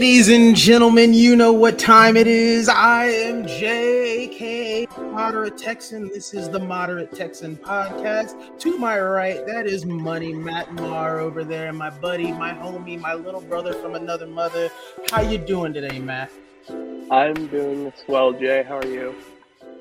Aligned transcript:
Ladies 0.00 0.30
and 0.30 0.56
gentlemen, 0.56 1.12
you 1.12 1.36
know 1.36 1.52
what 1.52 1.78
time 1.78 2.16
it 2.16 2.26
is. 2.26 2.70
I 2.70 3.04
am 3.04 3.44
JK, 3.44 5.12
Moderate 5.12 5.58
Texan. 5.58 6.08
This 6.08 6.32
is 6.32 6.48
the 6.48 6.58
Moderate 6.58 7.12
Texan 7.14 7.54
podcast. 7.58 8.58
To 8.60 8.78
my 8.78 8.98
right, 8.98 9.44
that 9.44 9.66
is 9.66 9.84
Money 9.84 10.32
Matt 10.32 10.72
Marr 10.72 11.18
over 11.18 11.44
there, 11.44 11.70
my 11.74 11.90
buddy, 11.90 12.32
my 12.32 12.54
homie, 12.54 12.98
my 12.98 13.12
little 13.12 13.42
brother 13.42 13.74
from 13.74 13.94
another 13.94 14.26
mother. 14.26 14.70
How 15.10 15.20
you 15.20 15.36
doing 15.36 15.74
today, 15.74 15.98
Matt? 15.98 16.30
I'm 17.10 17.48
doing 17.48 17.92
swell, 18.06 18.32
Jay. 18.32 18.62
How 18.62 18.78
are 18.78 18.86
you? 18.86 19.14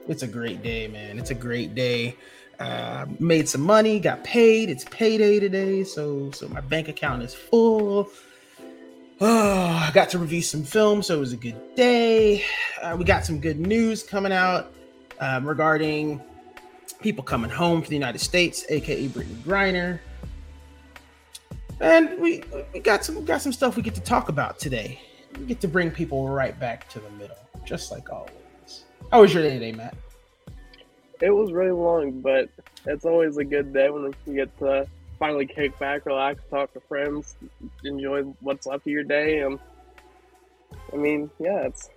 It's 0.09 0.23
a 0.23 0.27
great 0.27 0.61
day, 0.61 0.89
man. 0.89 1.17
It's 1.17 1.31
a 1.31 1.35
great 1.35 1.75
day. 1.75 2.17
Uh, 2.59 3.05
made 3.19 3.47
some 3.47 3.61
money, 3.61 4.01
got 4.01 4.25
paid. 4.25 4.69
It's 4.69 4.83
payday 4.83 5.39
today, 5.39 5.85
so 5.85 6.29
so 6.31 6.49
my 6.49 6.59
bank 6.59 6.89
account 6.89 7.23
is 7.23 7.33
full. 7.33 8.11
Oh, 9.21 9.85
I 9.87 9.91
got 9.93 10.09
to 10.11 10.19
review 10.19 10.41
some 10.41 10.63
films, 10.63 11.07
so 11.07 11.17
it 11.17 11.19
was 11.19 11.33
a 11.33 11.37
good 11.37 11.75
day. 11.75 12.43
Uh, 12.81 12.95
we 12.97 13.03
got 13.03 13.25
some 13.25 13.39
good 13.39 13.59
news 13.59 14.03
coming 14.03 14.31
out 14.31 14.71
um, 15.19 15.47
regarding 15.47 16.21
people 17.01 17.23
coming 17.23 17.49
home 17.49 17.81
to 17.81 17.89
the 17.89 17.95
United 17.95 18.19
States, 18.19 18.65
aka 18.69 19.07
Brittney 19.07 19.35
Griner, 19.43 19.99
and 21.79 22.19
we 22.19 22.43
we 22.73 22.79
got 22.79 23.03
some 23.03 23.23
got 23.25 23.41
some 23.41 23.51
stuff 23.51 23.75
we 23.75 23.81
get 23.81 23.95
to 23.95 24.01
talk 24.01 24.29
about 24.29 24.59
today. 24.59 24.99
We 25.37 25.45
get 25.45 25.59
to 25.61 25.67
bring 25.67 25.91
people 25.91 26.29
right 26.29 26.57
back 26.59 26.89
to 26.89 26.99
the 26.99 27.09
middle, 27.11 27.37
just 27.65 27.91
like 27.91 28.09
always. 28.09 28.85
How 29.11 29.21
was 29.21 29.33
your 29.33 29.43
day 29.43 29.53
today, 29.53 29.71
Matt? 29.71 29.95
It 31.21 31.31
was 31.31 31.51
really 31.51 31.71
long, 31.71 32.21
but 32.21 32.49
it's 32.85 33.03
always 33.03 33.37
a 33.37 33.43
good 33.43 33.73
day 33.73 33.89
when 33.89 34.13
you 34.25 34.33
get 34.33 34.57
to 34.59 34.87
finally 35.19 35.45
kick 35.45 35.77
back, 35.77 36.05
relax, 36.05 36.41
talk 36.49 36.73
to 36.73 36.79
friends, 36.79 37.35
enjoy 37.83 38.23
what's 38.39 38.65
left 38.65 38.87
of 38.87 38.91
your 38.91 39.03
day. 39.03 39.41
And 39.41 39.59
I 40.91 40.95
mean, 40.95 41.29
yeah, 41.39 41.67
it's. 41.67 41.89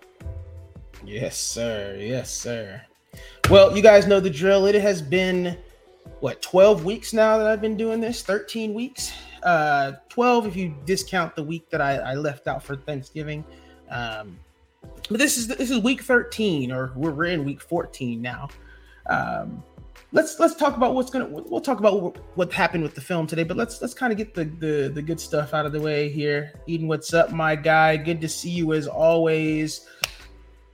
Yes, 1.05 1.39
sir. 1.39 1.97
Yes, 1.99 2.31
sir. 2.31 2.83
Well, 3.49 3.77
you 3.77 3.83
guys 3.83 4.07
know 4.07 4.21
the 4.21 4.31
drill. 4.31 4.67
It 4.67 4.75
has 4.75 5.01
been 5.01 5.57
what 6.21 6.43
12 6.43 6.85
weeks 6.85 7.13
now 7.13 7.39
that 7.39 7.47
I've 7.47 7.61
been 7.61 7.77
doing 7.77 8.01
this. 8.01 8.23
13 8.23 8.75
weeks. 8.75 9.13
Uh, 9.43 9.93
12 10.09 10.47
if 10.47 10.57
you 10.57 10.75
discount 10.85 11.35
the 11.35 11.43
week 11.43 11.69
that 11.71 11.81
I, 11.81 11.97
I 11.97 12.15
left 12.15 12.47
out 12.47 12.63
for 12.63 12.77
Thanksgiving. 12.77 13.45
Um, 13.91 14.39
but 15.09 15.19
this 15.19 15.37
is 15.37 15.49
this 15.49 15.71
is 15.71 15.79
week 15.81 16.03
13, 16.03 16.73
or 16.73 16.93
we're, 16.97 17.25
in 17.25 17.45
week 17.45 17.61
14 17.61 18.21
now. 18.21 18.49
Um, 19.07 19.63
let's 20.13 20.39
let's 20.39 20.55
talk 20.55 20.77
about 20.77 20.95
what's 20.95 21.11
gonna 21.11 21.27
we'll 21.27 21.61
talk 21.61 21.81
about 21.81 22.17
what, 22.37 22.53
happened 22.53 22.83
with 22.83 22.95
the 22.95 23.01
film 23.01 23.27
today 23.27 23.45
but 23.45 23.57
let's 23.57 23.81
let's 23.81 23.95
kind 23.95 24.13
of 24.13 24.19
get 24.19 24.35
the, 24.35 24.45
the 24.45 24.91
the 24.95 25.03
good 25.03 25.19
stuff 25.19 25.55
out 25.55 25.67
of 25.67 25.73
the 25.73 25.81
way 25.81 26.09
here. 26.09 26.53
Eden 26.67 26.87
what's 26.87 27.15
up 27.15 27.33
my 27.33 27.57
guy? 27.57 27.97
Good 27.97 28.21
to 28.21 28.29
see 28.29 28.51
you 28.51 28.75
as 28.75 28.87
always. 28.87 29.87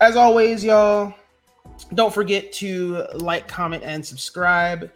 As 0.00 0.16
always 0.16 0.64
y'all 0.64 1.14
don't 1.94 2.12
forget 2.12 2.52
to 2.54 3.04
like 3.14 3.46
comment 3.46 3.82
and 3.84 4.04
subscribe. 4.04 4.90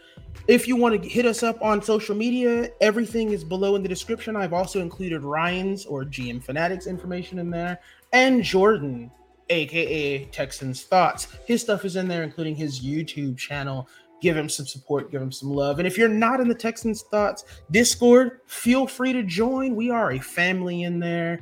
If 0.48 0.66
you 0.66 0.75
want 0.75 1.00
to 1.00 1.08
hit 1.08 1.25
us 1.25 1.44
up 1.44 1.62
on 1.62 1.81
social 1.81 2.16
media 2.16 2.70
everything 2.81 3.31
is 3.31 3.44
below 3.44 3.76
in 3.76 3.82
the 3.82 3.88
description. 3.88 4.34
I've 4.34 4.52
also 4.52 4.81
included 4.81 5.22
ryan's 5.22 5.86
or 5.86 6.04
gm 6.04 6.42
fanatics 6.42 6.86
information 6.86 7.38
in 7.38 7.50
there 7.50 7.78
and 8.12 8.42
jordan 8.42 9.10
aka 9.52 10.25
Texans 10.26 10.82
Thoughts. 10.82 11.28
His 11.47 11.60
stuff 11.60 11.84
is 11.84 11.97
in 11.97 12.08
there, 12.08 12.22
including 12.22 12.56
his 12.56 12.81
YouTube 12.81 13.36
channel 13.36 13.88
give 14.22 14.37
him 14.37 14.49
some 14.49 14.65
support, 14.65 15.10
give 15.10 15.21
him 15.21 15.33
some 15.33 15.50
love. 15.50 15.78
And 15.78 15.87
if 15.87 15.99
you're 15.99 16.09
not 16.09 16.41
in 16.41 16.49
the 16.49 16.55
Texans 16.55 17.03
Thoughts 17.03 17.44
Discord, 17.71 18.41
feel 18.47 18.87
free 18.87 19.12
to 19.12 19.22
join. 19.22 19.77
We 19.77 19.91
are 19.91 20.12
a 20.12 20.19
family 20.19 20.84
in 20.84 20.99
there. 20.99 21.41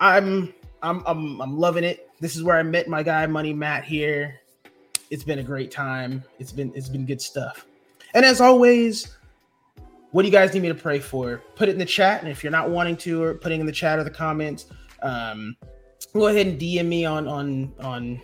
I'm 0.00 0.52
I'm 0.82 1.02
I'm, 1.06 1.40
I'm 1.40 1.58
loving 1.58 1.84
it. 1.84 2.10
This 2.20 2.36
is 2.36 2.42
where 2.42 2.58
I 2.58 2.62
met 2.62 2.88
my 2.88 3.02
guy 3.02 3.26
Money 3.26 3.54
Matt 3.54 3.84
here. 3.84 4.40
It's 5.10 5.24
been 5.24 5.38
a 5.38 5.42
great 5.42 5.70
time. 5.70 6.22
It's 6.38 6.52
been 6.52 6.72
it's 6.74 6.88
been 6.88 7.06
good 7.06 7.22
stuff. 7.22 7.66
And 8.14 8.24
as 8.24 8.40
always, 8.40 9.16
what 10.10 10.22
do 10.22 10.28
you 10.28 10.32
guys 10.32 10.52
need 10.52 10.62
me 10.62 10.68
to 10.68 10.74
pray 10.74 10.98
for? 10.98 11.42
Put 11.54 11.68
it 11.68 11.72
in 11.72 11.78
the 11.78 11.84
chat, 11.84 12.22
and 12.22 12.30
if 12.30 12.42
you're 12.42 12.50
not 12.50 12.70
wanting 12.70 12.96
to, 12.98 13.22
or 13.22 13.34
putting 13.34 13.60
in 13.60 13.66
the 13.66 13.72
chat 13.72 13.98
or 13.98 14.04
the 14.04 14.10
comments, 14.10 14.66
um, 15.02 15.56
go 16.12 16.26
ahead 16.26 16.46
and 16.46 16.60
DM 16.60 16.86
me 16.86 17.04
on 17.04 17.28
on 17.28 17.72
on 17.80 18.20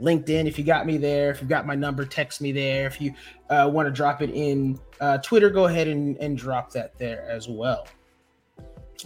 LinkedIn, 0.00 0.46
if 0.46 0.58
you 0.58 0.64
got 0.64 0.86
me 0.86 0.96
there, 0.96 1.30
if 1.30 1.40
you 1.40 1.48
got 1.48 1.66
my 1.66 1.74
number, 1.74 2.04
text 2.04 2.40
me 2.40 2.52
there. 2.52 2.86
If 2.86 3.00
you 3.00 3.14
uh, 3.50 3.70
want 3.72 3.86
to 3.86 3.92
drop 3.92 4.22
it 4.22 4.30
in 4.30 4.78
uh, 5.00 5.18
Twitter, 5.18 5.50
go 5.50 5.66
ahead 5.66 5.88
and, 5.88 6.16
and 6.18 6.36
drop 6.36 6.72
that 6.72 6.96
there 6.98 7.28
as 7.28 7.48
well. 7.48 7.86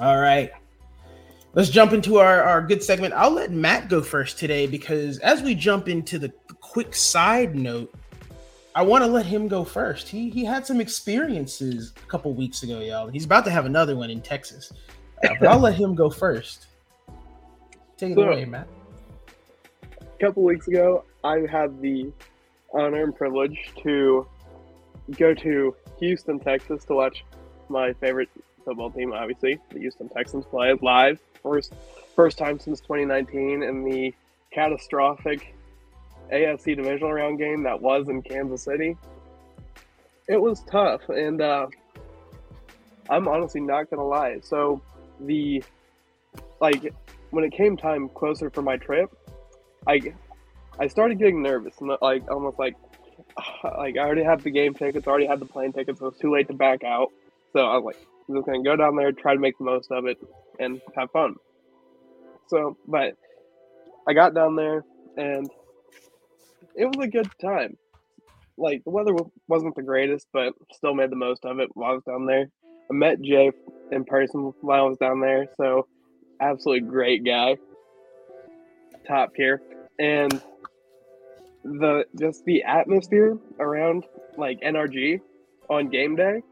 All 0.01 0.21
right. 0.21 0.51
Let's 1.55 1.71
jump 1.71 1.93
into 1.93 2.19
our, 2.19 2.43
our 2.43 2.63
good 2.63 2.83
segment. 2.83 3.15
I'll 3.15 3.31
let 3.31 3.51
Matt 3.51 3.89
go 3.89 4.03
first 4.03 4.39
today 4.39 4.67
because 4.67 5.19
as 5.19 5.43
we 5.43 5.55
jump 5.55 5.89
into 5.89 6.19
the 6.19 6.33
quick 6.61 6.95
side 6.95 7.57
note, 7.57 7.93
I 8.75 8.83
want 8.83 9.03
to 9.03 9.11
let 9.11 9.27
him 9.27 9.49
go 9.49 9.65
first. 9.65 10.09
He 10.09 10.31
he 10.31 10.45
had 10.45 10.65
some 10.65 10.81
experiences 10.81 11.95
a 11.97 12.07
couple 12.07 12.33
weeks 12.33 12.63
ago, 12.63 12.79
y'all. 12.79 13.09
He's 13.09 13.25
about 13.25 13.45
to 13.47 13.51
have 13.51 13.67
another 13.67 13.97
one 13.97 14.09
in 14.11 14.21
Texas. 14.21 14.73
Uh, 15.25 15.31
but 15.41 15.49
I'll 15.49 15.59
let 15.59 15.75
him 15.75 15.97
go 15.97 16.11
first. 16.11 16.67
Take 17.97 18.13
it 18.13 18.15
so, 18.15 18.23
away, 18.23 18.45
Matt 18.45 18.69
a 20.19 20.25
couple 20.25 20.43
weeks 20.43 20.67
ago, 20.67 21.05
I 21.23 21.47
had 21.51 21.81
the 21.81 22.13
honor 22.73 23.05
and 23.05 23.15
privilege 23.15 23.71
to 23.83 24.27
go 25.17 25.33
to 25.35 25.77
Houston, 26.01 26.41
Texas 26.41 26.85
to 26.85 26.95
watch 26.95 27.25
my 27.69 27.93
favorite 27.95 28.29
football 28.65 28.91
team, 28.91 29.13
obviously, 29.13 29.59
the 29.71 29.79
Houston 29.79 30.09
Texans 30.09 30.45
play 30.47 30.75
live. 30.83 31.21
First 31.43 31.73
first 32.17 32.37
time 32.37 32.59
since 32.59 32.81
2019 32.81 33.63
in 33.63 33.85
the 33.85 34.13
catastrophic 34.51 35.55
AFC 36.33 36.77
divisional 36.77 37.13
round 37.13 37.39
game 37.39 37.63
that 37.63 37.81
was 37.81 38.09
in 38.09 38.23
Kansas 38.23 38.63
City. 38.63 38.97
It 40.29 40.41
was 40.41 40.63
tough, 40.65 41.09
and 41.09 41.41
uh, 41.41 41.69
I'm 43.09 43.29
honestly 43.29 43.61
not 43.61 43.89
gonna 43.89 44.05
lie. 44.05 44.41
So 44.43 44.83
the 45.21 45.63
like 46.61 46.93
when 47.31 47.45
it 47.45 47.53
came 47.53 47.77
time 47.77 48.09
closer 48.09 48.51
for 48.51 48.63
my 48.63 48.77
trip, 48.77 49.11
I 49.89 50.15
I 50.79 50.87
started 50.87 51.19
getting 51.19 51.43
nervous 51.43 51.75
and 51.81 51.91
like 52.01 52.31
almost 52.31 52.59
like 52.59 52.77
like 53.65 53.97
I 53.97 54.01
already 54.01 54.23
have 54.23 54.43
the 54.45 54.51
game 54.51 54.75
tickets, 54.75 55.07
already 55.07 55.27
had 55.27 55.41
the 55.41 55.47
plane 55.47 55.73
tickets, 55.73 55.99
so 55.99 56.07
it's 56.09 56.21
too 56.21 56.33
late 56.33 56.49
to 56.49 56.55
back 56.55 56.85
out. 56.85 57.09
So 57.53 57.61
I 57.61 57.77
was 57.77 57.85
like, 57.85 57.97
I'm 58.29 58.37
just 58.37 58.47
gonna 58.47 58.63
go 58.63 58.77
down 58.77 58.97
there, 58.97 59.11
try 59.13 59.35
to 59.35 59.41
make 59.41 59.57
the 59.59 59.65
most 59.65 59.91
of 59.91 60.07
it, 60.07 60.19
and 60.61 60.81
have 60.95 61.11
fun. 61.11 61.37
So, 62.49 62.77
but 62.87 63.15
I 64.07 64.13
got 64.13 64.35
down 64.35 64.57
there 64.57 64.85
and 65.17 65.51
it 66.75 66.85
was 66.85 67.05
a 67.05 67.09
good 67.09 67.29
time. 67.41 67.77
Like 68.57 68.85
the 68.85 68.91
weather 68.91 69.15
wasn't 69.47 69.75
the 69.75 69.83
greatest, 69.83 70.27
but 70.33 70.53
still 70.73 70.95
made 70.95 71.11
the 71.11 71.17
most 71.17 71.45
of 71.45 71.61
it 71.61 71.71
while 71.75 71.93
I 71.93 71.95
was 71.95 72.05
down 72.05 72.27
there. 72.27 72.49
I 72.91 72.95
met 72.95 73.21
Jay 73.21 73.53
in 73.91 74.05
person 74.05 74.53
while 74.61 74.85
I 74.85 74.89
was 74.89 74.99
down 74.99 75.21
there, 75.21 75.47
so 75.57 75.87
absolutely 76.41 76.89
great 76.89 77.25
guy, 77.25 77.57
top 79.07 79.35
tier 79.35 79.61
and 79.99 80.41
the 81.65 82.05
just 82.19 82.45
the 82.45 82.63
atmosphere 82.63 83.37
around 83.59 84.05
like 84.37 84.61
NRG 84.61 85.21
on 85.69 85.89
game 85.89 86.17
day, 86.17 86.43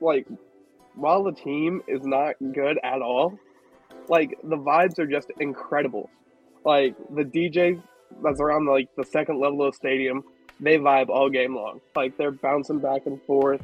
like 0.00 0.26
while 0.94 1.22
the 1.24 1.32
team 1.32 1.82
is 1.86 2.04
not 2.04 2.34
good 2.52 2.78
at 2.82 3.02
all, 3.02 3.38
like 4.08 4.38
the 4.42 4.56
vibes 4.56 4.98
are 4.98 5.06
just 5.06 5.30
incredible. 5.38 6.10
Like 6.64 6.96
the 7.14 7.24
DJ 7.24 7.82
that's 8.22 8.40
around 8.40 8.66
like 8.66 8.88
the 8.96 9.04
second 9.04 9.40
level 9.40 9.62
of 9.62 9.74
stadium, 9.74 10.24
they 10.60 10.78
vibe 10.78 11.08
all 11.08 11.28
game 11.28 11.54
long. 11.54 11.80
Like 11.94 12.16
they're 12.16 12.30
bouncing 12.30 12.78
back 12.78 13.06
and 13.06 13.20
forth 13.22 13.60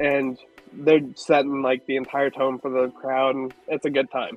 and 0.00 0.38
they're 0.72 1.00
setting 1.14 1.62
like 1.62 1.86
the 1.86 1.96
entire 1.96 2.30
tone 2.30 2.58
for 2.58 2.70
the 2.70 2.90
crowd 2.90 3.36
and 3.36 3.54
it's 3.68 3.86
a 3.86 3.90
good 3.90 4.10
time. 4.10 4.36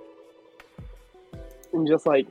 And 1.74 1.88
just 1.88 2.06
like 2.06 2.28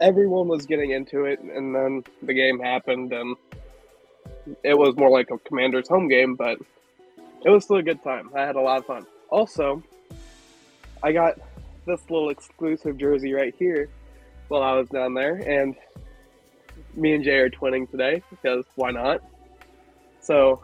everyone 0.00 0.48
was 0.48 0.66
getting 0.66 0.90
into 0.90 1.24
it, 1.24 1.40
and 1.40 1.74
then 1.74 2.04
the 2.22 2.34
game 2.34 2.58
happened, 2.58 3.12
and 3.12 3.36
it 4.62 4.76
was 4.76 4.96
more 4.96 5.10
like 5.10 5.30
a 5.30 5.38
Commander's 5.38 5.88
home 5.88 6.08
game, 6.08 6.34
but 6.34 6.58
it 7.44 7.50
was 7.50 7.64
still 7.64 7.76
a 7.76 7.82
good 7.82 8.02
time. 8.02 8.30
I 8.34 8.40
had 8.40 8.56
a 8.56 8.60
lot 8.60 8.78
of 8.78 8.86
fun. 8.86 9.06
Also, 9.30 9.82
I 11.02 11.12
got 11.12 11.38
this 11.86 12.00
little 12.10 12.30
exclusive 12.30 12.96
jersey 12.96 13.32
right 13.32 13.54
here 13.58 13.88
while 14.48 14.62
I 14.62 14.72
was 14.72 14.88
down 14.88 15.14
there, 15.14 15.36
and 15.36 15.74
me 16.94 17.14
and 17.14 17.24
Jay 17.24 17.36
are 17.38 17.50
twinning 17.50 17.90
today 17.90 18.22
because 18.30 18.64
why 18.74 18.90
not? 18.90 19.22
So, 20.20 20.62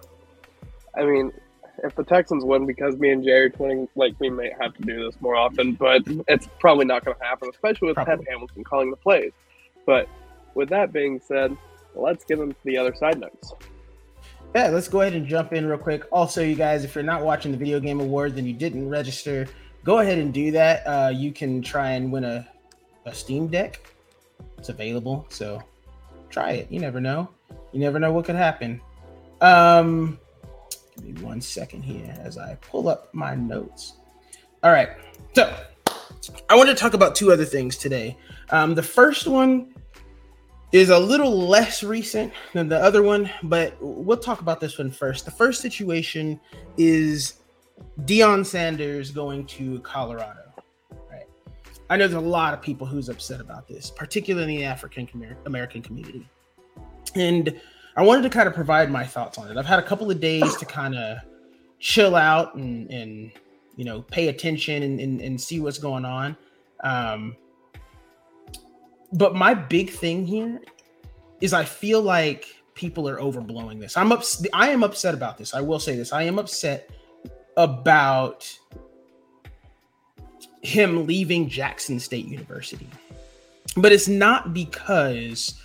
I 0.96 1.04
mean, 1.04 1.32
if 1.82 1.94
the 1.94 2.04
Texans 2.04 2.44
win 2.44 2.66
because 2.66 2.96
me 2.96 3.10
and 3.10 3.24
Jay 3.24 3.32
are 3.32 3.50
twinning, 3.50 3.88
like 3.94 4.14
we 4.18 4.30
may 4.30 4.52
have 4.60 4.74
to 4.74 4.82
do 4.82 5.04
this 5.04 5.20
more 5.20 5.36
often, 5.36 5.72
but 5.72 6.02
it's 6.28 6.48
probably 6.58 6.84
not 6.84 7.04
going 7.04 7.16
to 7.16 7.24
happen, 7.24 7.48
especially 7.52 7.88
with 7.88 7.96
probably. 7.96 8.16
Pep 8.16 8.26
Hamilton 8.28 8.64
calling 8.64 8.90
the 8.90 8.96
plays. 8.96 9.32
But 9.86 10.08
with 10.54 10.68
that 10.70 10.92
being 10.92 11.20
said, 11.20 11.56
let's 11.94 12.24
get 12.24 12.38
into 12.38 12.56
the 12.64 12.76
other 12.76 12.94
side 12.94 13.18
notes. 13.18 13.52
Yeah, 14.54 14.68
let's 14.68 14.88
go 14.88 15.00
ahead 15.00 15.14
and 15.14 15.26
jump 15.26 15.52
in 15.52 15.66
real 15.66 15.78
quick. 15.78 16.04
Also, 16.10 16.42
you 16.42 16.56
guys, 16.56 16.84
if 16.84 16.94
you're 16.94 17.04
not 17.04 17.22
watching 17.22 17.52
the 17.52 17.58
Video 17.58 17.78
Game 17.78 18.00
Awards 18.00 18.36
and 18.36 18.46
you 18.46 18.52
didn't 18.52 18.88
register, 18.88 19.46
go 19.84 20.00
ahead 20.00 20.18
and 20.18 20.34
do 20.34 20.50
that. 20.50 20.82
Uh, 20.86 21.10
you 21.14 21.32
can 21.32 21.62
try 21.62 21.92
and 21.92 22.10
win 22.10 22.24
a, 22.24 22.46
a 23.06 23.14
Steam 23.14 23.46
Deck. 23.46 23.80
It's 24.58 24.68
available, 24.68 25.24
so 25.28 25.62
try 26.30 26.52
it. 26.52 26.70
You 26.70 26.80
never 26.80 27.00
know. 27.00 27.28
You 27.72 27.80
never 27.80 27.98
know 27.98 28.12
what 28.12 28.24
could 28.24 28.34
happen. 28.34 28.80
Um, 29.40 30.18
give 31.00 31.16
me 31.16 31.22
one 31.22 31.40
second 31.40 31.82
here 31.82 32.16
as 32.22 32.38
I 32.38 32.56
pull 32.56 32.88
up 32.88 33.12
my 33.14 33.34
notes. 33.34 33.94
All 34.62 34.72
right, 34.72 34.90
so 35.34 35.54
I 36.48 36.56
want 36.56 36.68
to 36.68 36.74
talk 36.74 36.94
about 36.94 37.14
two 37.14 37.32
other 37.32 37.44
things 37.44 37.76
today. 37.76 38.16
Um, 38.50 38.74
the 38.74 38.82
first 38.82 39.26
one 39.26 39.74
is 40.72 40.90
a 40.90 40.98
little 40.98 41.48
less 41.48 41.82
recent 41.82 42.32
than 42.52 42.68
the 42.68 42.78
other 42.78 43.02
one, 43.02 43.30
but 43.42 43.76
we'll 43.80 44.16
talk 44.16 44.40
about 44.40 44.60
this 44.60 44.78
one 44.78 44.90
first. 44.90 45.24
The 45.24 45.30
first 45.30 45.60
situation 45.60 46.38
is 46.76 47.34
Deion 48.02 48.44
Sanders 48.44 49.10
going 49.10 49.46
to 49.46 49.80
Colorado. 49.80 50.52
Right. 51.10 51.26
I 51.88 51.96
know 51.96 52.06
there's 52.06 52.22
a 52.22 52.26
lot 52.26 52.54
of 52.54 52.62
people 52.62 52.86
who's 52.86 53.08
upset 53.08 53.40
about 53.40 53.66
this, 53.66 53.90
particularly 53.90 54.54
in 54.54 54.60
the 54.60 54.66
African 54.66 55.08
American 55.46 55.82
community. 55.82 56.28
And 57.14 57.60
I 57.96 58.02
wanted 58.02 58.22
to 58.22 58.30
kind 58.30 58.48
of 58.48 58.54
provide 58.54 58.90
my 58.90 59.04
thoughts 59.04 59.38
on 59.38 59.50
it. 59.50 59.56
I've 59.56 59.66
had 59.66 59.78
a 59.78 59.82
couple 59.82 60.10
of 60.10 60.20
days 60.20 60.56
to 60.56 60.64
kind 60.64 60.94
of 60.94 61.18
chill 61.78 62.14
out 62.14 62.54
and, 62.54 62.90
and 62.90 63.32
you 63.76 63.84
know, 63.84 64.02
pay 64.02 64.28
attention 64.28 64.82
and, 64.82 65.00
and, 65.00 65.20
and 65.20 65.40
see 65.40 65.60
what's 65.60 65.78
going 65.78 66.04
on. 66.04 66.36
Um, 66.84 67.36
but 69.12 69.34
my 69.34 69.54
big 69.54 69.90
thing 69.90 70.26
here 70.26 70.60
is 71.40 71.52
I 71.52 71.64
feel 71.64 72.02
like 72.02 72.46
people 72.74 73.08
are 73.08 73.18
overblowing 73.18 73.80
this. 73.80 73.96
I'm 73.96 74.12
ups- 74.12 74.46
I 74.52 74.68
am 74.68 74.84
upset 74.84 75.14
about 75.14 75.36
this. 75.38 75.54
I 75.54 75.60
will 75.60 75.80
say 75.80 75.96
this. 75.96 76.12
I 76.12 76.22
am 76.22 76.38
upset 76.38 76.90
about 77.56 78.50
him 80.62 81.06
leaving 81.06 81.48
Jackson 81.48 81.98
State 81.98 82.26
University. 82.26 82.88
But 83.76 83.92
it's 83.92 84.08
not 84.08 84.52
because 84.52 85.60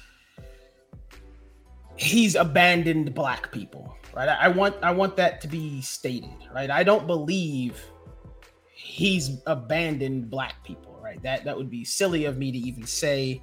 he's 1.98 2.36
abandoned 2.36 3.14
black 3.14 3.52
people, 3.52 3.96
right? 4.14 4.30
I, 4.30 4.48
want 4.48 4.76
I 4.82 4.92
want 4.92 5.16
that 5.18 5.42
to 5.42 5.48
be 5.48 5.82
stated, 5.82 6.36
right? 6.54 6.70
I 6.70 6.84
don't 6.84 7.08
believe 7.08 7.84
he's 8.74 9.42
abandoned 9.46 10.30
black 10.30 10.64
people, 10.64 11.00
right? 11.02 11.22
That 11.24 11.44
that 11.46 11.56
would 11.56 11.70
be 11.70 11.84
silly 11.84 12.26
of 12.26 12.38
me 12.38 12.52
to 12.52 12.58
even 12.58 12.86
say 12.86 13.42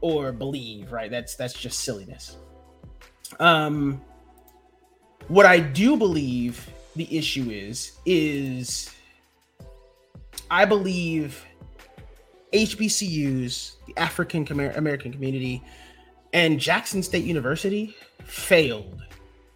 or 0.00 0.32
believe, 0.32 0.92
right? 0.92 1.10
That's 1.10 1.34
that's 1.36 1.54
just 1.54 1.80
silliness. 1.80 2.36
Um 3.40 4.00
what 5.28 5.46
I 5.46 5.58
do 5.58 5.96
believe 5.96 6.68
the 6.94 7.16
issue 7.16 7.50
is 7.50 7.92
is 8.06 8.90
I 10.50 10.64
believe 10.64 11.44
HBCUs, 12.52 13.72
the 13.86 13.96
African 13.96 14.48
American 14.76 15.12
community, 15.12 15.62
and 16.36 16.60
Jackson 16.60 17.02
State 17.02 17.24
University 17.24 17.96
failed 18.22 19.02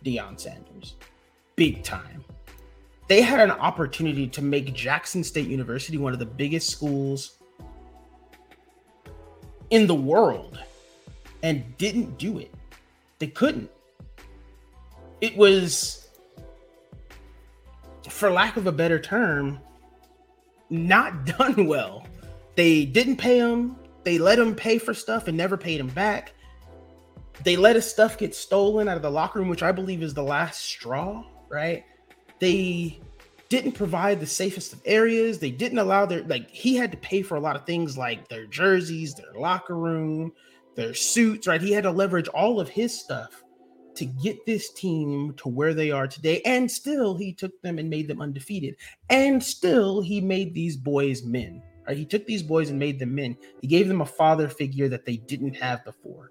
Deion 0.02 0.40
Sanders 0.40 0.94
big 1.54 1.84
time. 1.84 2.24
They 3.06 3.20
had 3.20 3.38
an 3.38 3.50
opportunity 3.50 4.26
to 4.28 4.40
make 4.40 4.72
Jackson 4.72 5.22
State 5.22 5.46
University 5.46 5.98
one 5.98 6.14
of 6.14 6.18
the 6.18 6.24
biggest 6.24 6.70
schools 6.70 7.36
in 9.68 9.86
the 9.86 9.94
world 9.94 10.58
and 11.42 11.76
didn't 11.76 12.16
do 12.16 12.38
it. 12.38 12.50
They 13.18 13.26
couldn't. 13.26 13.70
It 15.20 15.36
was, 15.36 16.08
for 18.08 18.30
lack 18.30 18.56
of 18.56 18.66
a 18.66 18.72
better 18.72 18.98
term, 18.98 19.60
not 20.70 21.26
done 21.38 21.66
well. 21.66 22.06
They 22.54 22.86
didn't 22.86 23.16
pay 23.16 23.36
him. 23.36 23.76
They 24.04 24.16
let 24.16 24.38
him 24.38 24.54
pay 24.54 24.78
for 24.78 24.94
stuff 24.94 25.28
and 25.28 25.36
never 25.36 25.58
paid 25.58 25.78
him 25.78 25.88
back. 25.88 26.32
They 27.42 27.56
let 27.56 27.76
his 27.76 27.88
stuff 27.88 28.18
get 28.18 28.34
stolen 28.34 28.88
out 28.88 28.96
of 28.96 29.02
the 29.02 29.10
locker 29.10 29.38
room, 29.38 29.48
which 29.48 29.62
I 29.62 29.72
believe 29.72 30.02
is 30.02 30.14
the 30.14 30.22
last 30.22 30.62
straw, 30.62 31.24
right? 31.48 31.84
They 32.38 33.00
didn't 33.48 33.72
provide 33.72 34.20
the 34.20 34.26
safest 34.26 34.72
of 34.72 34.80
areas. 34.84 35.38
They 35.38 35.50
didn't 35.50 35.78
allow 35.78 36.06
their 36.06 36.22
like 36.24 36.50
he 36.50 36.76
had 36.76 36.90
to 36.92 36.98
pay 36.98 37.22
for 37.22 37.36
a 37.36 37.40
lot 37.40 37.56
of 37.56 37.66
things 37.66 37.98
like 37.98 38.28
their 38.28 38.46
jerseys, 38.46 39.14
their 39.14 39.32
locker 39.34 39.76
room, 39.76 40.32
their 40.76 40.94
suits, 40.94 41.46
right? 41.46 41.60
He 41.60 41.72
had 41.72 41.84
to 41.84 41.90
leverage 41.90 42.28
all 42.28 42.60
of 42.60 42.68
his 42.68 42.98
stuff 42.98 43.42
to 43.96 44.04
get 44.04 44.46
this 44.46 44.72
team 44.72 45.34
to 45.36 45.48
where 45.48 45.74
they 45.74 45.90
are 45.90 46.06
today. 46.06 46.40
And 46.44 46.70
still 46.70 47.16
he 47.16 47.32
took 47.32 47.60
them 47.62 47.78
and 47.78 47.90
made 47.90 48.08
them 48.08 48.22
undefeated. 48.22 48.76
And 49.10 49.42
still 49.42 50.00
he 50.00 50.20
made 50.20 50.54
these 50.54 50.76
boys 50.76 51.24
men. 51.24 51.62
Right? 51.86 51.96
He 51.96 52.04
took 52.04 52.24
these 52.24 52.42
boys 52.42 52.70
and 52.70 52.78
made 52.78 52.98
them 52.98 53.14
men. 53.14 53.36
He 53.60 53.66
gave 53.66 53.88
them 53.88 54.00
a 54.00 54.06
father 54.06 54.48
figure 54.48 54.88
that 54.88 55.04
they 55.04 55.16
didn't 55.16 55.54
have 55.54 55.84
before. 55.84 56.30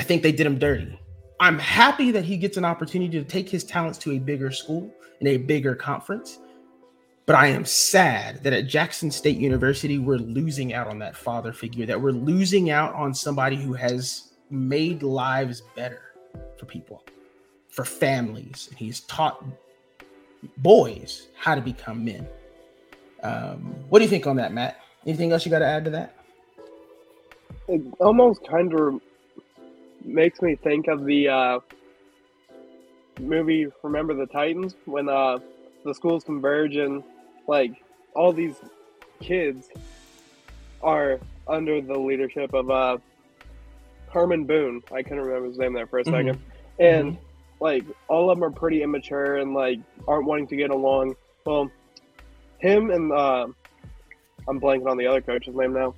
I 0.00 0.02
think 0.02 0.22
they 0.22 0.32
did 0.32 0.46
him 0.46 0.58
dirty. 0.58 0.98
I'm 1.40 1.58
happy 1.58 2.10
that 2.12 2.24
he 2.24 2.38
gets 2.38 2.56
an 2.56 2.64
opportunity 2.64 3.18
to 3.18 3.22
take 3.22 3.50
his 3.50 3.64
talents 3.64 3.98
to 3.98 4.12
a 4.12 4.18
bigger 4.18 4.50
school 4.50 4.90
in 5.20 5.26
a 5.26 5.36
bigger 5.36 5.74
conference. 5.74 6.38
But 7.26 7.36
I 7.36 7.48
am 7.48 7.66
sad 7.66 8.42
that 8.42 8.54
at 8.54 8.66
Jackson 8.66 9.10
State 9.10 9.36
University, 9.36 9.98
we're 9.98 10.16
losing 10.16 10.72
out 10.72 10.86
on 10.86 10.98
that 11.00 11.14
father 11.14 11.52
figure, 11.52 11.84
that 11.84 12.00
we're 12.00 12.12
losing 12.12 12.70
out 12.70 12.94
on 12.94 13.12
somebody 13.12 13.56
who 13.56 13.74
has 13.74 14.32
made 14.48 15.02
lives 15.02 15.60
better 15.76 16.14
for 16.56 16.64
people, 16.64 17.04
for 17.68 17.84
families. 17.84 18.68
And 18.70 18.78
He's 18.78 19.00
taught 19.00 19.44
boys 20.56 21.28
how 21.36 21.54
to 21.54 21.60
become 21.60 22.06
men. 22.06 22.26
Um, 23.22 23.74
what 23.90 23.98
do 23.98 24.06
you 24.06 24.10
think 24.10 24.26
on 24.26 24.36
that, 24.36 24.54
Matt? 24.54 24.80
Anything 25.06 25.30
else 25.32 25.44
you 25.44 25.50
got 25.50 25.58
to 25.58 25.66
add 25.66 25.84
to 25.84 25.90
that? 25.90 26.16
It 27.68 27.82
almost 28.00 28.40
kind 28.48 28.72
of 28.72 29.02
makes 30.04 30.40
me 30.42 30.54
think 30.54 30.88
of 30.88 31.04
the 31.04 31.28
uh, 31.28 31.60
movie 33.18 33.68
Remember 33.82 34.14
the 34.14 34.26
Titans 34.26 34.74
when 34.84 35.08
uh, 35.08 35.38
the 35.84 35.94
schools 35.94 36.24
converge 36.24 36.76
and 36.76 37.02
like 37.46 37.82
all 38.14 38.32
these 38.32 38.56
kids 39.20 39.68
are 40.82 41.20
under 41.46 41.80
the 41.80 41.98
leadership 41.98 42.54
of 42.54 42.70
uh, 42.70 42.98
Herman 44.10 44.44
Boone. 44.44 44.82
I 44.92 45.02
couldn't 45.02 45.24
remember 45.24 45.48
his 45.48 45.58
name 45.58 45.72
there 45.72 45.86
for 45.86 45.98
a 45.98 46.04
2nd 46.04 46.12
mm-hmm. 46.12 46.82
and 46.82 47.12
mm-hmm. 47.12 47.24
like 47.64 47.84
all 48.08 48.30
of 48.30 48.38
them 48.38 48.44
are 48.44 48.50
pretty 48.50 48.82
immature 48.82 49.36
and 49.36 49.54
like 49.54 49.78
aren't 50.08 50.26
wanting 50.26 50.46
to 50.48 50.56
get 50.56 50.70
along. 50.70 51.16
Well, 51.44 51.70
him 52.58 52.90
and 52.90 53.12
uh, 53.12 53.48
I'm 54.48 54.60
blanking 54.60 54.88
on 54.88 54.96
the 54.96 55.06
other 55.06 55.20
coach's 55.20 55.54
name 55.54 55.72
now, 55.72 55.94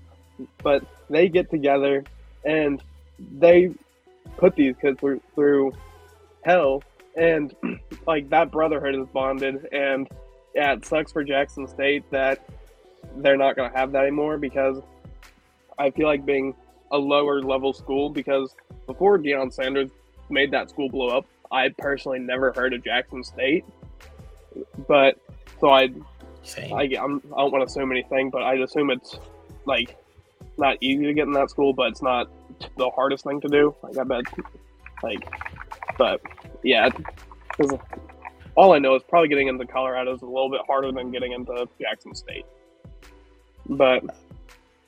but 0.63 0.85
they 1.11 1.29
get 1.29 1.51
together 1.51 2.05
and 2.45 2.83
they 3.19 3.73
put 4.37 4.55
these 4.57 4.75
kids 4.81 4.99
through, 5.01 5.21
through 5.35 5.73
hell 6.45 6.83
and 7.17 7.55
like 8.07 8.29
that 8.31 8.51
brotherhood 8.51 8.95
is 8.95 9.07
bonded 9.13 9.69
and 9.73 10.09
yeah 10.55 10.73
it 10.73 10.85
sucks 10.85 11.13
for 11.13 11.23
jackson 11.23 11.69
state 11.69 12.03
that 12.11 12.49
they're 13.17 13.37
not 13.37 13.55
going 13.57 13.71
to 13.71 13.77
have 13.77 13.93
that 13.93 14.03
anymore 14.03 14.39
because 14.39 14.81
i 15.79 15.91
feel 15.91 16.07
like 16.07 16.25
being 16.25 16.55
a 16.93 16.99
lower 16.99 17.41
level 17.41 17.73
school 17.73 18.11
because 18.11 18.55
before 18.87 19.19
Deion 19.19 19.53
Sanders 19.53 19.91
made 20.29 20.51
that 20.53 20.71
school 20.71 20.89
blow 20.89 21.09
up, 21.09 21.27
I 21.51 21.71
personally 21.79 22.19
never 22.19 22.53
heard 22.53 22.75
of 22.75 22.85
Jackson 22.85 23.25
State. 23.25 23.65
But 24.87 25.19
so 25.61 25.71
I, 25.71 25.91
I, 26.73 26.83
I'm, 27.01 27.23
I 27.35 27.41
don't 27.41 27.53
want 27.53 27.61
to 27.61 27.65
assume 27.65 27.91
anything, 27.91 28.31
but 28.31 28.43
I 28.43 28.55
assume 28.55 28.91
it's 28.91 29.19
like 29.65 29.97
not 30.59 30.77
easy 30.81 31.05
to 31.05 31.15
get 31.15 31.27
in 31.27 31.33
that 31.33 31.51
school, 31.51 31.73
but 31.73 31.89
it's 31.89 32.03
not 32.03 32.29
the 32.77 32.91
hardest 32.91 33.25
thing 33.25 33.41
to 33.41 33.49
do. 33.49 33.75
Like 33.83 33.99
I 33.99 34.05
bet, 34.05 34.25
like, 35.03 35.29
but 35.99 36.21
yeah, 36.63 36.91
all 38.55 38.73
I 38.73 38.79
know 38.79 38.95
is 38.95 39.03
probably 39.09 39.29
getting 39.29 39.49
into 39.49 39.67
Colorado 39.67 40.15
is 40.15 40.23
a 40.23 40.27
little 40.27 40.51
bit 40.51 40.61
harder 40.67 40.93
than 40.93 41.11
getting 41.11 41.33
into 41.33 41.69
Jackson 41.81 42.15
State. 42.15 42.47
But 43.69 44.05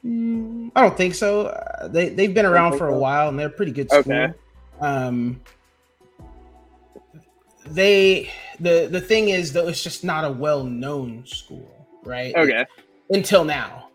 mm, 0.04 0.70
I 0.74 0.82
don't 0.82 0.96
think 0.96 1.14
so. 1.14 1.46
Uh, 1.46 1.88
they 1.88 2.08
they've 2.10 2.34
been 2.34 2.46
around 2.46 2.78
for 2.78 2.88
a 2.88 2.96
while 2.96 3.28
and 3.28 3.38
they're 3.38 3.48
pretty 3.48 3.72
good 3.72 3.90
school. 3.90 4.00
Okay. 4.00 4.32
Um, 4.80 5.40
they 7.66 8.30
the 8.60 8.88
the 8.90 9.00
thing 9.00 9.30
is 9.30 9.52
though 9.52 9.68
it's 9.68 9.82
just 9.82 10.04
not 10.04 10.24
a 10.24 10.30
well 10.30 10.64
known 10.64 11.24
school, 11.26 11.86
right? 12.04 12.34
Okay. 12.34 12.66
Until 13.10 13.44
now, 13.44 13.88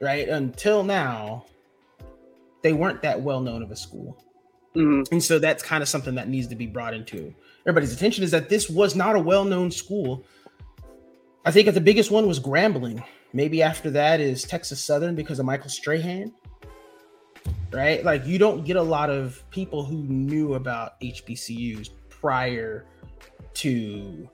right? 0.00 0.28
Until 0.28 0.82
now, 0.82 1.44
they 2.62 2.72
weren't 2.72 3.02
that 3.02 3.20
well 3.20 3.40
known 3.40 3.62
of 3.62 3.70
a 3.70 3.76
school. 3.76 4.22
Mm-hmm. 4.76 5.12
And 5.12 5.22
so 5.22 5.38
that's 5.38 5.62
kind 5.62 5.82
of 5.82 5.88
something 5.88 6.14
that 6.14 6.28
needs 6.28 6.46
to 6.48 6.54
be 6.54 6.66
brought 6.66 6.94
into 6.94 7.34
everybody's 7.66 7.92
attention 7.92 8.24
is 8.24 8.30
that 8.30 8.48
this 8.48 8.70
was 8.70 8.94
not 8.94 9.16
a 9.16 9.20
well 9.20 9.44
known 9.44 9.70
school. 9.70 10.24
I 11.44 11.50
think 11.50 11.72
the 11.72 11.80
biggest 11.80 12.10
one 12.10 12.26
was 12.26 12.38
Grambling. 12.38 13.02
Maybe 13.32 13.62
after 13.62 13.90
that 13.92 14.20
is 14.20 14.42
Texas 14.42 14.82
Southern 14.82 15.14
because 15.14 15.38
of 15.38 15.46
Michael 15.46 15.70
Strahan. 15.70 16.32
Right? 17.72 18.04
Like 18.04 18.26
you 18.26 18.38
don't 18.38 18.64
get 18.64 18.76
a 18.76 18.82
lot 18.82 19.10
of 19.10 19.42
people 19.50 19.84
who 19.84 20.02
knew 20.02 20.54
about 20.54 21.00
HBCUs 21.00 21.90
prior 22.08 22.84
to 23.54 24.28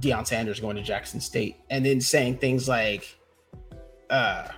Deion 0.00 0.26
Sanders 0.26 0.60
going 0.60 0.76
to 0.76 0.82
Jackson 0.82 1.20
State, 1.20 1.56
and 1.70 1.86
then 1.86 2.00
saying 2.00 2.38
things 2.38 2.68
like, 2.68 3.16
uh, 4.10 4.48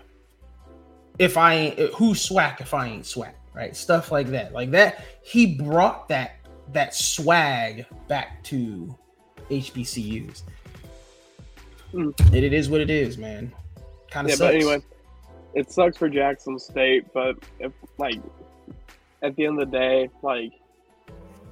"If 1.18 1.36
I 1.36 1.54
ain't 1.54 1.78
who's 1.94 2.28
SWAC 2.28 2.60
if 2.60 2.74
I 2.74 2.88
ain't 2.88 3.04
SWAC," 3.04 3.32
right? 3.54 3.76
Stuff 3.76 4.10
like 4.10 4.28
that, 4.28 4.52
like 4.52 4.70
that. 4.72 5.04
He 5.22 5.54
brought 5.54 6.08
that 6.08 6.36
that 6.72 6.94
swag 6.94 7.86
back 8.08 8.42
to 8.44 8.96
HBCUs. 9.50 10.42
Mm. 11.92 12.18
And 12.26 12.36
it 12.36 12.52
is 12.52 12.68
what 12.68 12.80
it 12.80 12.90
is, 12.90 13.18
man. 13.18 13.52
Kind 14.10 14.26
of 14.26 14.30
yeah, 14.30 14.36
sucks. 14.36 14.48
but 14.48 14.54
anyway, 14.54 14.82
it 15.54 15.70
sucks 15.70 15.96
for 15.96 16.08
Jackson 16.08 16.58
State, 16.58 17.12
but 17.12 17.36
if 17.60 17.72
like 17.98 18.20
at 19.22 19.36
the 19.36 19.46
end 19.46 19.60
of 19.60 19.70
the 19.70 19.78
day, 19.78 20.10
like 20.22 20.52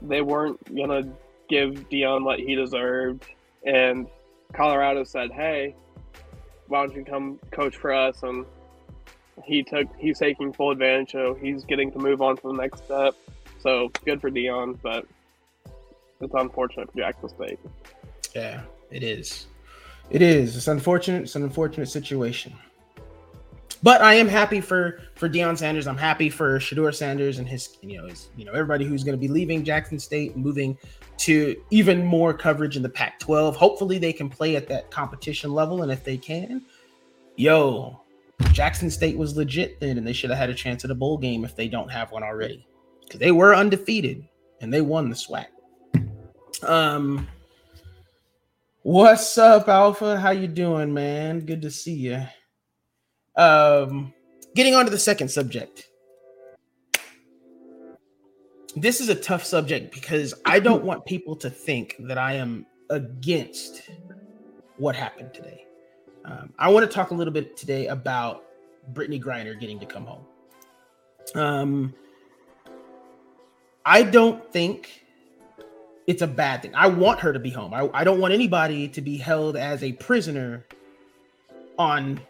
they 0.02 0.20
weren't 0.20 0.74
gonna 0.74 1.12
give 1.48 1.88
Deion 1.88 2.24
what 2.24 2.40
he 2.40 2.54
deserved, 2.54 3.26
and 3.64 4.06
Colorado 4.52 5.04
said, 5.04 5.30
"Hey, 5.30 5.74
why 6.66 6.84
don't 6.84 6.96
you 6.96 7.04
come 7.04 7.38
coach 7.52 7.76
for 7.76 7.92
us?" 7.92 8.22
And 8.22 8.44
he 9.44 9.62
took 9.62 9.88
he's 9.98 10.18
taking 10.18 10.52
full 10.52 10.70
advantage, 10.70 11.12
so 11.12 11.34
he's 11.34 11.64
getting 11.64 11.90
to 11.92 11.98
move 11.98 12.22
on 12.22 12.36
to 12.36 12.42
the 12.48 12.52
next 12.52 12.84
step. 12.84 13.14
So 13.60 13.90
good 14.04 14.20
for 14.20 14.30
Deion 14.30 14.78
but 14.82 15.06
it's 16.20 16.34
unfortunate 16.34 16.90
for 16.90 16.98
Jackson 16.98 17.28
State. 17.28 17.58
Yeah, 18.34 18.62
it 18.90 19.02
is. 19.02 19.46
It 20.10 20.22
is. 20.22 20.56
It's 20.56 20.68
unfortunate. 20.68 21.22
It's 21.22 21.36
an 21.36 21.42
unfortunate 21.42 21.88
situation. 21.88 22.54
But 23.82 24.00
I 24.00 24.14
am 24.14 24.28
happy 24.28 24.60
for 24.60 25.00
for 25.16 25.28
Deion 25.28 25.58
Sanders. 25.58 25.86
I'm 25.86 25.96
happy 25.96 26.30
for 26.30 26.58
Shedeur 26.60 26.94
Sanders 26.94 27.38
and 27.38 27.48
his, 27.48 27.76
you 27.82 28.00
know, 28.00 28.06
his, 28.06 28.28
you 28.36 28.44
know, 28.44 28.52
everybody 28.52 28.84
who's 28.84 29.02
going 29.02 29.18
to 29.18 29.20
be 29.20 29.28
leaving 29.28 29.64
Jackson 29.64 29.98
State, 29.98 30.36
moving 30.36 30.78
to 31.18 31.60
even 31.70 32.04
more 32.04 32.32
coverage 32.32 32.76
in 32.76 32.82
the 32.82 32.88
Pac-12. 32.88 33.54
Hopefully, 33.56 33.98
they 33.98 34.12
can 34.12 34.28
play 34.28 34.54
at 34.54 34.68
that 34.68 34.90
competition 34.90 35.52
level, 35.52 35.82
and 35.82 35.90
if 35.90 36.04
they 36.04 36.16
can, 36.16 36.62
yo, 37.36 38.01
Jackson 38.52 38.90
State 38.90 39.16
was 39.16 39.36
legit 39.36 39.80
then, 39.80 39.98
and 39.98 40.06
they 40.06 40.12
should 40.12 40.30
have 40.30 40.38
had 40.38 40.50
a 40.50 40.54
chance 40.54 40.84
at 40.84 40.90
a 40.90 40.94
bowl 40.94 41.18
game 41.18 41.44
if 41.44 41.56
they 41.56 41.68
don't 41.68 41.90
have 41.90 42.12
one 42.12 42.22
already, 42.22 42.66
because 43.02 43.20
they 43.20 43.32
were 43.32 43.54
undefeated 43.54 44.26
and 44.60 44.72
they 44.72 44.80
won 44.80 45.08
the 45.08 45.16
SWAC. 45.16 45.46
Um, 46.62 47.28
what's 48.82 49.36
up, 49.38 49.68
Alpha? 49.68 50.18
How 50.18 50.30
you 50.30 50.48
doing, 50.48 50.94
man? 50.94 51.40
Good 51.40 51.62
to 51.62 51.70
see 51.70 51.94
you. 51.94 52.22
Um, 53.36 54.12
getting 54.54 54.74
on 54.74 54.84
to 54.84 54.90
the 54.90 54.98
second 54.98 55.28
subject. 55.28 55.88
This 58.76 59.00
is 59.00 59.08
a 59.08 59.14
tough 59.14 59.44
subject 59.44 59.92
because 59.92 60.34
I 60.44 60.58
don't 60.58 60.84
want 60.84 61.04
people 61.04 61.36
to 61.36 61.50
think 61.50 61.96
that 62.00 62.16
I 62.16 62.34
am 62.34 62.66
against 62.90 63.90
what 64.78 64.96
happened 64.96 65.34
today. 65.34 65.66
Um, 66.24 66.52
I 66.58 66.70
want 66.70 66.88
to 66.88 66.92
talk 66.92 67.10
a 67.10 67.14
little 67.14 67.32
bit 67.32 67.56
today 67.56 67.86
about 67.88 68.44
Brittney 68.92 69.22
Griner 69.22 69.58
getting 69.58 69.78
to 69.80 69.86
come 69.86 70.04
home. 70.04 70.24
Um, 71.34 71.94
I 73.84 74.02
don't 74.02 74.52
think 74.52 75.04
it's 76.06 76.22
a 76.22 76.26
bad 76.26 76.62
thing. 76.62 76.74
I 76.74 76.86
want 76.86 77.20
her 77.20 77.32
to 77.32 77.38
be 77.38 77.50
home. 77.50 77.74
I, 77.74 77.88
I 77.92 78.04
don't 78.04 78.20
want 78.20 78.34
anybody 78.34 78.88
to 78.88 79.00
be 79.00 79.16
held 79.16 79.56
as 79.56 79.82
a 79.82 79.92
prisoner 79.92 80.64
on 81.78 82.20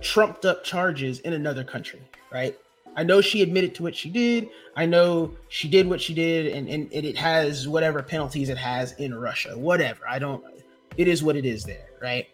trumped 0.00 0.44
up 0.44 0.64
charges 0.64 1.20
in 1.20 1.32
another 1.32 1.64
country, 1.64 2.00
right? 2.32 2.56
I 2.96 3.02
know 3.02 3.20
she 3.20 3.42
admitted 3.42 3.74
to 3.76 3.82
what 3.82 3.94
she 3.94 4.08
did. 4.08 4.48
I 4.74 4.86
know 4.86 5.36
she 5.48 5.68
did 5.68 5.88
what 5.88 6.00
she 6.00 6.14
did, 6.14 6.46
and, 6.46 6.68
and, 6.68 6.90
and 6.92 7.04
it 7.04 7.16
has 7.16 7.68
whatever 7.68 8.02
penalties 8.02 8.48
it 8.48 8.58
has 8.58 8.92
in 8.92 9.14
Russia. 9.14 9.56
Whatever. 9.56 10.00
I 10.08 10.18
don't, 10.18 10.42
it 10.96 11.06
is 11.06 11.22
what 11.22 11.36
it 11.36 11.44
is 11.44 11.64
there, 11.64 11.88
right? 12.00 12.26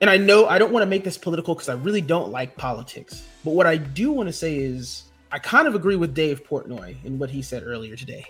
And 0.00 0.08
I 0.08 0.16
know 0.16 0.46
I 0.46 0.58
don't 0.58 0.72
want 0.72 0.82
to 0.82 0.86
make 0.86 1.04
this 1.04 1.18
political 1.18 1.54
because 1.54 1.68
I 1.68 1.74
really 1.74 2.00
don't 2.00 2.30
like 2.30 2.56
politics. 2.56 3.24
But 3.44 3.52
what 3.52 3.66
I 3.66 3.76
do 3.76 4.12
want 4.12 4.28
to 4.28 4.32
say 4.32 4.56
is 4.56 5.04
I 5.32 5.38
kind 5.38 5.66
of 5.66 5.74
agree 5.74 5.96
with 5.96 6.14
Dave 6.14 6.44
Portnoy 6.44 6.96
in 7.04 7.18
what 7.18 7.30
he 7.30 7.42
said 7.42 7.64
earlier 7.64 7.96
today. 7.96 8.24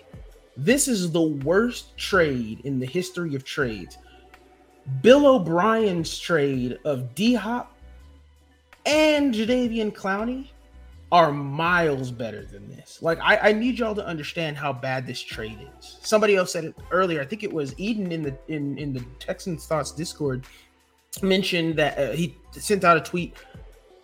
This 0.57 0.87
is 0.87 1.11
the 1.11 1.21
worst 1.21 1.95
trade 1.95 2.61
in 2.63 2.79
the 2.79 2.85
history 2.85 3.35
of 3.35 3.43
trades 3.43 3.97
Bill 5.01 5.27
O'Brien's 5.27 6.17
trade 6.17 6.79
of 6.83 7.13
D 7.15 7.33
Hop 7.35 7.77
and 8.85 9.33
Jadeveon 9.33 9.91
Clowney 9.91 10.47
are 11.11 11.31
miles 11.31 12.11
better 12.11 12.45
than 12.45 12.69
this. 12.69 13.01
Like, 13.01 13.19
I, 13.19 13.49
I 13.49 13.51
need 13.51 13.79
y'all 13.79 13.95
to 13.95 14.05
understand 14.05 14.57
how 14.57 14.71
bad 14.71 15.07
this 15.07 15.21
trade 15.21 15.57
is. 15.79 15.97
Somebody 16.01 16.35
else 16.35 16.51
said 16.51 16.65
it 16.65 16.75
earlier. 16.91 17.21
I 17.21 17.25
think 17.25 17.43
it 17.43 17.51
was 17.51 17.73
Eden 17.77 18.11
in 18.11 18.21
the 18.21 18.37
in 18.47 18.77
in 18.77 18.93
the 18.93 19.03
Texans 19.19 19.65
Thoughts 19.65 19.91
Discord 19.91 20.45
mentioned 21.21 21.75
that 21.77 21.97
uh, 21.97 22.11
he 22.11 22.35
sent 22.51 22.83
out 22.83 22.97
a 22.97 23.01
tweet 23.01 23.35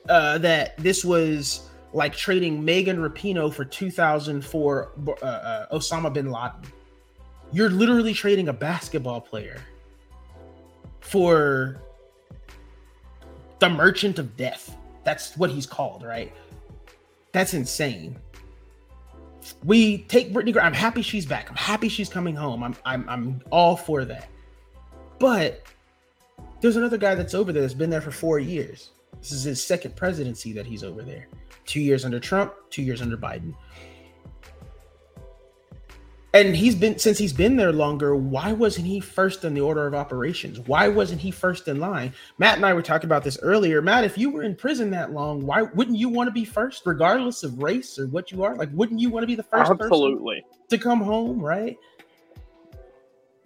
uh, 0.10 0.38
that 0.40 0.78
this 0.78 1.04
was 1.06 1.70
like 1.94 2.14
trading 2.14 2.64
Megan 2.64 2.98
Rapinoe 2.98 3.54
for 3.54 3.64
2004 3.64 4.92
uh, 5.08 5.26
uh, 5.26 5.76
Osama 5.76 6.14
bin 6.14 6.30
Laden. 6.30 6.62
You're 7.52 7.70
literally 7.70 8.14
trading 8.14 8.50
a 8.50 8.54
basketball 8.54 9.22
player 9.22 9.62
for 11.00 11.82
the 13.60 13.70
merchant 13.70 14.20
of 14.20 14.36
death. 14.36 14.76
That's 15.04 15.38
what 15.38 15.50
he's 15.50 15.66
called, 15.66 16.04
right? 16.04 16.34
That's 17.32 17.54
insane. 17.54 18.18
We 19.64 20.00
take 20.00 20.34
Brittney. 20.34 20.58
I'm 20.62 20.74
happy 20.74 21.02
she's 21.02 21.26
back. 21.26 21.50
I'm 21.50 21.56
happy 21.56 21.88
she's 21.88 22.10
coming 22.10 22.36
home. 22.36 22.64
I'm 22.64 22.76
I'm 22.84 23.08
I'm 23.08 23.42
all 23.52 23.76
for 23.76 24.04
that. 24.06 24.28
But 25.20 25.62
there's 26.66 26.78
another 26.78 26.98
guy 26.98 27.14
that's 27.14 27.36
over 27.36 27.54
there 27.54 27.62
that's 27.62 27.76
been 27.76 27.92
there 27.92 28.02
for 28.02 28.10
four 28.10 28.40
years. 28.40 28.90
This 29.20 29.32
is 29.32 29.44
his 29.44 29.64
second 29.64 29.96
presidency 29.96 30.52
that 30.54 30.66
he's 30.66 30.84
over 30.84 31.04
there. 31.04 31.28
Two 31.66 31.80
years 31.80 32.06
under 32.06 32.20
Trump, 32.20 32.56
two 32.72 32.82
years 32.82 33.04
under 33.04 33.16
Biden. 33.16 33.54
And 36.34 36.56
he's 36.56 36.74
been 36.74 36.98
since 36.98 37.20
he's 37.20 37.32
been 37.32 37.56
there 37.56 37.72
longer 37.72 38.16
why 38.16 38.52
wasn't 38.52 38.88
he 38.88 39.00
first 39.00 39.46
in 39.46 39.54
the 39.54 39.62
order 39.62 39.86
of 39.86 39.94
operations? 39.94 40.60
Why 40.60 40.88
wasn't 40.88 41.22
he 41.22 41.30
first 41.30 41.68
in 41.68 41.80
line? 41.80 42.14
Matt 42.40 42.56
and 42.56 42.66
i 42.66 42.74
were 42.74 42.82
talking 42.82 43.08
about 43.08 43.24
this 43.24 43.38
earlier. 43.44 43.80
Matt 43.80 44.04
if 44.04 44.18
you 44.18 44.32
were 44.32 44.42
in 44.42 44.56
prison 44.56 44.90
that 44.90 45.14
long 45.14 45.46
why 45.46 45.62
wouldn't 45.62 46.00
you 46.00 46.10
want 46.10 46.28
to 46.28 46.32
be 46.32 46.46
first 46.46 46.82
regardless 46.88 47.44
of 47.44 47.62
race 47.62 48.00
or 48.00 48.08
what 48.08 48.32
you 48.32 48.44
are? 48.44 48.56
Like 48.56 48.70
wouldn't 48.74 49.00
you 49.00 49.12
want 49.12 49.22
to 49.22 49.28
be 49.28 49.36
the 49.36 49.44
first 49.44 49.70
absolutely. 49.70 50.44
to 50.70 50.78
come 50.80 51.00
home 51.00 51.40
right? 51.40 51.78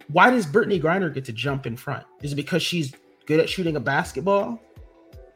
Why 0.08 0.30
does 0.30 0.46
Brittney 0.46 0.82
Griner 0.82 1.12
get 1.12 1.26
to 1.26 1.32
jump 1.32 1.66
in 1.66 1.76
front? 1.76 2.06
Is 2.22 2.32
it 2.32 2.36
because 2.36 2.62
she's 2.62 2.92
good 3.30 3.40
at 3.40 3.48
shooting 3.48 3.76
a 3.76 3.80
basketball 3.80 4.60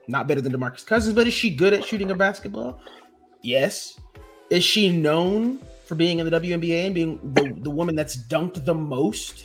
not 0.09 0.27
better 0.27 0.41
than 0.41 0.53
demarcus 0.53 0.85
cousins 0.85 1.15
but 1.15 1.27
is 1.27 1.35
she 1.35 1.49
good 1.63 1.73
at 1.73 1.85
shooting 1.85 2.11
a 2.11 2.15
basketball 2.15 2.81
yes 3.43 4.01
is 4.51 4.65
she 4.65 4.89
known 4.91 5.61
for 5.85 5.95
being 5.95 6.19
in 6.19 6.29
the 6.29 6.41
WNBA 6.41 6.87
and 6.87 6.95
being 6.95 7.19
the, 7.35 7.55
the 7.59 7.71
woman 7.71 7.95
that's 7.95 8.17
dunked 8.17 8.65
the 8.65 8.75
most? 8.75 9.45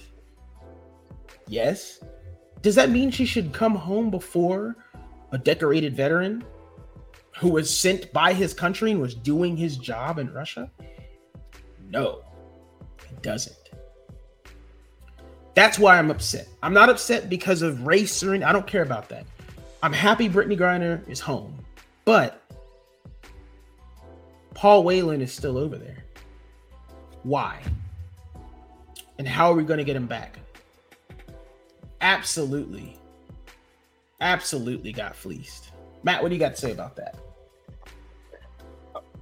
Yes. 1.47 1.99
Does 2.61 2.75
that 2.75 2.89
mean 2.89 3.11
she 3.11 3.25
should 3.25 3.53
come 3.53 3.75
home 3.75 4.09
before 4.09 4.75
a 5.31 5.37
decorated 5.37 5.95
veteran 5.95 6.43
who 7.37 7.49
was 7.49 7.75
sent 7.75 8.11
by 8.13 8.33
his 8.33 8.53
country 8.53 8.91
and 8.91 9.01
was 9.01 9.15
doing 9.15 9.55
his 9.55 9.77
job 9.77 10.19
in 10.19 10.31
Russia? 10.33 10.69
No, 11.89 12.21
it 13.09 13.21
doesn't. 13.21 13.55
That's 15.55 15.79
why 15.79 15.97
I'm 15.97 16.11
upset. 16.11 16.47
I'm 16.63 16.73
not 16.73 16.89
upset 16.89 17.29
because 17.29 17.61
of 17.61 17.85
race 17.85 18.23
or 18.23 18.29
anything. 18.29 18.47
I 18.47 18.51
don't 18.51 18.67
care 18.67 18.83
about 18.83 19.09
that. 19.09 19.25
I'm 19.81 19.93
happy 19.93 20.29
Brittney 20.29 20.57
Griner 20.57 21.07
is 21.09 21.19
home, 21.19 21.57
but 22.05 22.41
Paul 24.53 24.83
Whelan 24.83 25.21
is 25.21 25.31
still 25.31 25.57
over 25.57 25.77
there. 25.77 26.03
Why? 27.23 27.59
And 29.17 29.27
how 29.27 29.51
are 29.51 29.55
we 29.55 29.63
going 29.63 29.77
to 29.77 29.83
get 29.83 29.95
him 29.95 30.07
back? 30.07 30.39
Absolutely. 32.01 32.97
Absolutely 34.21 34.91
got 34.91 35.15
fleeced. 35.15 35.71
Matt, 36.03 36.21
what 36.21 36.29
do 36.29 36.35
you 36.35 36.39
got 36.39 36.55
to 36.55 36.61
say 36.61 36.71
about 36.71 36.95
that? 36.97 37.15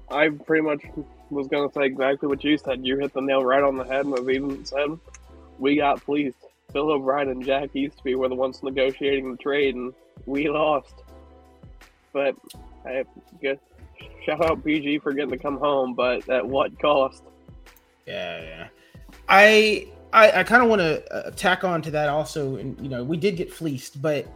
I 0.10 0.29
pretty 0.29 0.63
much 0.63 0.81
was 1.29 1.48
going 1.48 1.67
to 1.67 1.74
say 1.74 1.86
exactly 1.86 2.27
what 2.27 2.43
you 2.43 2.57
said. 2.57 2.86
You 2.86 2.98
hit 2.98 3.13
the 3.13 3.22
nail 3.22 3.43
right 3.43 3.63
on 3.63 3.77
the 3.77 3.84
head. 3.84 4.05
And 4.05 4.29
even 4.29 4.63
said 4.65 4.98
we 5.60 5.76
got 5.76 6.02
fleeced. 6.02 6.38
Bill 6.74 6.92
O'Brien 6.92 7.30
and 7.30 7.44
Jack 7.44 7.70
Easterby 7.74 8.16
were 8.16 8.28
the 8.28 8.36
ones 8.36 8.62
negotiating 8.62 9.32
the 9.32 9.38
trade, 9.38 9.76
and 9.76 9.94
we 10.26 10.50
lost. 10.50 10.94
But 12.12 12.36
I 12.86 13.06
guess 13.42 13.58
shout 14.26 14.44
out 14.44 14.64
BG 14.64 15.02
for 15.02 15.14
getting 15.14 15.32
to 15.32 15.38
come 15.38 15.58
home, 15.58 15.94
but 15.94 16.28
at 16.30 16.46
what 16.46 16.78
cost? 16.80 17.24
Yeah, 18.06 18.42
yeah. 18.42 18.68
I 19.30 19.88
I, 20.12 20.40
I 20.40 20.44
kind 20.44 20.64
of 20.64 20.70
want 20.70 20.82
to 20.82 21.14
uh, 21.14 21.32
tack 21.32 21.64
on 21.64 21.82
to 21.84 21.92
that 21.92 22.10
also, 22.10 22.58
and 22.58 22.80
you 22.82 22.90
know, 22.90 23.04
we 23.04 23.18
did 23.18 23.38
get 23.38 23.54
fleeced, 23.54 24.02
but 24.02 24.28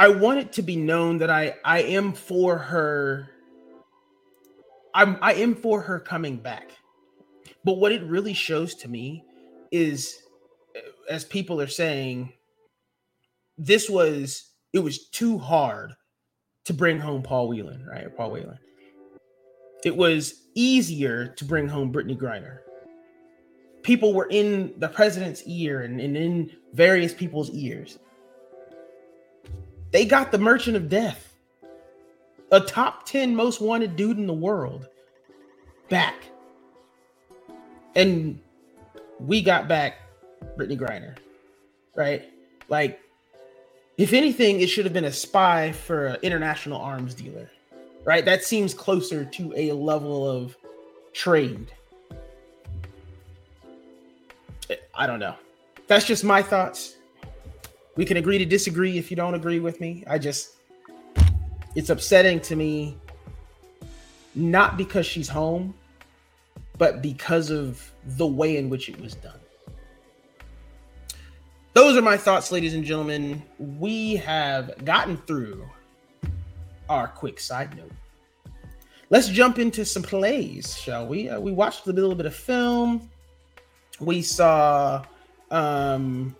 I 0.00 0.08
want 0.08 0.38
it 0.38 0.52
to 0.54 0.62
be 0.62 0.76
known 0.76 1.18
that 1.18 1.28
I 1.28 1.56
I 1.62 1.82
am 1.82 2.14
for 2.14 2.56
her. 2.56 3.28
I'm 4.94 5.18
I 5.20 5.34
am 5.34 5.54
for 5.54 5.82
her 5.82 6.00
coming 6.00 6.38
back 6.38 6.70
But 7.64 7.78
what 7.78 7.92
it 7.92 8.02
really 8.02 8.32
shows 8.32 8.74
to 8.76 8.88
me 8.88 9.24
is, 9.70 10.22
uh, 10.76 10.80
as 11.10 11.24
people 11.24 11.60
are 11.60 11.66
saying, 11.66 12.32
this 13.58 13.90
was 13.90 14.50
it 14.72 14.78
was 14.78 15.08
too 15.08 15.36
hard 15.36 15.92
to 16.64 16.72
bring 16.72 16.98
home 16.98 17.22
Paul 17.22 17.48
Whelan, 17.48 17.84
right? 17.84 18.14
Paul 18.16 18.30
Whelan. 18.30 18.58
It 19.84 19.96
was 19.96 20.42
easier 20.54 21.28
to 21.36 21.44
bring 21.44 21.68
home 21.68 21.92
Brittney 21.92 22.16
Griner. 22.16 22.58
People 23.82 24.12
were 24.12 24.28
in 24.30 24.74
the 24.78 24.88
president's 24.88 25.42
ear 25.46 25.82
and, 25.82 26.00
and 26.00 26.16
in 26.16 26.50
various 26.74 27.14
people's 27.14 27.50
ears. 27.50 27.98
They 29.90 30.04
got 30.04 30.30
the 30.30 30.38
Merchant 30.38 30.76
of 30.76 30.88
Death, 30.88 31.34
a 32.52 32.60
top 32.60 33.06
10 33.06 33.34
most 33.34 33.60
wanted 33.60 33.96
dude 33.96 34.18
in 34.18 34.26
the 34.26 34.32
world, 34.32 34.88
back. 35.88 36.29
And 37.94 38.40
we 39.18 39.42
got 39.42 39.68
back 39.68 39.98
Brittney 40.56 40.78
Griner, 40.78 41.16
right? 41.94 42.30
Like, 42.68 43.00
if 43.98 44.12
anything, 44.12 44.60
it 44.60 44.68
should 44.68 44.84
have 44.84 44.94
been 44.94 45.04
a 45.04 45.12
spy 45.12 45.72
for 45.72 46.06
an 46.06 46.16
international 46.22 46.80
arms 46.80 47.14
dealer, 47.14 47.50
right? 48.04 48.24
That 48.24 48.44
seems 48.44 48.72
closer 48.72 49.24
to 49.24 49.52
a 49.56 49.72
level 49.72 50.28
of 50.28 50.56
trade. 51.12 51.72
I 54.94 55.06
don't 55.06 55.18
know. 55.18 55.34
That's 55.86 56.06
just 56.06 56.24
my 56.24 56.42
thoughts. 56.42 56.96
We 57.96 58.04
can 58.04 58.16
agree 58.16 58.38
to 58.38 58.46
disagree 58.46 58.96
if 58.96 59.10
you 59.10 59.16
don't 59.16 59.34
agree 59.34 59.58
with 59.58 59.80
me. 59.80 60.04
I 60.06 60.18
just, 60.18 60.56
it's 61.74 61.90
upsetting 61.90 62.40
to 62.42 62.56
me, 62.56 62.96
not 64.34 64.76
because 64.76 65.04
she's 65.04 65.28
home, 65.28 65.74
but 66.80 67.02
because 67.02 67.50
of 67.50 67.92
the 68.16 68.26
way 68.26 68.56
in 68.56 68.70
which 68.70 68.88
it 68.88 68.98
was 68.98 69.14
done. 69.14 69.38
Those 71.74 71.94
are 71.94 72.00
my 72.00 72.16
thoughts, 72.16 72.50
ladies 72.50 72.72
and 72.72 72.82
gentlemen. 72.82 73.42
We 73.58 74.16
have 74.16 74.82
gotten 74.86 75.18
through 75.18 75.68
our 76.88 77.06
quick 77.06 77.38
side 77.38 77.76
note. 77.76 77.92
Let's 79.10 79.28
jump 79.28 79.58
into 79.58 79.84
some 79.84 80.02
plays, 80.02 80.74
shall 80.74 81.06
we? 81.06 81.28
Uh, 81.28 81.38
we 81.38 81.52
watched 81.52 81.86
a 81.86 81.92
little 81.92 82.14
bit 82.14 82.24
of 82.24 82.34
film. 82.34 83.10
We 84.00 84.22
saw 84.22 85.04
um 85.50 86.34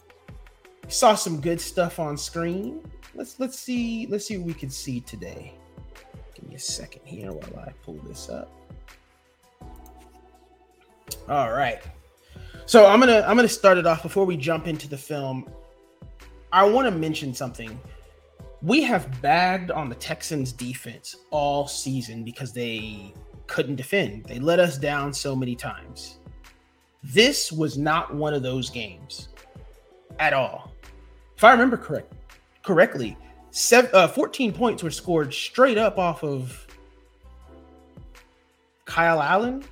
saw 0.88 1.16
some 1.16 1.42
good 1.42 1.60
stuff 1.60 1.98
on 1.98 2.16
screen. 2.16 2.80
Let's 3.14 3.38
let's 3.38 3.58
see 3.58 4.06
let's 4.08 4.24
see 4.24 4.38
what 4.38 4.46
we 4.46 4.54
can 4.54 4.70
see 4.70 5.00
today. 5.00 5.52
Give 6.34 6.48
me 6.48 6.54
a 6.54 6.58
second 6.58 7.02
here 7.04 7.30
while 7.30 7.64
I 7.66 7.72
pull 7.84 8.00
this 8.06 8.30
up. 8.30 8.59
All 11.28 11.52
right. 11.52 11.82
So 12.66 12.86
I'm 12.86 13.00
gonna 13.00 13.24
I'm 13.26 13.36
gonna 13.36 13.48
start 13.48 13.78
it 13.78 13.86
off 13.86 14.02
before 14.02 14.24
we 14.24 14.36
jump 14.36 14.66
into 14.66 14.88
the 14.88 14.96
film. 14.96 15.50
I 16.52 16.64
want 16.64 16.86
to 16.86 16.90
mention 16.90 17.34
something. 17.34 17.78
We 18.62 18.82
have 18.82 19.20
bagged 19.22 19.70
on 19.70 19.88
the 19.88 19.94
Texans 19.94 20.52
defense 20.52 21.16
all 21.30 21.66
season 21.66 22.24
because 22.24 22.52
they 22.52 23.14
couldn't 23.46 23.76
defend. 23.76 24.24
They 24.24 24.38
let 24.38 24.60
us 24.60 24.78
down 24.78 25.12
so 25.12 25.34
many 25.34 25.56
times. 25.56 26.18
This 27.02 27.50
was 27.50 27.78
not 27.78 28.14
one 28.14 28.34
of 28.34 28.42
those 28.42 28.68
games 28.68 29.28
at 30.18 30.32
all. 30.32 30.72
If 31.36 31.44
I 31.44 31.52
remember 31.52 31.76
correct 31.76 32.12
correctly, 32.62 33.16
seven, 33.50 33.90
uh, 33.94 34.06
14 34.08 34.52
points 34.52 34.82
were 34.82 34.90
scored 34.90 35.32
straight 35.32 35.78
up 35.78 35.98
off 35.98 36.22
of 36.22 36.66
Kyle 38.84 39.22
Allen 39.22 39.64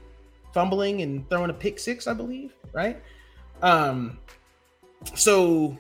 fumbling 0.59 1.03
and 1.03 1.31
throwing 1.31 1.51
a 1.51 1.55
pick 1.55 1.79
six, 1.79 2.09
I 2.09 2.15
believe, 2.15 2.53
right? 2.73 3.01
Um, 3.63 4.19
so 5.15 5.79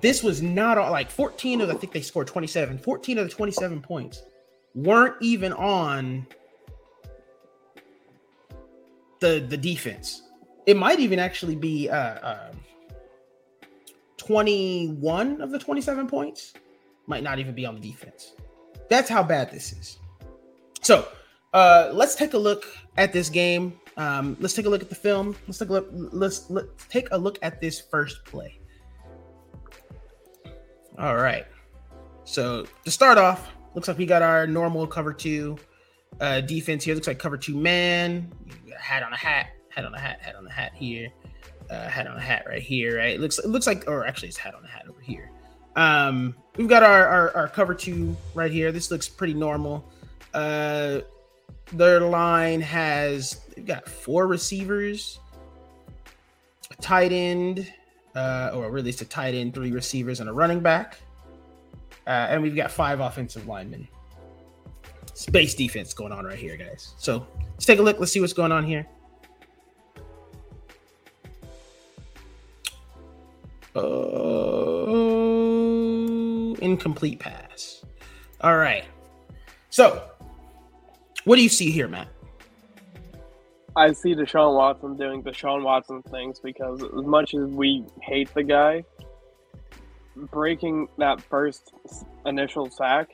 this 0.00 0.22
was 0.22 0.40
not 0.40 0.78
all, 0.78 0.92
like 0.92 1.10
14 1.10 1.60
of 1.60 1.68
I 1.68 1.74
think 1.74 1.92
they 1.92 2.00
scored 2.00 2.28
27. 2.28 2.78
14 2.78 3.18
of 3.18 3.28
the 3.28 3.34
27 3.34 3.80
points 3.80 4.22
weren't 4.76 5.16
even 5.20 5.52
on 5.54 6.24
the 9.18 9.44
the 9.48 9.56
defense. 9.56 10.22
It 10.64 10.76
might 10.76 11.00
even 11.00 11.18
actually 11.18 11.56
be 11.56 11.90
uh, 11.90 11.96
uh 11.96 12.52
21 14.18 15.40
of 15.40 15.50
the 15.50 15.58
27 15.58 16.06
points 16.06 16.52
might 17.08 17.24
not 17.24 17.40
even 17.40 17.52
be 17.52 17.66
on 17.66 17.74
the 17.74 17.80
defense. 17.80 18.34
That's 18.88 19.08
how 19.08 19.24
bad 19.24 19.50
this 19.50 19.72
is. 19.72 19.98
So 20.82 21.08
uh, 21.52 21.90
let's 21.92 22.14
take 22.14 22.34
a 22.34 22.38
look 22.38 22.66
at 22.96 23.12
this 23.12 23.28
game. 23.28 23.78
Um, 23.96 24.36
let's 24.40 24.54
take 24.54 24.66
a 24.66 24.68
look 24.68 24.82
at 24.82 24.88
the 24.88 24.94
film. 24.94 25.36
Let's 25.46 25.58
take 25.58 25.68
a 25.68 25.72
look. 25.72 25.88
Let's 25.92 26.48
let's 26.50 26.86
take 26.88 27.08
a 27.10 27.18
look 27.18 27.38
at 27.42 27.60
this 27.60 27.80
first 27.80 28.24
play. 28.24 28.58
All 30.98 31.16
right. 31.16 31.46
So 32.24 32.66
to 32.84 32.90
start 32.90 33.18
off, 33.18 33.50
looks 33.74 33.88
like 33.88 33.98
we 33.98 34.06
got 34.06 34.22
our 34.22 34.46
normal 34.46 34.86
cover 34.86 35.12
two 35.12 35.58
uh, 36.20 36.40
defense 36.40 36.84
here. 36.84 36.94
Looks 36.94 37.06
like 37.06 37.18
cover 37.18 37.36
two 37.36 37.56
man. 37.56 38.32
Hat 38.78 39.02
on 39.02 39.12
a 39.12 39.16
hat. 39.16 39.48
Hat 39.68 39.84
on 39.84 39.94
a 39.94 40.00
hat. 40.00 40.20
Hat 40.20 40.36
on 40.36 40.46
a 40.46 40.52
hat 40.52 40.72
here. 40.74 41.08
Uh, 41.70 41.88
hat 41.88 42.06
on 42.06 42.16
a 42.16 42.20
hat 42.20 42.44
right 42.46 42.62
here. 42.62 42.98
Right. 42.98 43.14
It 43.14 43.20
looks 43.20 43.38
it 43.38 43.48
looks 43.48 43.66
like, 43.66 43.84
or 43.86 44.06
actually, 44.06 44.28
it's 44.28 44.38
hat 44.38 44.54
on 44.54 44.64
a 44.64 44.68
hat 44.68 44.84
over 44.88 45.00
here. 45.00 45.30
Um, 45.76 46.34
we've 46.56 46.68
got 46.68 46.82
our, 46.82 47.06
our 47.06 47.36
our 47.36 47.48
cover 47.48 47.74
two 47.74 48.16
right 48.34 48.50
here. 48.50 48.72
This 48.72 48.90
looks 48.90 49.08
pretty 49.08 49.34
normal. 49.34 49.90
Uh, 50.34 51.00
their 51.72 52.00
line 52.00 52.60
has 52.60 53.40
got 53.66 53.88
four 53.88 54.26
receivers, 54.26 55.18
a 56.70 56.74
tight 56.82 57.12
end, 57.12 57.72
uh, 58.14 58.50
or 58.54 58.70
really 58.70 58.90
it's 58.90 59.00
a 59.00 59.06
tight 59.06 59.34
end, 59.34 59.54
three 59.54 59.72
receivers, 59.72 60.20
and 60.20 60.28
a 60.28 60.32
running 60.32 60.60
back. 60.60 60.98
Uh, 62.06 62.26
and 62.30 62.42
we've 62.42 62.56
got 62.56 62.70
five 62.70 63.00
offensive 63.00 63.46
linemen. 63.46 63.88
Space 65.14 65.54
defense 65.54 65.94
going 65.94 66.12
on 66.12 66.24
right 66.24 66.38
here, 66.38 66.56
guys. 66.56 66.94
So 66.98 67.26
let's 67.52 67.64
take 67.64 67.78
a 67.78 67.82
look. 67.82 67.98
Let's 68.00 68.12
see 68.12 68.20
what's 68.20 68.32
going 68.32 68.52
on 68.52 68.64
here. 68.64 68.86
Uh, 73.74 73.82
incomplete 76.60 77.18
pass. 77.18 77.84
All 78.40 78.56
right. 78.56 78.84
So 79.70 80.11
what 81.24 81.36
do 81.36 81.42
you 81.42 81.48
see 81.48 81.70
here, 81.70 81.88
Matt? 81.88 82.08
I 83.74 83.92
see 83.92 84.14
Deshaun 84.14 84.54
Watson 84.54 84.96
doing 84.96 85.22
Deshaun 85.22 85.62
Watson 85.62 86.02
things 86.02 86.38
because 86.40 86.82
as 86.82 87.04
much 87.04 87.34
as 87.34 87.48
we 87.48 87.86
hate 88.02 88.32
the 88.34 88.42
guy, 88.42 88.84
breaking 90.14 90.88
that 90.98 91.20
first 91.22 91.72
initial 92.26 92.68
sack 92.70 93.10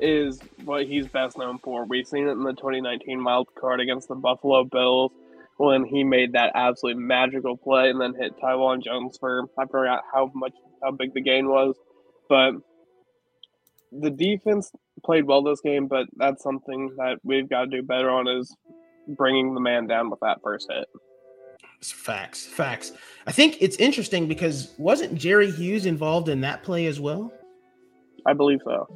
is 0.00 0.40
what 0.64 0.86
he's 0.86 1.06
best 1.06 1.38
known 1.38 1.58
for. 1.58 1.84
We've 1.84 2.06
seen 2.06 2.26
it 2.26 2.32
in 2.32 2.42
the 2.42 2.52
2019 2.52 3.22
wild 3.22 3.48
card 3.54 3.80
against 3.80 4.08
the 4.08 4.16
Buffalo 4.16 4.64
Bills 4.64 5.12
when 5.58 5.84
he 5.84 6.02
made 6.02 6.32
that 6.32 6.50
absolutely 6.56 7.00
magical 7.00 7.56
play 7.56 7.90
and 7.90 8.00
then 8.00 8.14
hit 8.14 8.32
Taiwan 8.40 8.82
Jones 8.82 9.16
for 9.18 9.44
I 9.56 9.66
forgot 9.66 10.02
how 10.12 10.32
much 10.34 10.54
how 10.82 10.90
big 10.90 11.14
the 11.14 11.20
gain 11.20 11.48
was, 11.48 11.76
but 12.28 12.54
the 13.92 14.10
defense 14.10 14.72
played 15.04 15.24
well 15.24 15.42
this 15.42 15.60
game, 15.60 15.86
but 15.86 16.06
that's 16.16 16.42
something 16.42 16.94
that 16.96 17.18
we've 17.22 17.48
got 17.48 17.64
to 17.64 17.66
do 17.66 17.82
better 17.82 18.10
on 18.10 18.28
is 18.28 18.54
bringing 19.08 19.54
the 19.54 19.60
man 19.60 19.86
down 19.86 20.10
with 20.10 20.20
that 20.20 20.38
first 20.42 20.70
hit. 20.70 20.88
Facts, 21.82 22.46
facts. 22.46 22.92
I 23.26 23.32
think 23.32 23.56
it's 23.60 23.76
interesting 23.76 24.28
because 24.28 24.72
wasn't 24.78 25.16
Jerry 25.16 25.50
Hughes 25.50 25.86
involved 25.86 26.28
in 26.28 26.40
that 26.42 26.62
play 26.62 26.86
as 26.86 27.00
well? 27.00 27.32
I 28.24 28.32
believe 28.32 28.60
so. 28.64 28.86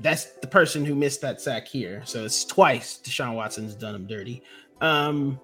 That's 0.00 0.24
the 0.40 0.48
person 0.48 0.84
who 0.84 0.96
missed 0.96 1.20
that 1.20 1.40
sack 1.40 1.68
here. 1.68 2.02
So 2.04 2.24
it's 2.24 2.44
twice 2.44 2.98
Deshaun 3.04 3.34
Watson's 3.34 3.76
done 3.76 3.94
him 3.94 4.06
dirty. 4.06 4.42
Um, 4.80 5.40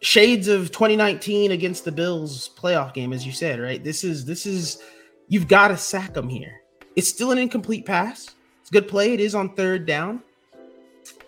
shades 0.00 0.48
of 0.48 0.70
2019 0.70 1.52
against 1.52 1.84
the 1.84 1.92
Bills 1.92 2.50
playoff 2.56 2.94
game, 2.94 3.12
as 3.12 3.26
you 3.26 3.32
said, 3.32 3.60
right? 3.60 3.84
This 3.84 4.04
is 4.04 4.24
this 4.24 4.46
is 4.46 4.82
you've 5.28 5.48
got 5.48 5.68
to 5.68 5.76
sack 5.76 6.16
him 6.16 6.28
here. 6.30 6.62
It's 6.96 7.08
still 7.08 7.30
an 7.30 7.38
incomplete 7.38 7.84
pass. 7.84 8.34
It's 8.64 8.70
good 8.70 8.88
play. 8.88 9.12
It 9.12 9.20
is 9.20 9.34
on 9.34 9.50
third 9.50 9.84
down. 9.84 10.22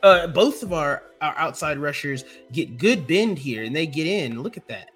Uh, 0.03 0.27
both 0.27 0.63
of 0.63 0.73
our, 0.73 1.03
our 1.21 1.37
outside 1.37 1.77
rushers 1.77 2.25
get 2.51 2.79
good 2.79 3.07
bend 3.07 3.39
here 3.39 3.63
and 3.63 3.77
they 3.77 3.87
get 3.87 4.07
in. 4.07 4.43
Look 4.43 4.57
at 4.57 4.67
that. 4.69 4.89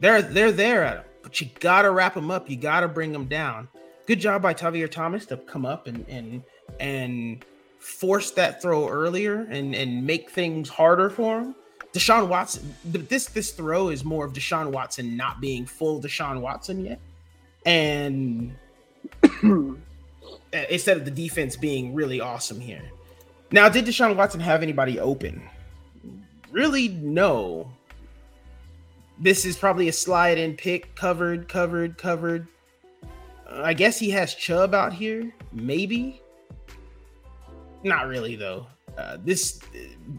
They're 0.00 0.22
they're 0.22 0.50
there 0.50 0.82
at 0.82 0.96
him, 0.96 1.04
but 1.22 1.38
you 1.42 1.50
gotta 1.60 1.90
wrap 1.90 2.14
them 2.14 2.30
up. 2.30 2.48
You 2.48 2.56
gotta 2.56 2.88
bring 2.88 3.12
them 3.12 3.26
down. 3.26 3.68
Good 4.06 4.18
job 4.18 4.40
by 4.40 4.54
Tavierre 4.54 4.90
Thomas 4.90 5.26
to 5.26 5.36
come 5.36 5.66
up 5.66 5.86
and 5.88 6.06
and 6.08 6.42
and 6.80 7.44
force 7.78 8.30
that 8.30 8.62
throw 8.62 8.88
earlier 8.88 9.46
and 9.50 9.74
and 9.74 10.06
make 10.06 10.30
things 10.30 10.70
harder 10.70 11.10
for 11.10 11.40
him. 11.40 11.54
Deshaun 11.92 12.28
Watson, 12.28 12.74
this 12.82 13.26
this 13.26 13.50
throw 13.52 13.90
is 13.90 14.06
more 14.06 14.24
of 14.24 14.32
Deshaun 14.32 14.70
Watson 14.70 15.18
not 15.18 15.38
being 15.42 15.66
full 15.66 16.00
Deshaun 16.00 16.40
Watson 16.40 16.82
yet, 16.82 17.00
and 17.66 18.56
instead 20.52 20.96
of 20.96 21.04
the 21.04 21.10
defense 21.10 21.56
being 21.56 21.94
really 21.94 22.20
awesome 22.20 22.60
here. 22.60 22.82
Now, 23.50 23.68
did 23.68 23.86
Deshaun 23.86 24.16
Watson 24.16 24.40
have 24.40 24.62
anybody 24.62 25.00
open? 25.00 25.42
Really, 26.50 26.88
no. 26.88 27.70
this 29.18 29.44
is 29.44 29.56
probably 29.56 29.88
a 29.88 29.92
slide 29.92 30.38
in 30.38 30.54
pick, 30.56 30.94
covered, 30.94 31.48
covered, 31.48 31.98
covered. 31.98 32.46
Uh, 33.50 33.62
I 33.62 33.74
guess 33.74 33.98
he 33.98 34.10
has 34.10 34.34
Chubb 34.34 34.74
out 34.74 34.92
here, 34.92 35.32
maybe. 35.52 36.22
Not 37.82 38.08
really 38.08 38.36
though. 38.36 38.66
Uh, 38.96 39.16
this 39.24 39.60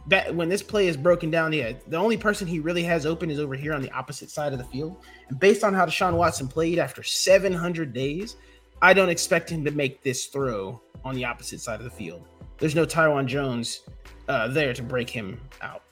that 0.08 0.34
when 0.34 0.48
this 0.48 0.63
play 0.63 0.88
is 0.88 0.96
broken 0.96 1.30
down, 1.30 1.52
yeah, 1.52 1.74
the 1.88 1.98
only 1.98 2.15
person 2.15 2.48
he 2.48 2.60
really 2.60 2.84
has 2.84 3.06
open 3.06 3.30
is 3.30 3.39
over 3.39 3.56
here 3.56 3.74
on 3.74 3.82
the 3.82 3.92
opposite 3.92 4.30
side 4.30 4.54
of 4.54 4.60
the 4.60 4.65
field. 4.65 4.96
And 5.28 5.38
based 5.39 5.65
on 5.65 5.74
how 5.74 5.86
Deshaun 5.86 6.13
Watson 6.13 6.48
played 6.48 6.80
after 6.80 7.04
700 7.04 7.92
days, 7.92 8.38
I 8.82 8.94
don't 8.94 9.10
expect 9.10 9.50
him 9.50 9.63
to 9.65 9.72
make 9.72 10.04
this 10.04 10.28
throw 10.28 10.82
on 11.04 11.15
the 11.15 11.26
opposite 11.26 11.62
side 11.62 11.80
of 11.80 11.84
the 11.84 11.92
field. 11.92 12.26
There's 12.58 12.76
no 12.76 12.86
Taiwan 12.86 13.28
Jones 13.28 13.82
uh, 14.28 14.48
there 14.48 14.74
to 14.74 14.84
break 14.84 15.10
him 15.10 15.39
out 15.62 15.84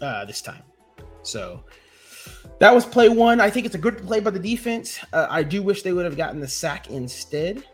uh, 0.00 0.24
this 0.24 0.40
time. 0.40 0.62
So 1.22 1.64
that 2.58 2.74
was 2.74 2.84
play 2.84 3.08
one. 3.08 3.40
I 3.40 3.50
think 3.50 3.66
it's 3.66 3.74
a 3.74 3.78
good 3.78 3.98
play 3.98 4.20
by 4.20 4.30
the 4.30 4.38
defense. 4.38 4.98
Uh, 5.12 5.26
I 5.28 5.42
do 5.42 5.62
wish 5.62 5.82
they 5.82 5.92
would 5.92 6.04
have 6.04 6.16
gotten 6.16 6.40
the 6.40 6.48
sack 6.48 6.90
instead. 6.90 7.64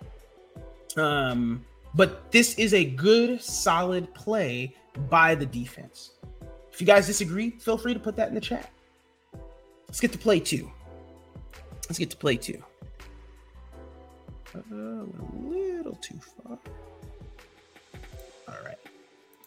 Um, 0.97 1.64
but 1.95 2.31
this 2.31 2.55
is 2.55 2.75
a 2.75 2.85
good, 2.85 3.40
solid 3.40 4.12
play 4.14 4.75
by 5.09 5.35
the 5.35 5.47
defense. 5.47 6.12
If 6.73 6.81
you 6.81 6.87
guys 6.87 7.07
disagree, 7.07 7.51
feel 7.51 7.77
free 7.77 7.95
to 7.95 8.01
put 8.01 8.16
that 8.16 8.29
in 8.29 8.35
the 8.35 8.40
chat. 8.40 8.71
Let's 9.87 10.01
get 10.01 10.12
to 10.12 10.18
play 10.18 10.40
two. 10.40 10.71
Let's 11.88 11.99
get 11.99 12.11
to 12.11 12.16
play 12.16 12.37
two. 12.37 12.62
Uh, 14.55 14.61
a 14.75 15.07
little 15.41 15.97
too 15.97 16.19
far. 16.19 16.59
All 18.49 18.65
right. 18.65 18.79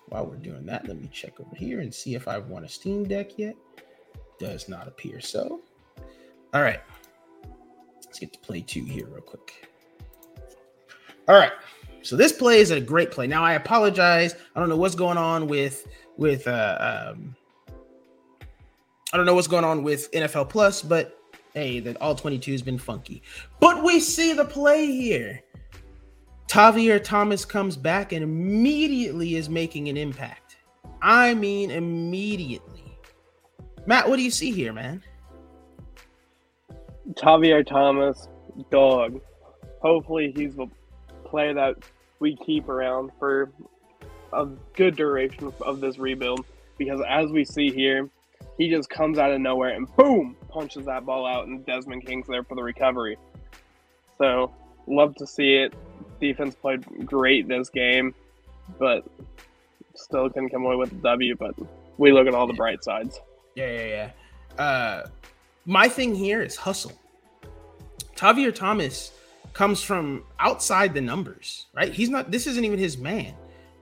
While 0.08 0.28
we're 0.28 0.36
doing 0.38 0.65
that, 0.65 0.88
let 0.88 1.00
me 1.00 1.10
check 1.12 1.39
over 1.39 1.56
here 1.56 1.80
and 1.80 1.94
see 1.94 2.15
if 2.15 2.28
I've 2.28 2.48
won 2.48 2.63
a 2.63 2.70
Steam 2.70 3.08
Deck 3.08 3.38
yet. 3.38 3.56
Does 4.39 4.68
not 4.68 4.88
appear 4.88 5.20
so. 5.20 5.62
All 6.54 6.62
right. 6.62 6.82
Let's 8.04 8.20
get 8.20 8.34
to 8.34 8.39
play 8.39 8.62
two 8.62 8.84
here 8.86 9.08
real 9.08 9.22
quick. 9.22 9.68
All 11.28 11.36
right. 11.36 11.52
So 12.02 12.15
this 12.15 12.32
play 12.32 12.60
is 12.60 12.72
a 12.72 12.80
great 12.80 13.12
play. 13.12 13.26
Now 13.26 13.44
I 13.44 13.54
apologize. 13.54 14.36
I 14.56 14.60
don't 14.60 14.70
know 14.70 14.78
what's 14.78 14.96
going 14.96 15.18
on 15.18 15.48
with 15.48 15.88
with 16.18 16.48
uh 16.48 17.13
um 17.13 17.36
I 19.12 19.18
don't 19.18 19.26
know 19.26 19.34
what's 19.34 19.48
going 19.48 19.63
on 19.63 19.82
with 19.82 20.12
NFL 20.12 20.50
Plus, 20.50 20.82
but 20.82 21.20
hey, 21.56 21.80
that 21.80 22.00
all 22.02 22.13
22 22.13 22.52
has 22.52 22.62
been 22.62 22.78
funky. 22.78 23.24
But 23.60 23.84
we 23.84 24.00
see 24.00 24.34
the 24.34 24.46
play 24.46 24.86
here. 24.86 25.41
Tavierre 26.48 27.04
Thomas 27.04 27.44
comes 27.44 27.76
back 27.76 28.12
and 28.12 28.24
immediately 28.24 29.36
is 29.36 29.50
making 29.50 29.89
an 29.89 29.98
impact. 29.98 30.58
I 31.02 31.34
mean, 31.34 31.72
immediately. 31.72 33.00
Matt, 33.88 34.08
what 34.08 34.18
do 34.18 34.22
you 34.22 34.32
see 34.32 34.52
here, 34.52 34.74
man? 34.74 35.02
Tavierre 37.13 37.65
Thomas, 37.65 38.28
dog. 38.70 39.22
Hopefully, 39.82 40.34
he's 40.36 40.56
the 40.56 40.68
player 41.26 41.54
that 41.54 41.76
we 42.20 42.36
keep 42.46 42.70
around 42.70 43.12
for 43.20 43.52
a 44.34 44.46
good 44.74 44.96
duration 44.96 45.54
of 45.62 45.80
this 45.80 45.98
rebuild 45.98 46.46
because 46.78 47.02
as 47.08 47.32
we 47.32 47.46
see 47.46 47.72
here, 47.72 48.10
he 48.58 48.70
just 48.70 48.89
comes 48.89 49.18
out 49.18 49.32
of 49.32 49.39
nowhere 49.39 49.70
and 49.70 49.94
boom, 49.96 50.36
punches 50.56 50.86
that 50.86 51.06
ball 51.06 51.28
out, 51.28 51.48
and 51.48 51.65
Desmond 51.65 52.06
King's 52.06 52.28
there 52.28 52.44
for 52.44 52.56
the 52.56 52.63
recovery. 52.63 53.18
So, 54.18 54.54
love 54.88 55.13
to 55.15 55.28
see 55.28 55.56
it. 55.56 55.74
Defense 56.22 56.56
played 56.56 57.06
great 57.06 57.50
this 57.50 57.70
game, 57.70 58.15
but 58.80 59.06
still 59.96 60.30
can 60.30 60.50
come 60.50 60.63
away 60.63 60.78
with 60.78 60.94
a 60.94 60.96
W. 60.96 61.36
But 61.36 61.56
we 61.98 62.13
look 62.13 62.26
at 62.26 62.34
all 62.34 62.48
the 62.48 62.54
bright 62.54 62.84
sides. 62.86 63.20
Yeah, 63.56 63.70
yeah, 63.70 64.12
yeah. 64.58 64.63
Uh, 64.63 65.08
my 65.65 65.89
thing 65.89 66.15
here 66.15 66.41
is 66.41 66.56
hustle. 66.56 66.94
Tavierre 68.15 68.56
Thomas 68.56 69.12
comes 69.52 69.82
from 69.82 70.24
outside 70.39 70.94
the 70.94 71.02
numbers, 71.02 71.65
right? 71.74 71.91
He's 71.91 72.10
not, 72.10 72.32
this 72.32 72.48
isn't 72.48 72.63
even 72.63 72.80
his 72.80 72.98
man. 72.98 73.34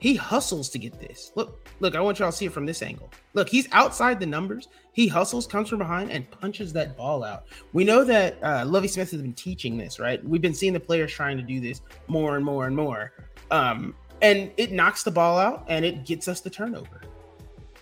He 0.04 0.16
hustles 0.16 0.68
to 0.72 0.80
get 0.80 1.00
this. 1.00 1.32
Look, 1.36 1.66
look, 1.80 1.96
I 1.96 2.02
want 2.02 2.20
y'all 2.20 2.30
to 2.30 2.36
see 2.36 2.44
it 2.44 2.52
from 2.52 2.66
this 2.66 2.82
angle. 2.82 3.10
Look, 3.36 3.48
he's 3.48 3.70
outside 3.72 4.20
the 4.20 4.26
numbers. 4.26 4.68
He 4.92 5.08
hustles, 5.08 5.48
comes 5.48 5.70
from 5.70 5.78
behind, 5.78 6.12
and 6.12 6.30
punches 6.30 6.74
that 6.74 6.98
ball 6.98 7.24
out. 7.24 7.46
We 7.72 7.86
know 7.86 8.04
that 8.04 8.38
uh, 8.44 8.66
Lovie 8.66 8.90
Smith 8.90 9.12
has 9.12 9.22
been 9.22 9.32
teaching 9.32 9.78
this, 9.78 10.02
right? 10.02 10.22
We've 10.22 10.42
been 10.42 10.54
seeing 10.54 10.74
the 10.74 10.80
players 10.82 11.14
trying 11.14 11.38
to 11.38 11.44
do 11.44 11.62
this 11.62 11.80
more 12.08 12.36
and 12.36 12.44
more 12.44 12.68
and 12.68 12.76
more. 12.76 13.14
Um, 13.50 13.96
and 14.22 14.52
it 14.58 14.74
knocks 14.74 15.04
the 15.04 15.12
ball 15.12 15.38
out 15.38 15.64
and 15.70 15.86
it 15.86 16.06
gets 16.06 16.28
us 16.28 16.42
the 16.42 16.50
turnover. 16.50 17.04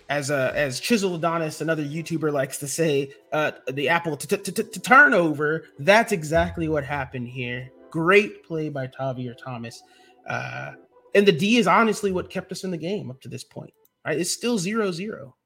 As 0.08 0.30
uh, 0.30 0.52
as 0.54 0.78
Chisel 0.78 1.16
Adonis, 1.16 1.60
another 1.60 1.82
YouTuber, 1.82 2.32
likes 2.32 2.56
to 2.58 2.68
say, 2.68 3.10
uh, 3.32 3.50
the 3.72 3.88
apple 3.88 4.16
to, 4.16 4.36
turnover. 4.36 5.64
That's 5.80 6.12
exactly 6.12 6.68
what 6.68 6.84
happened 6.84 7.26
here. 7.26 7.72
Great 7.90 8.44
play 8.44 8.68
by 8.68 8.86
Tavierre 8.86 9.36
Thomas. 9.36 9.82
Uh, 10.28 10.74
and 11.14 11.26
the 11.26 11.32
D 11.32 11.56
is 11.56 11.66
honestly 11.66 12.12
what 12.12 12.30
kept 12.30 12.52
us 12.52 12.64
in 12.64 12.70
the 12.70 12.76
game 12.76 13.10
up 13.10 13.20
to 13.22 13.28
this 13.28 13.44
point. 13.44 13.72
Right? 14.06 14.18
It's 14.18 14.32
still 14.32 14.58
zero 14.58 14.90
zero. 14.92 15.36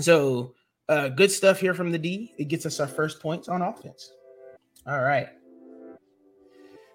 So 0.00 0.54
uh, 0.88 1.08
good 1.08 1.30
stuff 1.30 1.60
here 1.60 1.74
from 1.74 1.92
the 1.92 1.98
D. 1.98 2.32
It 2.38 2.48
gets 2.48 2.66
us 2.66 2.80
our 2.80 2.86
first 2.86 3.20
points 3.20 3.48
on 3.48 3.62
offense. 3.62 4.12
All 4.86 5.00
right. 5.00 5.28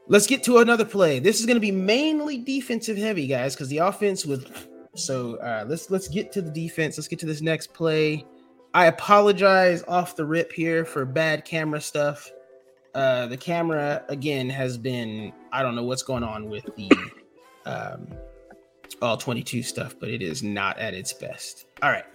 Let's 0.08 0.28
get 0.28 0.44
to 0.44 0.58
another 0.58 0.84
play. 0.84 1.20
This 1.20 1.40
is 1.40 1.46
going 1.46 1.56
to 1.56 1.62
be 1.62 1.72
mainly 1.72 2.38
defensive 2.38 2.98
heavy, 2.98 3.28
guys, 3.28 3.56
because 3.56 3.70
the 3.70 3.78
offense 3.78 4.26
was. 4.26 4.46
So 4.96 5.38
uh, 5.38 5.66
let's 5.68 5.90
let's 5.90 6.08
get 6.08 6.32
to 6.34 6.42
the 6.42 6.52
defense. 6.52 6.98
Let's 6.98 7.08
get 7.08 7.20
to 7.20 7.26
this 7.26 7.42
next 7.42 7.74
play. 7.74 8.26
I 8.74 8.88
apologize 8.88 9.84
off 9.88 10.16
the 10.16 10.26
rip 10.26 10.52
here 10.52 10.84
for 10.84 11.06
bad 11.06 11.46
camera 11.46 11.80
stuff. 11.80 12.32
Uh, 12.94 13.28
the 13.28 13.38
camera 13.38 14.04
again 14.10 14.50
has 14.50 14.78
been 14.78 15.32
I 15.52 15.64
don't 15.64 15.76
know 15.76 15.84
what's 15.84 16.04
going 16.04 16.24
on 16.24 16.50
with 16.50 16.66
the 16.76 16.92
um, 17.66 18.08
all 19.02 19.18
22 19.18 19.64
stuff, 19.64 19.96
but 20.00 20.10
it 20.10 20.22
is 20.22 20.44
not 20.44 20.78
at 20.80 20.94
its 20.94 21.14
best. 21.14 21.66
All 21.82 21.90
right, 21.90 22.06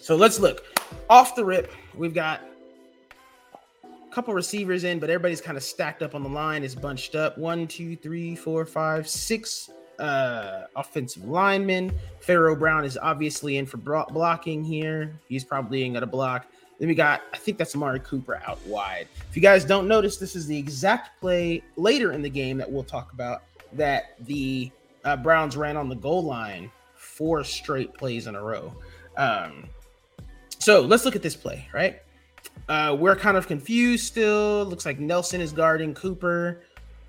so 0.00 0.16
let's 0.16 0.38
look 0.38 0.64
off 1.10 1.34
the 1.34 1.44
rip. 1.44 1.72
We've 1.94 2.14
got 2.14 2.40
a 3.84 4.14
couple 4.14 4.34
receivers 4.34 4.84
in, 4.84 4.98
but 4.98 5.10
everybody's 5.10 5.40
kind 5.40 5.56
of 5.56 5.62
stacked 5.62 6.02
up 6.02 6.14
on 6.14 6.22
the 6.22 6.28
line. 6.28 6.62
Is 6.62 6.74
bunched 6.74 7.14
up. 7.14 7.36
One, 7.38 7.66
two, 7.66 7.96
three, 7.96 8.34
four, 8.34 8.64
five, 8.64 9.08
six 9.08 9.70
uh, 9.98 10.64
offensive 10.76 11.24
linemen. 11.24 11.92
Pharaoh 12.20 12.56
Brown 12.56 12.84
is 12.84 12.96
obviously 12.96 13.56
in 13.56 13.66
for 13.66 13.76
blocking 13.76 14.64
here. 14.64 15.18
He's 15.28 15.44
probably 15.44 15.82
ain't 15.82 15.94
gonna 15.94 16.06
block. 16.06 16.46
Then 16.78 16.88
we 16.88 16.94
got, 16.94 17.22
I 17.32 17.38
think 17.38 17.58
that's 17.58 17.74
Amari 17.74 17.98
Cooper 18.00 18.40
out 18.46 18.64
wide. 18.64 19.08
If 19.28 19.34
you 19.34 19.42
guys 19.42 19.64
don't 19.64 19.88
notice, 19.88 20.16
this 20.16 20.36
is 20.36 20.46
the 20.46 20.56
exact 20.56 21.18
play 21.20 21.62
later 21.76 22.12
in 22.12 22.22
the 22.22 22.30
game 22.30 22.56
that 22.58 22.70
we'll 22.70 22.84
talk 22.84 23.12
about 23.12 23.42
that 23.72 24.16
the 24.26 24.70
uh, 25.04 25.16
Browns 25.16 25.56
ran 25.56 25.76
on 25.76 25.88
the 25.88 25.96
goal 25.96 26.22
line 26.22 26.70
four 26.94 27.44
straight 27.44 27.94
plays 27.94 28.26
in 28.26 28.34
a 28.34 28.42
row. 28.42 28.74
Um, 29.16 29.68
so 30.58 30.80
let's 30.80 31.04
look 31.04 31.16
at 31.16 31.22
this 31.22 31.36
play, 31.36 31.68
right? 31.72 32.00
Uh, 32.68 32.96
we're 32.98 33.16
kind 33.16 33.36
of 33.36 33.46
confused 33.46 34.04
still. 34.04 34.64
Looks 34.64 34.84
like 34.84 34.98
Nelson 34.98 35.40
is 35.40 35.52
guarding 35.52 35.94
Cooper. 35.94 36.62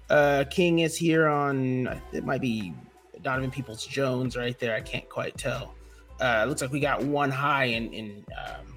Uh, 0.10 0.46
King 0.50 0.80
is 0.80 0.96
here 0.96 1.28
on, 1.28 2.02
it 2.14 2.26
might 2.26 2.42
be 2.42 2.74
Donovan 3.22 3.52
Peoples 3.52 3.86
Jones 3.86 4.38
right 4.38 4.58
there. 4.60 4.76
I 4.76 4.82
can't 4.82 5.08
quite 5.10 5.38
tell. 5.38 5.76
Uh, 6.20 6.46
looks 6.48 6.62
like 6.62 6.72
we 6.72 6.80
got 6.80 7.04
one 7.04 7.32
high 7.32 7.66
in, 7.66 7.94
in 7.94 8.26
um, 8.38 8.76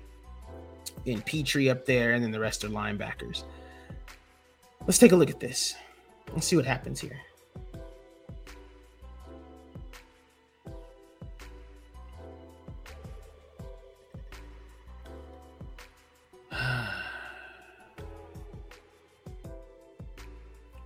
in 1.04 1.20
Pitre 1.22 1.70
up 1.70 1.84
there, 1.84 2.12
and 2.12 2.22
then 2.22 2.30
the 2.30 2.38
rest 2.38 2.64
are 2.64 2.68
linebackers. 2.68 3.44
Let's 4.86 4.98
take 4.98 5.12
a 5.12 5.16
look 5.16 5.30
at 5.30 5.40
this. 5.40 5.74
Let's 6.32 6.46
see 6.46 6.56
what 6.56 6.66
happens 6.66 7.00
here. 7.00 7.18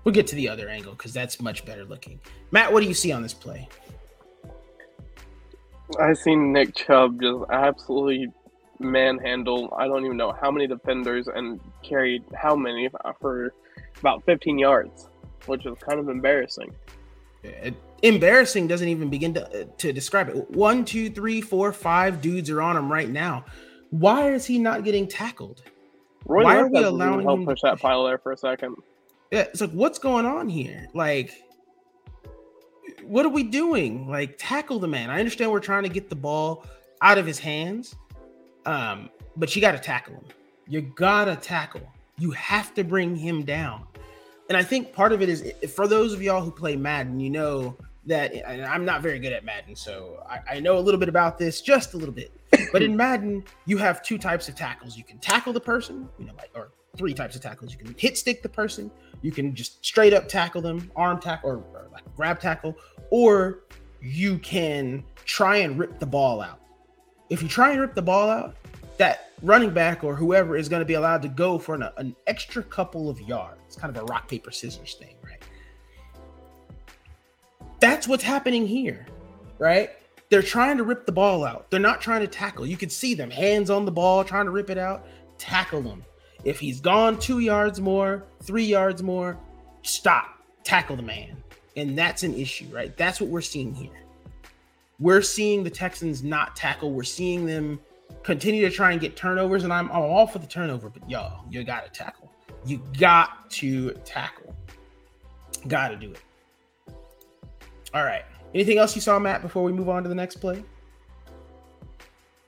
We'll 0.07 0.14
get 0.14 0.29
to 0.29 0.37
the 0.37 0.49
other 0.49 0.69
angle 0.69 0.92
because 0.92 1.12
that's 1.12 1.40
much 1.40 1.64
better 1.64 1.85
looking. 1.85 2.21
Matt, 2.53 2.73
what 2.73 2.81
do 2.81 2.87
you 2.87 2.95
see 2.95 3.11
on 3.11 3.23
this 3.23 3.35
play? 3.35 3.69
I 6.01 6.12
seen 6.12 6.53
Nick 6.53 6.77
Chubb 6.77 7.21
just 7.21 7.42
absolutely 7.51 8.29
manhandle 8.79 9.75
I 9.77 9.88
don't 9.88 10.05
even 10.05 10.16
know 10.16 10.33
how 10.40 10.53
many 10.53 10.69
defenders 10.69 11.27
and 11.27 11.59
carried 11.83 12.23
how 12.37 12.55
many 12.55 12.88
uh, 13.05 13.14
for 13.21 13.53
about 13.99 14.25
15 14.27 14.57
yards, 14.61 15.09
which 15.47 15.66
is 15.66 15.77
kind 15.81 15.99
of 15.99 16.09
embarrassing. 16.09 16.73
It, 17.42 17.75
embarrassing 18.05 18.69
doesn't 18.69 18.88
even 18.88 19.11
begin 19.11 19.35
to, 19.35 19.62
uh, 19.62 19.64
to 19.79 19.92
describe 19.92 20.29
it. 20.29 20.49
One, 20.53 20.85
two, 20.85 21.11
three, 21.11 21.40
four, 21.40 21.73
five 21.73 22.21
dudes 22.21 22.49
are 22.49 22.62
on 22.62 22.77
him 22.77 22.92
right 22.92 23.11
now. 23.11 23.45
Why 23.90 24.31
is 24.31 24.47
he 24.47 24.61
not 24.61 24.85
getting 24.85 25.09
tackled? 25.09 25.64
Roy 26.27 26.45
Why 26.45 26.59
are 26.59 26.69
we 26.69 26.85
allowing 26.85 27.29
him 27.29 27.40
to 27.40 27.47
push 27.47 27.62
that 27.62 27.81
pile 27.81 28.05
there 28.05 28.19
for 28.19 28.31
a 28.31 28.37
second? 28.37 28.77
Yeah, 29.31 29.41
it's 29.41 29.61
like 29.61 29.73
what's 29.73 29.99
going 29.99 30.27
on 30.27 30.49
here? 30.49 30.87
Like, 30.95 31.33
what 33.05 33.27
are 33.27 33.31
we 33.31 33.43
doing? 33.43 34.09
Like, 34.09 34.37
tackle 34.39 34.79
the 34.79 34.89
man. 34.89 35.11
I 35.11 35.19
understand 35.19 35.51
we're 35.51 35.61
trying 35.61 35.83
to 35.83 35.89
get 35.89 36.09
the 36.09 36.17
ball 36.17 36.65
out 37.03 37.19
of 37.19 37.27
his 37.27 37.39
hands, 37.39 37.95
Um, 38.65 39.11
but 39.37 39.55
you 39.55 39.61
got 39.62 39.73
to 39.73 39.79
tackle 39.79 40.15
him. 40.15 40.25
You 40.69 40.81
gotta 40.81 41.37
tackle. 41.37 41.83
You 42.19 42.33
have 42.33 42.75
to 42.75 42.83
bring 42.83 43.15
him 43.15 43.45
down. 43.45 43.87
And 44.49 44.57
I 44.57 44.62
think 44.65 44.93
part 44.93 45.12
of 45.12 45.23
it 45.23 45.29
is 45.29 45.53
for 45.75 45.87
those 45.87 46.12
of 46.12 46.23
y'all 46.23 46.43
who 46.43 46.51
play 46.51 46.75
Madden, 46.77 47.21
you 47.21 47.31
know 47.31 47.77
that 48.07 48.33
I'm 48.49 48.85
not 48.85 49.03
very 49.03 49.19
good 49.19 49.33
at 49.33 49.45
Madden, 49.45 49.77
so 49.77 50.25
I, 50.29 50.57
I 50.57 50.61
know 50.61 50.79
a 50.79 50.81
little 50.81 50.99
bit 51.01 51.09
about 51.09 51.39
this, 51.39 51.61
just 51.61 51.95
a 51.95 51.97
little 51.97 52.15
bit. 52.15 52.33
But 52.73 52.83
in 52.83 52.97
Madden, 52.97 53.45
you 53.67 53.77
have 53.79 54.03
two 54.03 54.19
types 54.19 54.49
of 54.49 54.55
tackles. 54.55 54.97
You 54.97 55.05
can 55.05 55.19
tackle 55.19 55.53
the 55.53 55.61
person, 55.61 56.09
you 56.19 56.27
know, 56.27 56.33
like 56.37 56.51
or 56.55 56.71
three 56.97 57.15
types 57.15 57.37
of 57.37 57.43
tackles. 57.43 57.73
You 57.73 57.79
can 57.79 57.95
hit 57.99 58.17
stick 58.19 58.43
the 58.43 58.49
person, 58.49 58.91
you 59.23 59.33
can 59.33 59.55
just 59.55 59.85
straight 59.85 60.13
up 60.13 60.29
tackle 60.29 60.61
them, 60.61 60.91
arm 60.97 61.21
tackle 61.21 61.51
or, 61.51 61.57
or 61.57 61.89
like 61.93 62.05
grab 62.17 62.41
tackle, 62.41 62.77
or 63.11 63.61
you 64.01 64.39
can 64.39 65.05
try 65.25 65.59
and 65.59 65.79
rip 65.79 65.99
the 65.99 66.07
ball 66.07 66.41
out. 66.41 66.61
If 67.31 67.43
you 67.43 67.49
try 67.49 67.73
and 67.73 67.81
rip 67.81 67.95
the 67.95 68.03
ball 68.03 68.31
out, 68.31 68.57
that 68.99 69.33
running 69.43 69.71
back 69.71 70.05
or 70.05 70.15
whoever 70.15 70.57
is 70.57 70.69
going 70.69 70.81
to 70.81 70.87
be 70.87 70.95
allowed 70.95 71.23
to 71.23 71.29
go 71.29 71.59
for 71.59 71.75
an, 71.75 71.85
an 71.97 72.17
extra 72.27 72.63
couple 72.63 73.11
of 73.11 73.21
yards. 73.21 73.61
It's 73.67 73.77
kind 73.77 73.95
of 73.95 74.03
a 74.03 74.07
rock, 74.07 74.29
paper, 74.29 74.51
scissors 74.51 74.95
thing, 74.95 75.17
right? 75.23 75.43
That's 77.81 78.09
what's 78.09 78.23
happening 78.23 78.67
here, 78.67 79.07
right? 79.59 79.91
They're 80.31 80.43
trying 80.43 80.77
to 80.79 80.85
rip 80.85 81.07
the 81.07 81.13
ball 81.13 81.45
out. 81.45 81.71
They're 81.71 81.79
not 81.79 82.01
trying 82.01 82.23
to 82.23 82.27
tackle. 82.27 82.67
You 82.67 82.77
can 82.77 82.89
see 82.89 83.15
them 83.15 83.31
hands 83.31 83.71
on 83.71 83.85
the 83.85 83.93
ball, 83.93 84.25
trying 84.25 84.47
to 84.47 84.51
rip 84.51 84.71
it 84.71 84.79
out. 84.79 85.07
Tackle 85.39 85.83
them. 85.83 86.05
If 86.47 86.61
he's 86.61 86.81
gone 86.81 87.19
two 87.19 87.41
yards 87.41 87.81
more, 87.81 88.23
three 88.41 88.65
yards 88.65 89.03
more, 89.03 89.37
stop, 89.83 90.29
tackle 90.63 90.95
the 90.95 91.03
man. 91.03 91.37
And 91.75 91.99
that's 91.99 92.23
an 92.23 92.35
issue, 92.35 92.67
right? 92.71 92.97
That's 92.97 93.21
what 93.21 93.31
we're 93.31 93.41
seeing 93.41 93.75
here. 93.75 94.05
We're 95.01 95.23
seeing 95.23 95.65
the 95.65 95.71
Texans 95.71 96.23
not 96.23 96.55
tackle. 96.55 96.93
We're 96.93 97.03
seeing 97.03 97.47
them 97.47 97.81
continue 98.23 98.63
to 98.63 98.71
try 98.71 98.93
and 98.93 99.01
get 99.01 99.17
turnovers, 99.17 99.65
and 99.65 99.73
I'm, 99.73 99.91
I'm 99.91 100.03
all 100.03 100.29
for 100.29 100.39
the 100.39 100.47
turnover, 100.47 100.89
but 100.89 101.11
y'all, 101.11 101.45
you 101.51 101.65
got 101.65 101.85
to 101.85 101.91
tackle. 101.91 102.31
You 102.65 102.81
got 102.97 103.51
to 103.51 103.91
tackle. 104.05 104.55
Got 105.67 105.89
to 105.89 105.97
do 105.97 106.13
it. 106.13 106.23
All 107.93 108.05
right. 108.05 108.23
Anything 108.55 108.79
else 108.79 108.95
you 108.95 109.01
saw, 109.01 109.19
Matt, 109.19 109.43
before 109.43 109.65
we 109.65 109.73
move 109.73 109.89
on 109.89 110.05
to 110.05 110.09
the 110.09 110.15
next 110.15 110.37
play? 110.37 110.63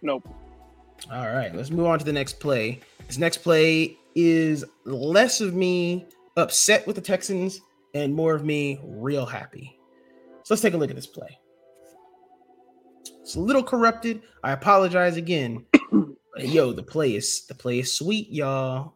Nope. 0.03 0.29
All 1.11 1.27
right. 1.27 1.53
Let's 1.53 1.73
move 1.73 1.87
on 1.87 1.99
to 1.99 2.05
the 2.05 2.13
next 2.13 2.39
play. 2.39 2.79
This 3.09 3.19
next 3.19 3.39
play 3.39 3.99
is 4.15 4.65
less 4.85 5.41
of 5.41 5.55
me 5.55 6.07
upset 6.37 6.87
with 6.87 6.95
the 6.95 7.03
Texans 7.03 7.61
and 7.95 8.15
more 8.15 8.35
of 8.35 8.45
me 8.45 8.81
real 8.85 9.27
happy. 9.27 9.79
So 10.45 10.55
let's 10.55 10.63
take 10.63 10.75
a 10.75 10.77
look 10.77 10.91
at 10.91 10.97
this 10.97 11.07
play. 11.07 11.39
It's 13.23 13.35
a 13.35 13.41
little 13.41 13.63
corrupted. 13.63 14.23
I 14.45 14.53
apologize 14.53 15.17
again. 15.17 15.65
yo, 16.39 16.73
the 16.73 16.83
play 16.83 17.15
is 17.15 17.47
the 17.47 17.55
play 17.55 17.81
is 17.81 17.93
sweet, 17.93 18.31
y'all. 18.31 18.95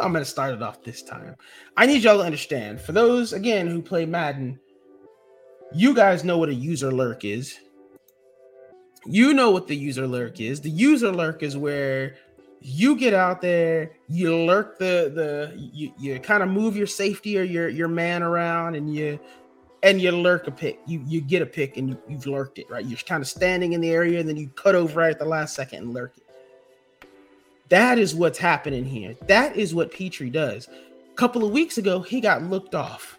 I'm 0.00 0.12
gonna 0.12 0.24
start 0.24 0.54
it 0.54 0.62
off 0.62 0.82
this 0.82 1.02
time. 1.02 1.36
I 1.76 1.86
need 1.86 2.02
y'all 2.02 2.18
to 2.18 2.24
understand. 2.24 2.80
For 2.80 2.92
those 2.92 3.32
again 3.32 3.68
who 3.68 3.80
play 3.80 4.06
Madden, 4.06 4.58
you 5.72 5.94
guys 5.94 6.24
know 6.24 6.38
what 6.38 6.48
a 6.48 6.54
user 6.54 6.92
lurk 6.92 7.24
is. 7.24 7.58
You 9.06 9.34
know 9.34 9.50
what 9.50 9.68
the 9.68 9.76
user 9.76 10.06
lurk 10.06 10.40
is. 10.40 10.60
The 10.60 10.70
user 10.70 11.12
lurk 11.12 11.42
is 11.42 11.56
where 11.56 12.16
you 12.66 12.96
get 12.96 13.12
out 13.12 13.42
there, 13.42 13.92
you 14.08 14.34
lurk 14.34 14.78
the 14.78 15.12
the 15.14 15.52
you, 15.54 15.92
you 15.98 16.18
kind 16.18 16.42
of 16.42 16.48
move 16.48 16.78
your 16.78 16.86
safety 16.86 17.38
or 17.38 17.42
your 17.42 17.68
your 17.68 17.88
man 17.88 18.22
around 18.22 18.74
and 18.74 18.92
you 18.92 19.20
and 19.82 20.00
you 20.00 20.10
lurk 20.10 20.46
a 20.46 20.50
pick. 20.50 20.80
You 20.86 21.04
you 21.06 21.20
get 21.20 21.42
a 21.42 21.46
pick 21.46 21.76
and 21.76 21.90
you, 21.90 21.98
you've 22.08 22.26
lurked 22.26 22.58
it, 22.58 22.68
right? 22.70 22.82
You're 22.82 22.98
kind 23.00 23.20
of 23.20 23.28
standing 23.28 23.74
in 23.74 23.82
the 23.82 23.90
area 23.90 24.18
and 24.18 24.26
then 24.26 24.38
you 24.38 24.48
cut 24.48 24.74
over 24.74 24.98
right 24.98 25.10
at 25.10 25.18
the 25.18 25.26
last 25.26 25.54
second 25.54 25.80
and 25.80 25.92
lurk 25.92 26.14
it. 26.16 27.06
That 27.68 27.98
is 27.98 28.14
what's 28.14 28.38
happening 28.38 28.86
here. 28.86 29.14
That 29.26 29.56
is 29.56 29.74
what 29.74 29.92
Pitre 29.92 30.30
does. 30.30 30.66
A 30.66 31.14
couple 31.16 31.44
of 31.44 31.52
weeks 31.52 31.76
ago, 31.76 32.00
he 32.00 32.18
got 32.18 32.42
looked 32.44 32.74
off. 32.74 33.18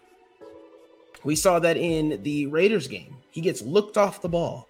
We 1.24 1.36
saw 1.36 1.60
that 1.60 1.78
in 1.78 2.22
the 2.24 2.48
Raiders 2.48 2.88
game. 2.88 3.16
He 3.30 3.42
gets 3.42 3.62
looked 3.62 3.96
off 3.96 4.24
the 4.24 4.30
ball 4.30 4.68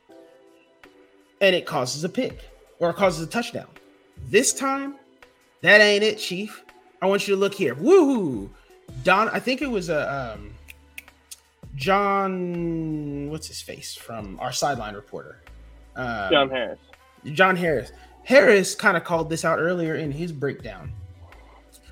and 1.39 1.55
it 1.55 1.65
causes 1.65 2.03
a 2.03 2.09
pick 2.09 2.41
or 2.79 2.89
it 2.89 2.97
causes 2.97 3.25
a 3.25 3.29
touchdown. 3.29 3.67
This 4.25 4.53
time, 4.53 4.95
that 5.61 5.81
ain't 5.81 6.03
it, 6.03 6.17
Chief. 6.17 6.63
I 7.01 7.05
want 7.07 7.27
you 7.27 7.35
to 7.35 7.39
look 7.39 7.53
here. 7.53 7.75
Woohoo! 7.75 8.49
Don, 9.03 9.29
I 9.29 9.39
think 9.39 9.61
it 9.61 9.69
was 9.69 9.89
a 9.89 10.33
um, 10.35 10.53
John, 11.75 13.29
what's 13.29 13.47
his 13.47 13.61
face 13.61 13.95
from 13.95 14.39
our 14.39 14.51
sideline 14.51 14.95
reporter? 14.95 15.41
Um, 15.95 16.31
John 16.31 16.49
Harris. 16.49 16.79
John 17.25 17.55
Harris. 17.55 17.91
Harris 18.23 18.75
kind 18.75 18.97
of 18.97 19.03
called 19.03 19.29
this 19.29 19.45
out 19.45 19.59
earlier 19.59 19.95
in 19.95 20.11
his 20.11 20.31
breakdown. 20.31 20.91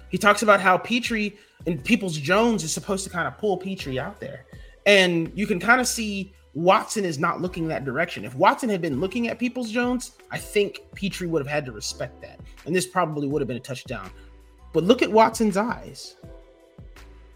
He 0.10 0.18
talks 0.18 0.42
about 0.42 0.62
how 0.62 0.78
Pitre 0.78 1.32
and 1.68 1.84
Peoples 1.84 2.18
Jones 2.18 2.64
is 2.64 2.72
supposed 2.72 3.04
to 3.04 3.10
kind 3.10 3.28
of 3.28 3.38
pull 3.38 3.58
Pitre 3.58 4.00
out 4.00 4.20
there. 4.20 4.46
And 4.86 5.32
you 5.36 5.48
can 5.48 5.60
kind 5.60 5.82
of 5.82 5.88
see 5.88 6.34
Watson 6.56 7.04
is 7.04 7.18
not 7.18 7.42
looking 7.42 7.68
that 7.68 7.84
direction. 7.84 8.26
If 8.26 8.36
Watson 8.36 8.70
had 8.70 8.82
been 8.82 9.00
looking 9.00 9.28
at 9.28 9.40
Peoples 9.40 9.72
Jones, 9.72 10.12
I 10.32 10.38
think 10.38 10.82
Pitre 10.94 11.28
would 11.28 11.42
have 11.42 11.52
had 11.52 11.66
to 11.66 11.72
respect 11.72 12.22
that. 12.22 12.40
And 12.66 12.76
this 12.76 12.86
probably 12.86 13.28
would 13.28 13.42
have 13.42 13.48
been 13.48 13.58
a 13.58 13.62
touchdown. 13.62 14.12
But 14.72 14.84
look 14.84 15.02
at 15.02 15.12
Watson's 15.12 15.58
eyes. 15.58 16.16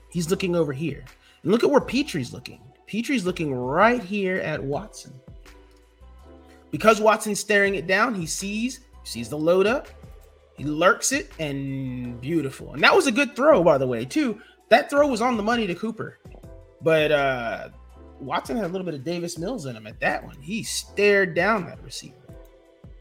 He's 0.09 0.29
looking 0.29 0.55
over 0.55 0.71
here. 0.71 1.03
And 1.43 1.51
look 1.51 1.63
at 1.63 1.69
where 1.69 1.81
Pitre's 1.81 2.31
looking. 2.31 2.61
Pitre's 2.85 3.25
looking 3.25 3.53
right 3.53 4.01
here 4.01 4.37
at 4.37 4.63
Watson. 4.63 5.13
Because 6.69 7.01
Watson's 7.01 7.39
staring 7.39 7.75
it 7.75 7.87
down, 7.87 8.13
he 8.13 8.25
sees 8.25 8.81
sees 9.03 9.29
the 9.29 9.37
load 9.37 9.65
up, 9.65 9.87
he 10.57 10.65
lurks 10.65 11.13
it, 11.13 11.31
and 11.39 12.19
beautiful. 12.19 12.73
And 12.73 12.83
that 12.83 12.93
was 12.93 13.07
a 13.07 13.11
good 13.11 13.37
throw, 13.37 13.63
by 13.63 13.77
the 13.77 13.87
way, 13.87 14.03
too. 14.03 14.41
That 14.67 14.89
throw 14.89 15.07
was 15.07 15.21
on 15.21 15.37
the 15.37 15.43
money 15.43 15.65
to 15.65 15.75
Cooper, 15.75 16.19
but 16.81 17.11
uh 17.11 17.69
Watson 18.19 18.57
had 18.57 18.65
a 18.65 18.69
little 18.69 18.85
bit 18.85 18.93
of 18.93 19.03
Davis 19.03 19.37
Mills 19.37 19.65
in 19.65 19.75
him 19.75 19.87
at 19.87 19.99
that 19.99 20.23
one. 20.23 20.37
He 20.41 20.63
stared 20.63 21.33
down 21.33 21.65
that 21.65 21.81
receiver, 21.83 22.15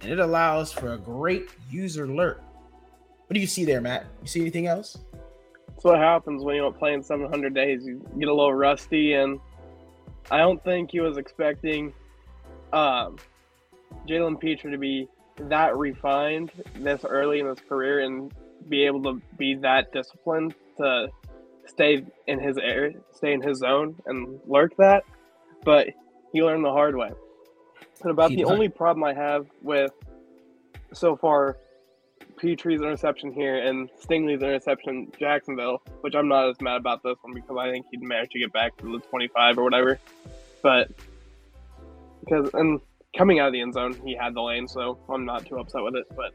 and 0.00 0.12
it 0.12 0.18
allows 0.18 0.72
for 0.72 0.92
a 0.92 0.98
great 0.98 1.48
user 1.70 2.06
lurk. 2.06 2.42
What 3.26 3.34
do 3.34 3.40
you 3.40 3.46
see 3.46 3.64
there, 3.64 3.80
Matt? 3.80 4.06
You 4.22 4.28
see 4.28 4.40
anything 4.40 4.66
else? 4.66 4.98
That's 5.68 5.84
what 5.84 5.98
happens 5.98 6.44
when 6.44 6.56
you 6.56 6.62
don't 6.62 6.78
play 6.78 6.94
in 6.94 7.02
700 7.02 7.54
days. 7.54 7.84
You 7.84 7.98
get 8.18 8.28
a 8.28 8.34
little 8.34 8.54
rusty, 8.54 9.14
and 9.14 9.40
I 10.30 10.38
don't 10.38 10.62
think 10.62 10.90
he 10.90 11.00
was 11.00 11.16
expecting 11.16 11.92
um, 12.72 13.16
Jalen 14.08 14.40
Pitre 14.40 14.70
to 14.70 14.78
be 14.78 15.08
that 15.38 15.76
refined 15.76 16.50
this 16.76 17.04
early 17.04 17.40
in 17.40 17.46
his 17.46 17.58
career 17.68 18.00
and 18.00 18.32
be 18.68 18.84
able 18.84 19.02
to 19.02 19.20
be 19.36 19.54
that 19.56 19.92
disciplined 19.92 20.54
to 20.78 21.08
stay 21.66 22.04
in 22.26 22.40
his 22.40 22.58
area, 22.58 22.98
stay 23.12 23.32
in 23.32 23.42
his 23.42 23.58
zone, 23.58 23.96
and 24.06 24.40
lurk 24.46 24.76
that. 24.76 25.04
But 25.64 25.88
he 26.32 26.42
learned 26.42 26.64
the 26.64 26.72
hard 26.72 26.96
way. 26.96 27.10
And 28.02 28.10
about 28.10 28.30
he 28.30 28.36
the 28.36 28.44
only 28.44 28.68
problem 28.68 29.04
I 29.04 29.14
have 29.14 29.46
with 29.62 29.92
so 30.92 31.16
far 31.16 31.56
Pitre's 32.36 32.80
interception 32.80 33.32
here 33.32 33.56
and 33.56 33.88
Stingley's 33.98 34.42
interception 34.42 35.10
Jacksonville, 35.18 35.82
which 36.02 36.14
I'm 36.14 36.28
not 36.28 36.48
as 36.50 36.60
mad 36.60 36.76
about 36.76 37.02
this 37.02 37.16
one 37.22 37.34
because 37.34 37.56
I 37.58 37.70
think 37.70 37.86
he'd 37.90 38.02
manage 38.02 38.30
to 38.30 38.38
get 38.38 38.52
back 38.52 38.76
to 38.78 38.92
the 38.92 38.98
25 38.98 39.58
or 39.58 39.64
whatever. 39.64 39.98
But 40.62 40.90
because 42.20 42.50
and 42.54 42.80
coming 43.16 43.38
out 43.38 43.48
of 43.48 43.52
the 43.52 43.60
end 43.60 43.74
zone, 43.74 43.94
he 44.04 44.14
had 44.14 44.34
the 44.34 44.42
lane, 44.42 44.68
so 44.68 44.98
I'm 45.08 45.24
not 45.24 45.46
too 45.46 45.58
upset 45.58 45.82
with 45.82 45.96
it. 45.96 46.04
But 46.14 46.34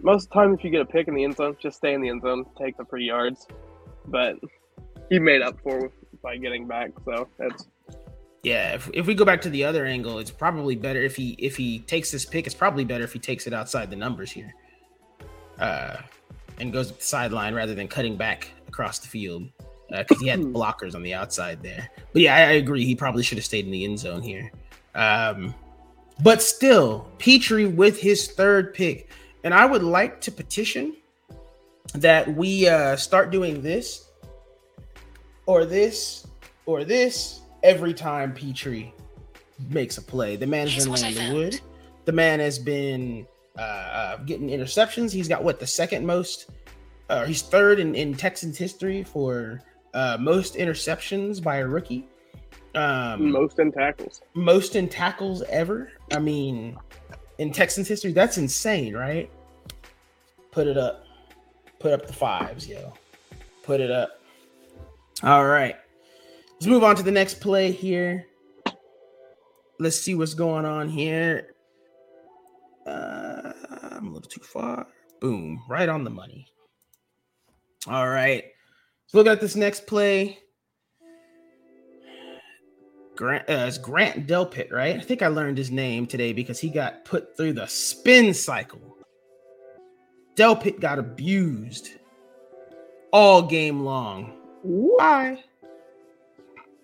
most 0.00 0.24
of 0.24 0.30
the 0.30 0.34
time, 0.34 0.54
if 0.54 0.64
you 0.64 0.70
get 0.70 0.80
a 0.80 0.86
pick 0.86 1.08
in 1.08 1.14
the 1.14 1.24
end 1.24 1.36
zone, 1.36 1.56
just 1.60 1.76
stay 1.76 1.94
in 1.94 2.00
the 2.00 2.08
end 2.08 2.22
zone, 2.22 2.46
take 2.58 2.76
the 2.76 2.84
three 2.84 3.06
yards. 3.06 3.46
But 4.08 4.36
he 5.10 5.18
made 5.18 5.42
up 5.42 5.58
for 5.62 5.90
by 6.22 6.36
getting 6.36 6.66
back, 6.66 6.90
so 7.04 7.28
that's 7.38 7.66
yeah, 8.46 8.74
if, 8.74 8.88
if 8.94 9.06
we 9.08 9.14
go 9.14 9.24
back 9.24 9.40
to 9.40 9.50
the 9.50 9.64
other 9.64 9.86
angle, 9.86 10.20
it's 10.20 10.30
probably 10.30 10.76
better 10.76 11.02
if 11.02 11.16
he 11.16 11.30
if 11.32 11.56
he 11.56 11.80
takes 11.80 12.12
this 12.12 12.24
pick. 12.24 12.46
It's 12.46 12.54
probably 12.54 12.84
better 12.84 13.02
if 13.02 13.12
he 13.12 13.18
takes 13.18 13.48
it 13.48 13.52
outside 13.52 13.90
the 13.90 13.96
numbers 13.96 14.30
here 14.30 14.54
uh, 15.58 15.96
and 16.58 16.72
goes 16.72 16.92
to 16.92 16.96
the 16.96 17.02
sideline 17.02 17.54
rather 17.54 17.74
than 17.74 17.88
cutting 17.88 18.16
back 18.16 18.52
across 18.68 19.00
the 19.00 19.08
field 19.08 19.48
because 19.88 20.18
uh, 20.18 20.20
he 20.20 20.28
had 20.28 20.40
blockers 20.54 20.94
on 20.94 21.02
the 21.02 21.12
outside 21.12 21.60
there. 21.60 21.90
But 22.12 22.22
yeah, 22.22 22.36
I, 22.36 22.40
I, 22.40 22.52
agree. 22.52 22.84
He 22.84 22.94
probably 22.94 23.24
should 23.24 23.38
have 23.38 23.44
stayed 23.44 23.64
in 23.64 23.72
the 23.72 23.84
end 23.84 23.98
zone 23.98 24.22
here. 24.22 24.52
Um, 24.94 25.52
but 26.22 26.40
still, 26.40 27.10
Pitre 27.18 27.66
with 27.66 28.00
his 28.00 28.28
third 28.28 28.74
pick, 28.74 29.10
and 29.42 29.52
I 29.52 29.66
would 29.66 29.82
like 29.82 30.20
to 30.20 30.30
petition 30.30 30.96
that 31.94 32.34
we 32.34 32.68
uh, 32.68 32.96
start 32.96 33.30
doing 33.30 33.62
this 33.62 34.10
or 35.46 35.64
this 35.64 36.26
or 36.66 36.84
this 36.84 37.40
every 37.62 37.94
time 37.94 38.32
Pitre 38.32 38.92
makes 39.70 39.98
a 39.98 40.02
play. 40.02 40.36
The 40.36 40.46
man's 40.46 40.76
been 40.76 40.92
laying 40.92 41.14
the 41.14 41.34
wood. 41.34 41.60
The 42.04 42.12
man 42.12 42.40
has 42.40 42.58
been 42.58 43.26
uh, 43.58 43.60
uh, 43.60 44.16
getting 44.18 44.48
interceptions. 44.48 45.12
He's 45.12 45.28
got 45.28 45.42
what 45.42 45.58
the 45.58 45.66
second 45.66 46.06
most. 46.06 46.50
Uh, 47.08 47.24
he's 47.24 47.42
third 47.42 47.78
in, 47.78 47.94
in 47.94 48.14
Texans 48.14 48.58
history 48.58 49.02
for 49.02 49.62
uh, 49.94 50.16
most 50.20 50.54
interceptions 50.54 51.42
by 51.42 51.56
a 51.56 51.66
rookie. 51.66 52.06
Um, 52.74 53.30
most 53.30 53.58
in 53.58 53.72
tackles. 53.72 54.20
Most 54.34 54.76
in 54.76 54.88
tackles 54.88 55.42
ever. 55.48 55.90
I 56.12 56.18
mean, 56.18 56.76
in 57.38 57.52
Texans 57.52 57.88
history. 57.88 58.12
That's 58.12 58.38
insane, 58.38 58.94
right? 58.94 59.30
Put 60.50 60.66
it 60.66 60.76
up. 60.76 61.05
Put 61.86 61.92
up 61.92 62.06
the 62.08 62.12
fives, 62.12 62.66
yo. 62.66 62.92
Put 63.62 63.80
it 63.80 63.92
up. 63.92 64.20
All 65.22 65.46
right. 65.46 65.76
Let's 66.54 66.66
move 66.66 66.82
on 66.82 66.96
to 66.96 67.04
the 67.04 67.12
next 67.12 67.40
play 67.40 67.70
here. 67.70 68.26
Let's 69.78 70.00
see 70.00 70.16
what's 70.16 70.34
going 70.34 70.64
on 70.64 70.88
here. 70.88 71.54
Uh, 72.84 73.52
I'm 73.92 74.08
a 74.08 74.10
little 74.14 74.28
too 74.28 74.40
far. 74.40 74.88
Boom, 75.20 75.62
right 75.68 75.88
on 75.88 76.02
the 76.02 76.10
money. 76.10 76.48
All 77.86 78.08
right. 78.08 78.42
So 79.06 79.18
look 79.18 79.28
at 79.28 79.40
this 79.40 79.54
next 79.54 79.86
play. 79.86 80.40
Grant, 83.14 83.48
uh, 83.48 83.64
it's 83.68 83.78
Grant 83.78 84.26
Delpit, 84.26 84.72
right? 84.72 84.96
I 84.96 85.02
think 85.02 85.22
I 85.22 85.28
learned 85.28 85.56
his 85.56 85.70
name 85.70 86.08
today 86.08 86.32
because 86.32 86.58
he 86.58 86.68
got 86.68 87.04
put 87.04 87.36
through 87.36 87.52
the 87.52 87.68
spin 87.68 88.34
cycle. 88.34 88.95
Delpit 90.36 90.80
got 90.80 90.98
abused 90.98 91.92
all 93.10 93.42
game 93.42 93.80
long. 93.80 94.34
Why? 94.62 95.42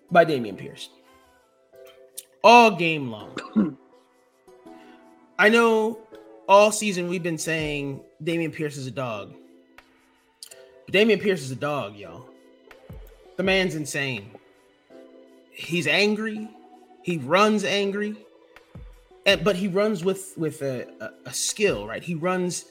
By 0.09 0.25
Dameon 0.25 0.57
Pierce. 0.57 0.89
All 2.43 2.71
game 2.71 3.11
long. 3.11 3.77
I 5.37 5.49
know 5.49 5.99
all 6.49 6.71
season 6.71 7.07
we've 7.07 7.23
been 7.23 7.37
saying 7.37 8.01
Dameon 8.23 8.51
Pierce 8.51 8.75
is 8.75 8.87
a 8.87 8.91
dog. 8.91 9.33
But 10.85 10.95
Dameon 10.95 11.21
Pierce 11.21 11.41
is 11.41 11.51
a 11.51 11.55
dog, 11.55 11.95
y'all. 11.95 12.25
The 13.37 13.43
man's 13.43 13.75
insane. 13.75 14.31
He's 15.51 15.85
angry. 15.85 16.49
He 17.03 17.17
runs 17.17 17.63
angry. 17.63 18.15
And, 19.25 19.43
but 19.43 19.55
he 19.55 19.67
runs 19.67 20.03
with 20.03 20.33
with 20.37 20.61
a, 20.61 20.87
a, 20.99 21.29
a 21.29 21.33
skill, 21.33 21.87
right? 21.87 22.03
He 22.03 22.15
runs 22.15 22.65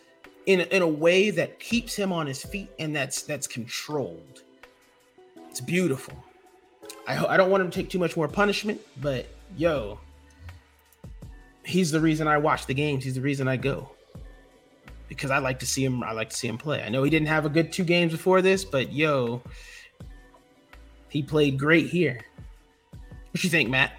in 0.47 0.61
a, 0.61 0.65
in 0.65 0.83
a 0.83 0.89
way 0.89 1.31
that 1.31 1.59
keeps 1.59 1.95
him 1.95 2.13
on 2.13 2.27
his 2.27 2.43
feet 2.43 2.71
and 2.79 2.95
that's 2.95 3.23
that's 3.23 3.47
controlled. 3.47 4.43
It's 5.51 5.61
beautiful. 5.61 6.15
I 7.07 7.25
I 7.27 7.37
don't 7.37 7.51
want 7.51 7.63
him 7.63 7.71
to 7.71 7.77
take 7.77 7.91
too 7.91 7.99
much 7.99 8.17
more 8.17 8.29
punishment, 8.29 8.81
but 9.01 9.27
yo, 9.57 10.01
he's 11.65 11.91
the 11.91 12.01
reason 12.01 12.27
I 12.27 12.39
watch 12.39 12.67
the 12.67 12.75
games. 12.75 13.05
He's 13.05 13.15
the 13.15 13.21
reason 13.21 13.49
I 13.49 13.57
go 13.57 13.91
because 15.09 15.31
I 15.31 15.39
like 15.39 15.59
to 15.61 15.67
see 15.67 15.85
him. 15.85 16.03
I 16.03 16.13
like 16.13 16.31
to 16.31 16.37
see 16.37 16.49
him 16.49 16.59
play. 16.59 16.83
I 16.83 16.89
know 16.89 17.03
he 17.03 17.11
didn't 17.11 17.29
have 17.29 17.45
a 17.45 17.51
good 17.51 17.73
two 17.73 17.85
games 17.85 18.13
before 18.13 18.43
this, 18.43 18.65
but 18.65 18.93
yo, 18.93 19.43
he 21.09 21.23
played 21.23 21.59
great 21.59 21.87
here. 21.89 22.25
What 23.31 23.45
you 23.45 23.51
think, 23.51 23.71
Matt? 23.71 23.93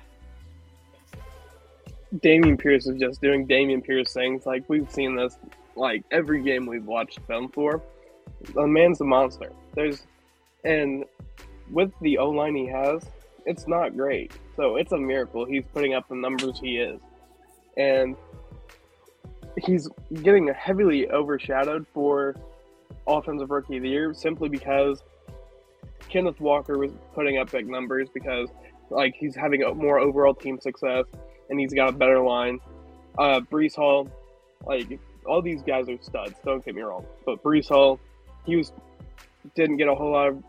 Dameon 2.18 2.60
Pierce 2.60 2.86
is 2.86 3.00
just 3.00 3.22
doing 3.22 3.48
Dameon 3.48 3.84
Pierce 3.84 4.14
things. 4.14 4.46
Like 4.46 4.64
we've 4.68 4.90
seen 4.92 5.16
this, 5.16 5.38
like 5.76 6.04
every 6.12 6.42
game 6.42 6.66
we've 6.66 6.86
watched 6.86 7.20
film 7.28 7.50
for. 7.50 7.82
The 8.54 8.68
man's 8.68 9.02
a 9.02 9.06
monster. 9.06 9.52
There's, 9.76 10.06
and 10.64 11.06
with 11.72 11.92
the 12.02 12.18
O 12.18 12.30
line 12.30 12.56
he 12.56 12.68
has, 12.68 13.04
it's 13.46 13.68
not 13.68 13.96
great. 13.96 14.32
So 14.56 14.76
it's 14.76 14.92
a 14.92 14.98
miracle 14.98 15.46
he's 15.46 15.66
putting 15.74 15.94
up 15.94 16.08
the 16.08 16.16
numbers 16.16 16.60
he 16.60 16.78
is, 16.78 17.02
and 17.78 18.16
he's 19.58 19.90
getting 20.22 20.48
heavily 20.48 21.10
overshadowed 21.10 21.86
for 21.94 22.36
offensive 23.08 23.50
rookie 23.50 23.78
of 23.78 23.84
the 23.84 23.90
year 23.90 24.14
simply 24.14 24.50
because 24.50 25.04
Kenneth 26.10 26.40
Walker 26.40 26.78
was 26.78 26.92
putting 27.14 27.38
up 27.38 27.52
big 27.52 27.68
numbers 27.68 28.08
because 28.14 28.50
like 28.90 29.16
he's 29.16 29.36
having 29.36 29.62
more 29.76 30.00
overall 30.00 30.34
team 30.34 30.60
success 30.60 31.06
and 31.50 31.60
he's 31.60 31.74
got 31.74 31.90
a 31.90 31.92
better 31.92 32.20
line. 32.20 32.60
Uh, 33.18 33.40
Breece 33.40 33.76
Hall, 33.76 34.08
like 34.66 35.00
all 35.26 35.42
these 35.42 35.62
guys 35.62 35.90
are 35.90 35.98
studs. 36.02 36.34
Don't 36.46 36.64
get 36.64 36.76
me 36.76 36.82
wrong, 36.82 37.06
but 37.26 37.44
Breece 37.44 37.70
Hall, 37.70 38.00
he 38.46 38.56
was 38.56 38.72
didn't 39.56 39.78
get 39.78 39.88
a 39.88 39.96
whole 39.96 40.12
lot 40.12 40.30
of 40.30 40.44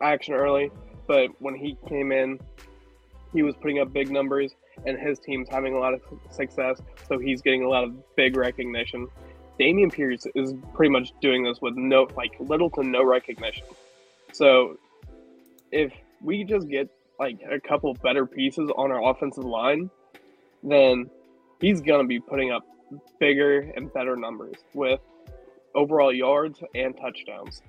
action 0.00 0.34
early, 0.34 0.70
but 1.06 1.30
when 1.40 1.54
he 1.54 1.76
came 1.88 2.12
in, 2.12 2.38
he 3.32 3.42
was 3.42 3.54
putting 3.56 3.80
up 3.80 3.92
big 3.92 4.10
numbers 4.10 4.54
and 4.86 4.98
his 4.98 5.18
team's 5.18 5.48
having 5.48 5.74
a 5.74 5.78
lot 5.78 5.94
of 5.94 6.00
success, 6.30 6.80
so 7.08 7.18
he's 7.18 7.40
getting 7.42 7.64
a 7.64 7.68
lot 7.68 7.84
of 7.84 8.16
big 8.16 8.36
recognition. 8.36 9.08
Dameon 9.58 9.92
Pierce 9.92 10.26
is 10.34 10.52
pretty 10.74 10.90
much 10.90 11.12
doing 11.20 11.44
this 11.44 11.60
with 11.60 11.74
no, 11.76 12.08
like, 12.16 12.32
little 12.40 12.70
to 12.70 12.82
no 12.82 13.04
recognition. 13.04 13.64
So, 14.32 14.78
if 15.70 15.92
we 16.20 16.44
just 16.44 16.68
get 16.68 16.88
like 17.18 17.38
a 17.48 17.60
couple 17.60 17.94
better 17.94 18.26
pieces 18.26 18.70
on 18.76 18.90
our 18.90 19.10
offensive 19.10 19.44
line, 19.44 19.90
then 20.62 21.08
he's 21.60 21.80
gonna 21.80 22.04
be 22.04 22.18
putting 22.18 22.50
up 22.50 22.64
bigger 23.18 23.72
and 23.76 23.92
better 23.92 24.16
numbers 24.16 24.56
with 24.74 25.00
overall 25.74 26.12
yards 26.12 26.60
and 26.74 26.96
touchdowns. 26.96 27.62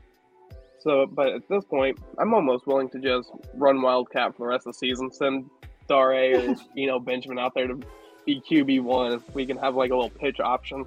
So, 0.80 1.08
but 1.08 1.30
at 1.30 1.48
this 1.50 1.64
point, 1.66 1.98
I'm 2.20 2.34
almost 2.34 2.68
willing 2.68 2.90
to 2.90 3.00
just 3.00 3.32
run 3.56 3.82
Wildcat 3.82 4.38
for 4.38 4.44
the 4.44 4.48
rest 4.48 4.68
of 4.68 4.74
the 4.74 4.78
season, 4.78 5.12
send 5.12 5.50
Dare 5.88 6.36
or 6.36 6.56
you 6.76 6.88
know 6.88 7.00
Benjamin 7.00 7.40
out 7.40 7.54
there 7.56 7.68
to 7.68 7.80
be 8.26 8.42
QB 8.42 8.84
one. 8.84 9.24
We 9.34 9.46
can 9.46 9.58
have 9.58 9.76
like 9.76 9.92
a 9.92 9.96
little 9.96 10.10
pitch 10.10 10.40
option. 10.40 10.86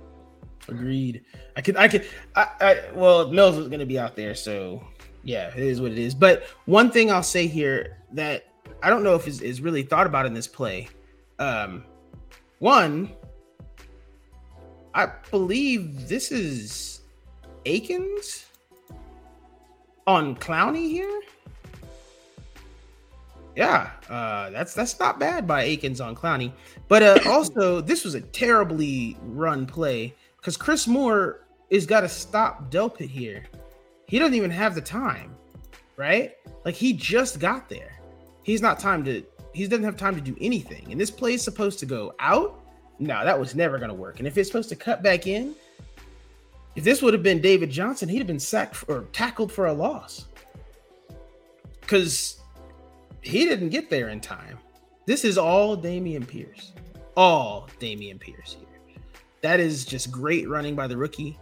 Agreed. 0.69 1.25
I 1.57 1.63
could. 1.63 1.77
I 1.77 1.89
could. 1.89 2.07
I. 2.37 2.49
I 2.61 2.81
well, 2.95 3.29
Mills 3.31 3.57
is 3.57 3.69
going 3.69 3.81
to 3.81 3.87
be 3.87 3.99
out 3.99 4.17
there, 4.17 4.35
so 4.35 4.85
yeah, 5.25 5.49
it 5.49 5.63
is 5.63 5.81
what 5.81 5.93
it 5.93 5.99
is. 5.99 6.15
But 6.15 6.45
one 6.67 6.91
thing 6.91 7.11
I'll 7.11 7.23
say 7.23 7.47
here 7.47 7.99
that 8.13 8.47
I 8.83 8.91
don't 8.91 9.03
know 9.03 9.15
if 9.15 9.27
is, 9.27 9.41
is 9.41 9.61
really 9.61 9.83
thought 9.83 10.07
about 10.07 10.27
in 10.27 10.35
this 10.35 10.47
play. 10.47 10.89
Um, 11.39 11.85
one, 12.59 13.13
I 14.95 15.07
believe 15.31 16.09
this 16.09 16.33
is 16.33 17.01
Akins 17.67 18.47
on 20.07 20.35
Clowney 20.37 20.89
here 20.89 21.21
yeah, 23.59 23.91
uh, 24.09 24.51
that's 24.51 24.73
that's 24.73 25.01
not 25.01 25.19
bad 25.19 25.45
by 25.45 25.65
Akins 25.65 26.01
on 26.01 26.15
Clowney. 26.15 26.53
But 26.87 27.03
uh, 27.03 27.19
also, 27.29 27.81
this 27.81 28.05
was 28.05 28.15
a 28.15 28.21
terribly 28.21 29.17
run 29.25 29.67
play 29.67 30.15
because 30.37 30.57
Chris 30.57 30.87
Moore 30.87 31.41
is 31.69 31.85
got 31.85 32.03
to 32.03 32.09
stop 32.09 32.71
Delpit 32.71 33.09
here. 33.09 33.45
He 34.07 34.21
doesn't 34.21 34.35
even 34.35 34.53
have 34.53 34.77
the 34.77 34.81
time, 34.81 35.35
right? 35.97 36.37
Like 36.65 36.77
he 36.77 36.93
just 36.93 37.41
got 37.41 37.69
there. 37.69 37.99
He's 38.45 38.63
not 38.63 38.79
time 38.79 39.05
to. 39.07 39.25
He 39.53 39.67
doesn't 39.67 39.85
have 39.85 39.97
time 39.97 40.15
to 40.15 40.21
do 40.21 40.37
anything. 40.41 40.93
And 40.93 41.01
this 41.01 41.11
play 41.11 41.35
is 41.35 41.43
supposed 41.43 41.81
to 41.81 41.87
go 41.87 42.15
out. 42.21 42.61
No, 42.99 43.25
that 43.25 43.39
was 43.39 43.55
never 43.55 43.79
going 43.79 43.91
to 43.91 43.95
work. 43.95 44.19
And 44.19 44.27
if 44.27 44.37
it's 44.37 44.49
supposed 44.49 44.69
to 44.71 44.77
cut 44.77 45.03
back 45.03 45.27
in, 45.27 45.55
if 46.75 46.85
this 46.85 47.03
would 47.03 47.15
have 47.15 47.23
been 47.23 47.41
David 47.41 47.71
Johnson, 47.71 48.09
he'd 48.09 48.19
have 48.19 48.27
been 48.27 48.39
sacked 48.39 48.77
for, 48.77 48.99
or 48.99 49.03
tackled 49.13 49.53
for 49.53 49.67
a 49.67 49.73
loss. 49.73 50.27
Because 51.81 52.41
he 53.21 53.45
didn't 53.45 53.71
get 53.71 53.91
there 53.91 54.09
in 54.09 54.21
time. 54.21 54.59
This 55.07 55.25
is 55.25 55.39
all 55.39 55.77
Dameon 55.77 56.27
Pierce. 56.27 56.73
All 57.17 57.69
Dameon 57.81 58.21
Pierce 58.21 58.57
here. 58.59 58.69
That 59.41 59.61
is 59.61 59.85
just 59.85 60.11
great 60.11 60.49
running 60.49 60.75
by 60.75 60.87
the 60.87 60.97
rookie. 60.97 61.39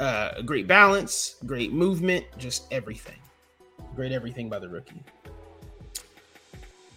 Uh, 0.00 0.42
great 0.42 0.66
balance, 0.66 1.36
great 1.46 1.72
movement, 1.72 2.24
just 2.38 2.66
everything. 2.72 3.18
Great 3.94 4.12
everything 4.12 4.48
by 4.48 4.58
the 4.58 4.68
rookie. 4.68 5.02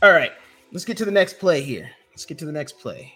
All 0.01 0.11
right, 0.11 0.31
let's 0.71 0.85
get 0.85 0.97
to 0.97 1.05
the 1.05 1.11
next 1.11 1.39
play 1.39 1.61
here. 1.61 1.89
Let's 2.11 2.25
get 2.25 2.37
to 2.39 2.45
the 2.45 2.51
next 2.51 2.79
play. 2.79 3.13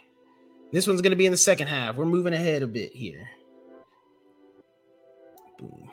This 0.71 0.87
one's 0.87 1.01
going 1.01 1.11
to 1.11 1.17
be 1.17 1.25
in 1.25 1.31
the 1.31 1.37
second 1.37 1.67
half. 1.67 1.95
We're 1.95 2.05
moving 2.05 2.33
ahead 2.33 2.63
a 2.63 2.67
bit 2.67 2.93
here. 2.93 3.29
Boom. 5.59 5.91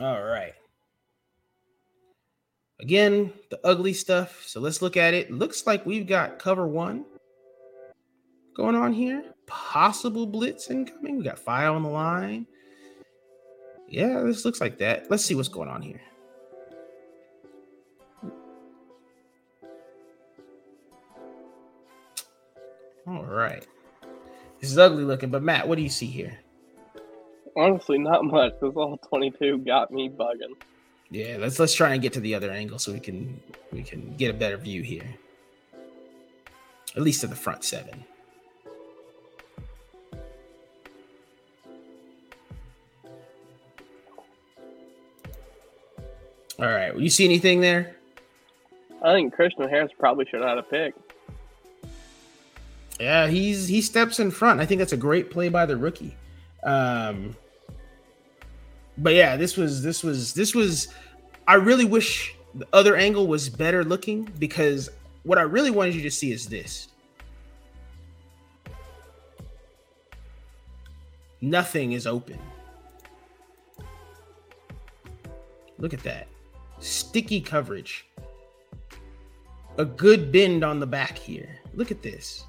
All 0.00 0.22
right. 0.22 0.54
Again, 2.80 3.32
the 3.50 3.60
ugly 3.64 3.92
stuff. 3.92 4.42
So 4.44 4.60
let's 4.60 4.82
look 4.82 4.96
at 4.96 5.14
it. 5.14 5.30
Looks 5.30 5.66
like 5.66 5.86
we've 5.86 6.06
got 6.06 6.40
cover 6.40 6.66
one 6.66 7.04
going 8.56 8.74
on 8.74 8.92
here. 8.92 9.24
Possible 9.46 10.26
blitz 10.26 10.68
incoming. 10.68 11.18
We 11.18 11.24
got 11.24 11.38
fire 11.38 11.70
on 11.70 11.84
the 11.84 11.88
line. 11.88 12.46
Yeah, 13.88 14.22
this 14.22 14.44
looks 14.44 14.60
like 14.60 14.78
that. 14.78 15.10
Let's 15.10 15.24
see 15.24 15.36
what's 15.36 15.48
going 15.48 15.68
on 15.68 15.82
here. 15.82 16.00
All 23.06 23.24
right. 23.24 23.66
This 24.60 24.70
is 24.70 24.78
ugly 24.78 25.04
looking, 25.04 25.30
but 25.30 25.42
Matt, 25.42 25.66
what 25.66 25.76
do 25.76 25.82
you 25.82 25.88
see 25.88 26.06
here? 26.06 26.38
Honestly, 27.56 27.98
not 27.98 28.24
much. 28.24 28.52
This 28.60 28.72
all 28.76 28.96
22 29.08 29.58
got 29.58 29.90
me 29.90 30.08
bugging. 30.08 30.54
Yeah, 31.10 31.36
let's 31.38 31.58
let's 31.58 31.74
try 31.74 31.92
and 31.92 32.00
get 32.00 32.14
to 32.14 32.20
the 32.20 32.34
other 32.34 32.50
angle 32.50 32.78
so 32.78 32.92
we 32.92 33.00
can 33.00 33.38
we 33.70 33.82
can 33.82 34.16
get 34.16 34.30
a 34.30 34.38
better 34.38 34.56
view 34.56 34.82
here. 34.82 35.04
At 36.96 37.02
least 37.02 37.20
to 37.20 37.26
the 37.26 37.36
front 37.36 37.64
seven. 37.64 38.04
All 46.58 46.68
right. 46.68 46.94
Well, 46.94 47.02
you 47.02 47.10
see 47.10 47.24
anything 47.24 47.60
there? 47.60 47.96
I 49.02 49.12
think 49.12 49.34
Christian 49.34 49.68
Harris 49.68 49.90
probably 49.98 50.26
should 50.30 50.40
have 50.40 50.50
had 50.50 50.58
a 50.58 50.62
pick. 50.62 50.94
Yeah, 53.00 53.26
he's 53.26 53.68
he 53.68 53.80
steps 53.80 54.20
in 54.20 54.30
front. 54.30 54.60
I 54.60 54.66
think 54.66 54.78
that's 54.78 54.92
a 54.92 54.96
great 54.96 55.30
play 55.30 55.48
by 55.48 55.66
the 55.66 55.76
rookie. 55.76 56.16
Um, 56.62 57.36
but 58.98 59.14
yeah, 59.14 59.36
this 59.36 59.56
was 59.56 59.82
this 59.82 60.02
was 60.02 60.34
this 60.34 60.54
was. 60.54 60.88
I 61.48 61.54
really 61.54 61.84
wish 61.84 62.36
the 62.54 62.66
other 62.72 62.96
angle 62.96 63.26
was 63.26 63.48
better 63.48 63.82
looking 63.82 64.30
because 64.38 64.88
what 65.24 65.38
I 65.38 65.42
really 65.42 65.70
wanted 65.70 65.94
you 65.94 66.02
to 66.02 66.10
see 66.10 66.32
is 66.32 66.46
this. 66.46 66.88
Nothing 71.40 71.92
is 71.92 72.06
open. 72.06 72.38
Look 75.78 75.92
at 75.92 76.02
that. 76.04 76.28
Sticky 76.78 77.40
coverage. 77.40 78.06
A 79.78 79.84
good 79.84 80.30
bend 80.30 80.62
on 80.62 80.78
the 80.78 80.86
back 80.86 81.18
here. 81.18 81.58
Look 81.74 81.90
at 81.90 82.02
this. 82.02 82.44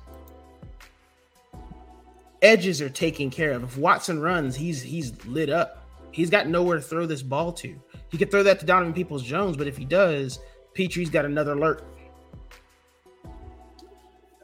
Edges 2.43 2.81
are 2.81 2.89
taken 2.89 3.29
care 3.29 3.51
of. 3.51 3.63
If 3.63 3.77
Watson 3.77 4.21
runs, 4.21 4.55
he's 4.55 4.81
he's 4.81 5.13
lit 5.25 5.49
up. 5.49 5.87
He's 6.11 6.29
got 6.29 6.47
nowhere 6.47 6.75
to 6.75 6.81
throw 6.81 7.05
this 7.05 7.23
ball 7.23 7.51
to. 7.53 7.75
He 8.09 8.17
could 8.17 8.29
throw 8.29 8.43
that 8.43 8.59
to 8.59 8.65
Donovan 8.65 8.93
Peoples 8.93 9.23
Jones, 9.23 9.57
but 9.57 9.65
if 9.65 9.75
he 9.75 9.85
does, 9.85 10.39
Pitre's 10.73 11.09
got 11.09 11.25
another 11.25 11.55
lurk. 11.55 11.83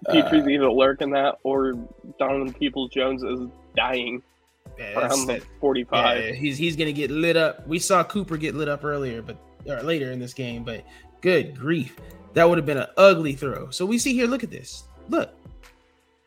Pitre's 0.09 0.45
uh, 0.45 0.49
either 0.49 0.71
lurking 0.71 1.11
that 1.11 1.37
or 1.43 1.73
Donovan 2.17 2.53
Peoples 2.53 2.89
Jones 2.89 3.21
is 3.21 3.47
dying 3.75 4.23
yeah, 4.79 4.97
around 4.97 5.27
the 5.27 5.43
45. 5.59 6.23
Yeah, 6.23 6.31
he's 6.31 6.57
he's 6.57 6.75
gonna 6.75 6.93
get 6.93 7.11
lit 7.11 7.37
up. 7.37 7.67
We 7.67 7.79
saw 7.79 8.03
Cooper 8.03 8.37
get 8.37 8.55
lit 8.55 8.69
up 8.69 8.83
earlier, 8.83 9.21
but 9.21 9.37
or 9.67 9.83
later 9.83 10.11
in 10.11 10.19
this 10.19 10.33
game, 10.33 10.63
but 10.63 10.83
good 11.21 11.57
grief. 11.57 11.95
That 12.33 12.47
would 12.47 12.57
have 12.57 12.65
been 12.65 12.77
an 12.77 12.87
ugly 12.97 13.33
throw. 13.33 13.69
So 13.71 13.85
we 13.85 13.97
see 13.97 14.13
here, 14.13 14.27
look 14.27 14.43
at 14.43 14.51
this. 14.51 14.83
Look. 15.09 15.31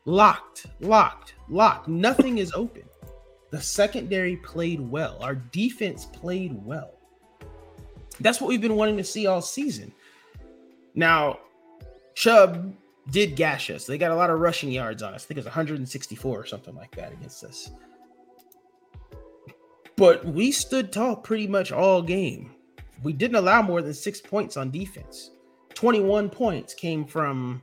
Locked, 0.05 0.67
locked, 0.81 1.35
locked. 1.49 1.89
Nothing 1.89 2.39
is 2.39 2.53
open. 2.53 2.83
The 3.51 3.61
secondary 3.61 4.37
played 4.37 4.81
well. 4.81 5.19
Our 5.21 5.35
defense 5.35 6.07
played 6.07 6.55
well. 6.65 6.95
That's 8.21 8.41
what 8.41 8.49
we've 8.49 8.61
been 8.61 8.77
wanting 8.77 8.97
to 8.97 9.05
see 9.05 9.27
all 9.27 9.43
season. 9.43 9.93
Now, 10.95 11.39
Chubb 12.15 12.75
did 13.11 13.37
gash 13.37 13.71
us. 13.71 13.85
They 13.85 13.99
got 13.99 14.11
a 14.11 14.17
lot 14.17 14.31
of 14.31 14.41
rushing 14.41 14.71
yards 14.71 15.03
on 15.03 15.15
us. 15.15 15.25
I 15.25 15.27
think 15.27 15.39
it 15.39 15.41
was 15.41 15.47
164 15.47 16.39
or 16.39 16.47
something 16.47 16.75
like 16.75 16.95
that 16.97 17.13
against 17.13 17.45
us. 17.45 17.71
But 19.97 20.25
we 20.25 20.51
stood 20.53 20.93
tall 20.93 21.17
pretty 21.17 21.47
much 21.47 21.73
all 21.73 22.03
game. 22.03 22.53
We 23.03 23.13
didn't 23.13 23.37
allow 23.37 23.63
more 23.63 23.83
than 23.83 23.95
six 23.95 24.21
points 24.21 24.57
on 24.57 24.71
defense. 24.71 25.31
21 25.75 26.31
points 26.31 26.75
came 26.75 27.05
from 27.05 27.63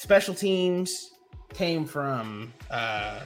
special 0.00 0.32
teams, 0.34 1.10
came 1.52 1.84
from 1.84 2.54
uh, 2.70 3.20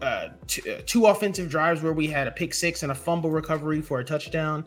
uh, 0.00 0.28
two, 0.46 0.62
uh, 0.72 0.80
two 0.86 1.04
offensive 1.04 1.50
drives 1.50 1.82
where 1.82 1.92
we 1.92 2.06
had 2.06 2.26
a 2.26 2.30
pick 2.30 2.54
six 2.54 2.82
and 2.82 2.90
a 2.90 2.94
fumble 2.94 3.30
recovery 3.30 3.82
for 3.82 4.00
a 4.00 4.04
touchdown. 4.04 4.64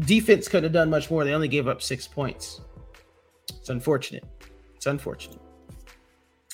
Defense 0.00 0.48
couldn't 0.48 0.64
have 0.64 0.72
done 0.74 0.90
much 0.90 1.10
more. 1.10 1.24
They 1.24 1.32
only 1.32 1.48
gave 1.48 1.66
up 1.66 1.80
six 1.80 2.06
points. 2.06 2.60
It's 3.48 3.70
unfortunate. 3.70 4.24
It's 4.76 4.86
unfortunate. 4.86 5.40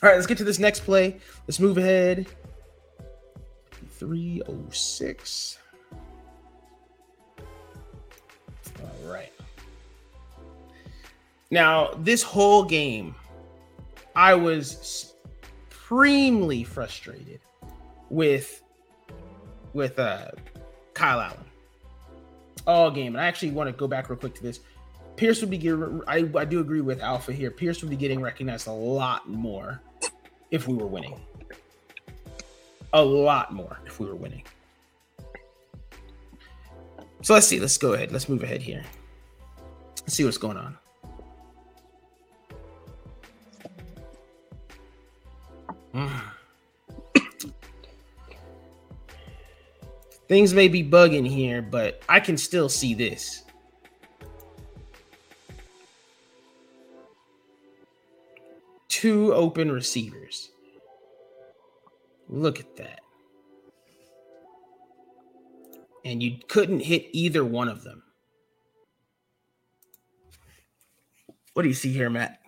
All 0.03 0.09
right, 0.09 0.15
let's 0.15 0.29
get 0.29 0.39
to 0.39 0.45
this 0.45 0.61
next 0.61 0.81
play. 0.85 1.19
Let's 1.49 1.59
move 1.59 1.79
ahead. 1.79 2.27
306. 3.99 5.59
All 8.81 9.11
right. 9.11 9.33
Now, 11.51 11.91
this 11.99 12.23
whole 12.23 12.65
game, 12.65 13.15
I 14.15 14.35
was 14.35 15.15
supremely 15.71 16.65
frustrated 16.65 17.41
with 18.11 18.63
with 19.73 19.99
uh 19.99 20.31
Kyle 20.95 21.21
Allen 21.21 21.47
all 22.67 22.91
game. 22.91 23.15
And 23.15 23.21
I 23.23 23.27
actually 23.27 23.53
want 23.53 23.69
to 23.69 23.73
go 23.73 23.87
back 23.87 24.09
real 24.09 24.19
quick 24.19 24.35
to 24.35 24.43
this. 24.43 24.61
Pierce 25.17 25.41
would 25.41 25.51
be 25.51 25.59
getting, 25.59 26.03
I, 26.07 26.29
I 26.35 26.45
do 26.45 26.61
agree 26.61 26.81
with 26.81 27.01
Alpha 27.01 27.33
here. 27.33 27.51
Pierce 27.51 27.81
would 27.83 27.91
be 27.91 27.97
getting 27.97 28.21
recognized 28.21 28.67
a 28.67 28.73
lot 28.73 29.29
more 29.29 29.81
if 30.51 30.69
we 30.69 30.75
were 30.75 30.87
winning. 30.87 31.19
A 32.93 33.03
lot 33.03 33.53
more 33.53 33.79
if 33.87 33.99
we 33.99 34.07
were 34.07 34.15
winning. 34.15 34.43
So 37.23 37.35
let's 37.35 37.47
see. 37.47 37.59
Let's 37.59 37.79
go 37.79 37.95
ahead. 37.95 38.13
Let's 38.13 38.29
move 38.29 38.43
ahead 38.43 38.63
here. 38.63 38.85
Let's 40.03 40.15
see 40.15 40.25
what's 40.25 40.39
going 40.39 40.57
on. 40.57 40.77
Things 50.29 50.53
may 50.53 50.69
be 50.69 50.83
bugging 50.83 51.27
here, 51.27 51.63
but 51.63 52.03
I 52.09 52.21
can 52.21 52.37
still 52.37 52.69
see 52.69 52.95
this. 52.95 53.45
Two 58.89 59.33
open 59.35 59.71
receivers. 59.71 60.51
Look 62.29 62.59
at 62.59 62.77
that. 62.77 63.01
And 66.05 66.23
you 66.23 66.39
couldn't 66.49 66.81
hit 66.81 67.07
either 67.13 67.45
one 67.45 67.69
of 67.69 67.85
them. 67.85 68.03
What 71.53 71.63
do 71.63 71.69
you 71.69 71.75
see 71.75 71.93
here, 71.93 72.11
Matt? 72.11 72.41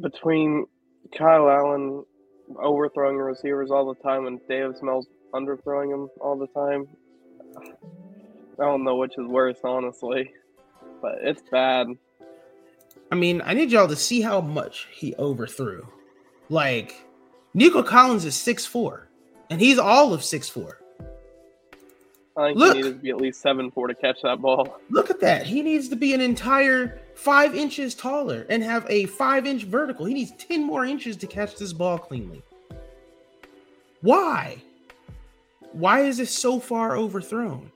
between 0.00 0.66
Kyle 1.16 1.48
Allen 1.48 2.04
overthrowing 2.58 3.16
receivers 3.16 3.70
all 3.70 3.92
the 3.92 4.00
time 4.02 4.26
and 4.26 4.40
Davis 4.48 4.82
Mills 4.82 5.06
underthrowing 5.32 5.90
them 5.90 6.08
all 6.20 6.36
the 6.36 6.46
time. 6.48 6.86
I 8.58 8.64
don't 8.64 8.84
know 8.84 8.96
which 8.96 9.12
is 9.18 9.26
worse, 9.26 9.58
honestly, 9.64 10.32
but 11.02 11.18
it's 11.20 11.42
bad. 11.50 11.88
I 13.10 13.14
mean, 13.14 13.42
I 13.44 13.54
need 13.54 13.70
y'all 13.70 13.88
to 13.88 13.96
see 13.96 14.20
how 14.20 14.40
much 14.40 14.88
he 14.92 15.14
overthrew. 15.16 15.86
Like, 16.48 17.06
Nico 17.54 17.82
Collins 17.82 18.24
is 18.24 18.34
six 18.34 18.66
four, 18.66 19.08
and 19.50 19.60
he's 19.60 19.78
all 19.78 20.12
of 20.12 20.24
six 20.24 20.48
four. 20.48 20.80
I 22.36 22.48
think 22.48 22.58
look, 22.58 22.76
he 22.76 22.82
needs 22.82 22.96
to 22.96 23.02
be 23.02 23.10
at 23.10 23.16
least 23.16 23.40
seven 23.40 23.70
four 23.70 23.86
to 23.86 23.94
catch 23.94 24.22
that 24.22 24.40
ball. 24.40 24.78
Look 24.90 25.10
at 25.10 25.20
that. 25.20 25.46
He 25.46 25.62
needs 25.62 25.88
to 25.88 25.96
be 25.96 26.12
an 26.14 26.20
entire 26.20 27.00
five 27.16 27.54
inches 27.54 27.94
taller 27.94 28.46
and 28.48 28.62
have 28.62 28.86
a 28.88 29.06
five 29.06 29.46
inch 29.46 29.64
vertical. 29.64 30.06
He 30.06 30.14
needs 30.14 30.32
10 30.38 30.62
more 30.62 30.84
inches 30.84 31.16
to 31.16 31.26
catch 31.26 31.56
this 31.56 31.72
ball 31.72 31.98
cleanly. 31.98 32.42
Why? 34.02 34.62
Why 35.72 36.00
is 36.00 36.18
this 36.18 36.30
so 36.30 36.60
far 36.60 36.96
overthrown? 36.96 37.72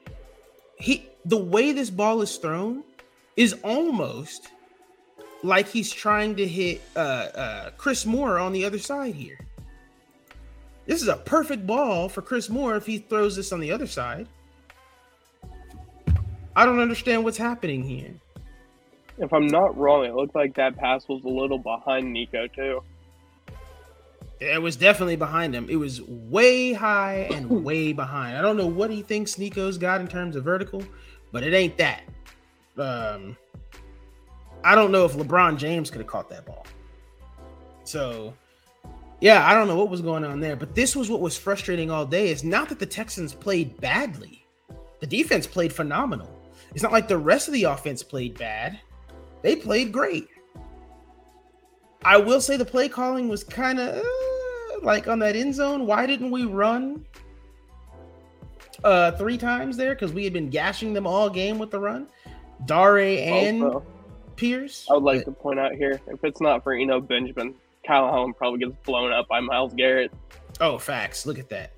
He 0.78 1.08
the 1.24 1.36
way 1.36 1.72
this 1.72 1.90
ball 1.90 2.22
is 2.22 2.36
thrown 2.36 2.84
is 3.36 3.54
almost 3.64 4.48
like 5.42 5.68
he's 5.68 5.90
trying 5.90 6.36
to 6.36 6.46
hit 6.46 6.82
uh, 6.94 6.98
uh, 6.98 7.70
Chris 7.76 8.04
Moore 8.06 8.38
on 8.38 8.52
the 8.52 8.64
other 8.64 8.78
side 8.78 9.14
here. 9.14 9.38
This 10.86 11.02
is 11.02 11.08
a 11.08 11.16
perfect 11.16 11.66
ball 11.66 12.08
for 12.08 12.20
Chris 12.22 12.48
Moore 12.48 12.76
if 12.76 12.86
he 12.86 12.98
throws 12.98 13.36
this 13.36 13.52
on 13.52 13.60
the 13.60 13.72
other 13.72 13.86
side. 13.86 14.26
I 16.56 16.64
don't 16.64 16.80
understand 16.80 17.24
what's 17.24 17.38
happening 17.38 17.82
here. 17.82 18.14
If 19.20 19.34
I'm 19.34 19.46
not 19.46 19.76
wrong, 19.76 20.06
it 20.06 20.14
looked 20.14 20.34
like 20.34 20.54
that 20.56 20.76
pass 20.76 21.06
was 21.06 21.22
a 21.24 21.28
little 21.28 21.58
behind 21.58 22.10
Nico 22.10 22.46
too. 22.48 22.82
It 24.40 24.62
was 24.62 24.76
definitely 24.76 25.16
behind 25.16 25.54
him. 25.54 25.68
It 25.68 25.76
was 25.76 26.00
way 26.02 26.72
high 26.72 27.28
and 27.30 27.64
way 27.64 27.92
behind. 27.92 28.38
I 28.38 28.40
don't 28.40 28.56
know 28.56 28.66
what 28.66 28.90
he 28.90 29.02
thinks 29.02 29.36
Nico's 29.36 29.76
got 29.76 30.00
in 30.00 30.08
terms 30.08 30.36
of 30.36 30.44
vertical, 30.44 30.82
but 31.32 31.42
it 31.42 31.52
ain't 31.52 31.76
that. 31.76 32.02
Um, 32.78 33.36
I 34.64 34.74
don't 34.74 34.90
know 34.90 35.04
if 35.04 35.12
LeBron 35.12 35.58
James 35.58 35.90
could 35.90 36.00
have 36.00 36.08
caught 36.08 36.30
that 36.30 36.46
ball. 36.46 36.66
So, 37.84 38.32
yeah, 39.20 39.46
I 39.46 39.52
don't 39.52 39.68
know 39.68 39.76
what 39.76 39.90
was 39.90 40.00
going 40.00 40.24
on 40.24 40.40
there, 40.40 40.56
but 40.56 40.74
this 40.74 40.96
was 40.96 41.10
what 41.10 41.20
was 41.20 41.36
frustrating 41.36 41.90
all 41.90 42.06
day. 42.06 42.28
It's 42.28 42.42
not 42.42 42.70
that 42.70 42.78
the 42.78 42.86
Texans 42.86 43.34
played 43.34 43.78
badly; 43.82 44.46
the 45.00 45.06
defense 45.06 45.46
played 45.46 45.74
phenomenal. 45.74 46.30
It's 46.72 46.82
not 46.82 46.92
like 46.92 47.08
the 47.08 47.18
rest 47.18 47.48
of 47.48 47.52
the 47.52 47.64
offense 47.64 48.02
played 48.02 48.38
bad. 48.38 48.80
They 49.42 49.56
played 49.56 49.92
great. 49.92 50.28
I 52.04 52.16
will 52.16 52.40
say 52.40 52.56
the 52.56 52.64
play 52.64 52.88
calling 52.88 53.28
was 53.28 53.44
kind 53.44 53.78
of 53.78 53.96
uh, 53.96 54.80
like 54.82 55.08
on 55.08 55.18
that 55.20 55.36
end 55.36 55.54
zone. 55.54 55.86
Why 55.86 56.06
didn't 56.06 56.30
we 56.30 56.44
run 56.44 57.04
uh 58.84 59.12
three 59.12 59.36
times 59.36 59.76
there? 59.76 59.94
Because 59.94 60.12
we 60.12 60.24
had 60.24 60.32
been 60.32 60.48
gashing 60.48 60.92
them 60.92 61.06
all 61.06 61.28
game 61.28 61.58
with 61.58 61.70
the 61.70 61.78
run. 61.78 62.06
Dare 62.64 62.98
and 62.98 63.62
also, 63.62 63.84
Pierce. 64.36 64.86
I 64.90 64.94
would 64.94 65.02
like 65.02 65.24
but, 65.24 65.32
to 65.32 65.36
point 65.36 65.58
out 65.58 65.72
here 65.72 66.00
if 66.06 66.24
it's 66.24 66.40
not 66.40 66.62
for 66.62 66.72
Eno 66.72 67.00
Benjamin, 67.00 67.54
Kyle 67.86 68.06
Allen 68.06 68.32
probably 68.32 68.60
gets 68.60 68.76
blown 68.84 69.12
up 69.12 69.28
by 69.28 69.40
Myles 69.40 69.74
Garrett. 69.74 70.12
Oh, 70.60 70.78
facts. 70.78 71.26
Look 71.26 71.38
at 71.38 71.48
that. 71.50 71.72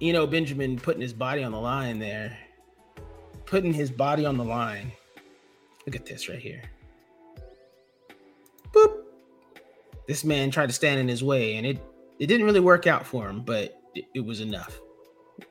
Eno 0.00 0.26
Benjamin 0.26 0.76
putting 0.76 1.00
his 1.00 1.12
body 1.12 1.44
on 1.44 1.52
the 1.52 1.60
line 1.60 1.98
there 1.98 2.36
putting 3.46 3.72
his 3.72 3.90
body 3.90 4.26
on 4.26 4.36
the 4.36 4.44
line. 4.44 4.92
Look 5.86 5.96
at 5.96 6.06
this 6.06 6.28
right 6.28 6.38
here. 6.38 6.62
Boop. 8.74 9.02
This 10.06 10.24
man 10.24 10.50
tried 10.50 10.66
to 10.66 10.72
stand 10.72 11.00
in 11.00 11.08
his 11.08 11.24
way, 11.24 11.56
and 11.56 11.66
it 11.66 11.82
it 12.18 12.26
didn't 12.26 12.46
really 12.46 12.60
work 12.60 12.86
out 12.86 13.06
for 13.06 13.28
him, 13.28 13.42
but 13.42 13.80
it, 13.94 14.04
it 14.14 14.20
was 14.20 14.40
enough. 14.40 14.80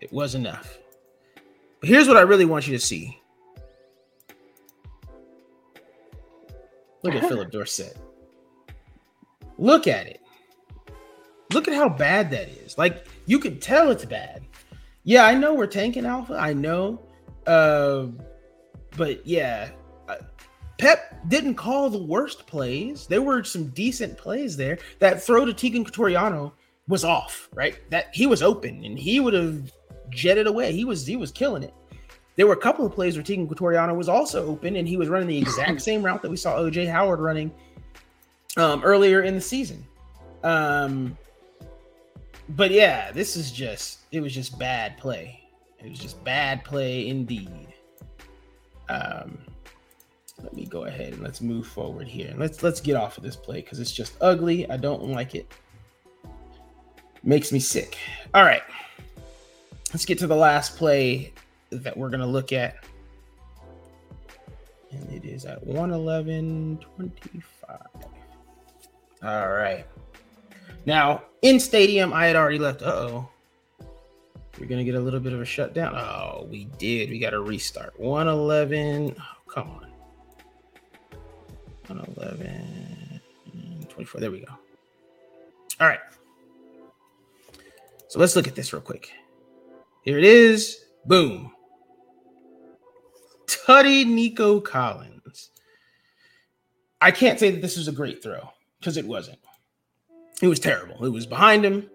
It 0.02 0.12
was 0.12 0.36
enough. 0.36 0.78
But 1.80 1.90
here's 1.90 2.08
what 2.08 2.18
I 2.18 2.22
really 2.22 2.46
want 2.46 2.68
you 2.68 2.74
to 2.78 2.84
see. 2.84 3.20
Look 7.04 7.16
at 7.16 7.28
Philip 7.28 7.52
Dorset. 7.52 7.98
Look 9.58 9.88
at 9.88 10.08
it. 10.08 10.22
Look 11.52 11.68
at 11.68 11.74
how 11.74 11.90
bad 11.90 12.32
that 12.32 12.50
is. 12.50 12.78
Like 12.78 13.08
you 13.26 13.40
can 13.40 13.60
tell 13.60 13.92
it's 13.92 14.06
bad. 14.06 14.44
Yeah, 15.04 15.26
I 15.26 15.34
know 15.36 15.54
we're 15.54 15.68
tanking 15.68 16.06
Alpha. 16.06 16.36
I 16.36 16.54
know. 16.54 17.02
Uh, 17.46 18.08
but 18.96 19.26
yeah, 19.28 19.70
Pep 20.84 21.16
didn't 21.30 21.56
call 21.56 21.90
the 21.90 21.98
worst 21.98 22.46
plays. 22.46 23.08
There 23.08 23.22
were 23.22 23.42
some 23.46 23.70
decent 23.70 24.18
plays 24.18 24.58
there. 24.58 24.78
That 25.00 25.24
throw 25.24 25.46
to 25.46 25.54
Teagan 25.54 25.86
Quitoriano 25.86 26.52
was 26.90 27.06
off, 27.06 27.48
right? 27.54 27.78
That 27.90 28.08
he 28.14 28.28
was 28.28 28.44
open 28.44 28.84
and 28.84 29.00
he 29.00 29.22
would 29.22 29.34
have 29.34 29.72
jetted 30.10 30.46
away. 30.46 30.74
He 30.74 30.84
was 30.84 31.08
he 31.08 31.16
was 31.16 31.32
killing 31.32 31.64
it. 31.64 31.74
There 32.36 32.48
were 32.48 32.54
a 32.54 32.58
couple 32.58 32.86
of 32.86 32.92
plays 32.92 33.16
where 33.16 33.24
Teagan 33.24 33.48
Quitoriano 33.48 33.96
was 33.96 34.10
also 34.10 34.46
open 34.46 34.76
and 34.76 34.86
he 34.86 34.98
was 34.98 35.08
running 35.08 35.30
the 35.30 35.38
exact 35.38 35.82
same 35.90 36.04
route 36.04 36.22
that 36.22 36.30
we 36.30 36.36
saw 36.36 36.58
OJ 36.58 36.92
Howard 36.92 37.22
running 37.22 37.50
um, 38.58 38.84
earlier 38.84 39.22
in 39.22 39.36
the 39.36 39.42
season. 39.42 39.86
Um, 40.44 41.18
but 42.50 42.72
yeah, 42.72 43.10
this 43.14 43.38
is 43.38 43.54
just 43.54 44.00
it 44.12 44.20
was 44.20 44.34
just 44.34 44.60
bad 44.60 44.98
play. 44.98 45.40
It 45.80 45.90
was 45.90 46.00
just 46.00 46.22
bad 46.26 46.66
play 46.66 47.08
indeed. 47.08 47.68
Um, 48.90 49.38
let 50.44 50.54
me 50.54 50.66
go 50.66 50.84
ahead 50.86 51.14
and 51.14 51.24
let's 51.24 51.42
move 51.42 51.66
forward 51.66 52.08
here. 52.08 52.34
Let's 52.38 52.62
let's 52.62 52.82
get 52.82 52.96
off 52.96 53.18
of 53.18 53.24
this 53.24 53.36
play 53.36 53.62
because 53.62 53.80
it's 53.80 53.92
just 53.92 54.16
ugly. 54.22 54.70
I 54.70 54.78
don't 54.78 55.08
like 55.10 55.36
it. 55.36 55.52
Makes 57.24 57.52
me 57.52 57.60
sick. 57.60 57.98
All 58.34 58.44
right. 58.44 58.64
Let's 59.94 60.06
get 60.06 60.20
to 60.20 60.28
the 60.28 60.36
last 60.36 60.76
play 60.76 61.34
that 61.70 61.96
we're 61.96 62.10
gonna 62.10 62.28
look 62.28 62.52
at. 62.52 62.76
And 64.92 65.10
it 65.12 65.26
is 65.26 65.46
at 65.46 65.66
111 65.66 66.80
25. 66.96 67.80
All 69.24 69.52
right. 69.52 69.86
Now, 70.86 71.24
in 71.42 71.60
stadium, 71.60 72.12
I 72.12 72.26
had 72.26 72.36
already 72.36 72.60
left. 72.60 72.82
Uh 72.82 72.92
oh. 72.92 73.30
We're 74.60 74.68
to 74.68 74.84
get 74.84 74.96
a 74.96 75.00
little 75.00 75.20
bit 75.20 75.34
of 75.34 75.42
a 75.42 75.46
shutdown. 75.46 75.96
Oh, 75.96 76.48
we 76.50 76.66
did. 76.78 77.10
We 77.10 77.18
got 77.18 77.32
to 77.32 77.42
restart. 77.42 78.00
111. 78.00 79.16
Oh, 79.18 79.52
come 79.52 79.70
on. 79.72 79.93
111. 81.98 83.22
24. 83.90 84.22
There 84.22 84.32
we 84.32 84.40
go. 84.40 84.54
All 85.80 85.88
right. 85.88 86.00
So 88.08 88.20
let's 88.20 88.36
look 88.36 88.48
at 88.48 88.56
this 88.56 88.74
real 88.74 88.82
quick. 88.82 89.12
Here 90.04 90.18
it 90.18 90.24
is. 90.24 90.86
Boom. 91.06 91.52
Tutty 93.48 94.06
Nico 94.06 94.60
Collins. 94.60 95.52
I 97.02 97.12
can't 97.12 97.40
say 97.40 97.52
that 97.52 97.62
this 97.62 97.78
was 97.78 97.88
a 97.88 97.92
great 97.92 98.24
throw 98.24 98.50
because 98.80 98.98
it 98.98 99.06
wasn't. 99.06 99.40
It 100.42 100.48
was 100.48 100.60
terrible. 100.60 101.06
It 101.06 101.10
was 101.10 101.26
behind 101.26 101.66
him. 101.66 101.90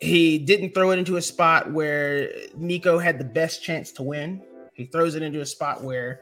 He 0.00 0.38
didn't 0.38 0.74
throw 0.74 0.90
it 0.90 0.98
into 0.98 1.16
a 1.16 1.22
spot 1.22 1.72
where 1.72 2.30
Nico 2.56 2.98
had 2.98 3.18
the 3.18 3.24
best 3.24 3.62
chance 3.62 3.90
to 3.92 4.02
win. 4.02 4.42
He 4.74 4.86
throws 4.86 5.14
it 5.16 5.22
into 5.22 5.40
a 5.40 5.46
spot 5.46 5.82
where 5.82 6.20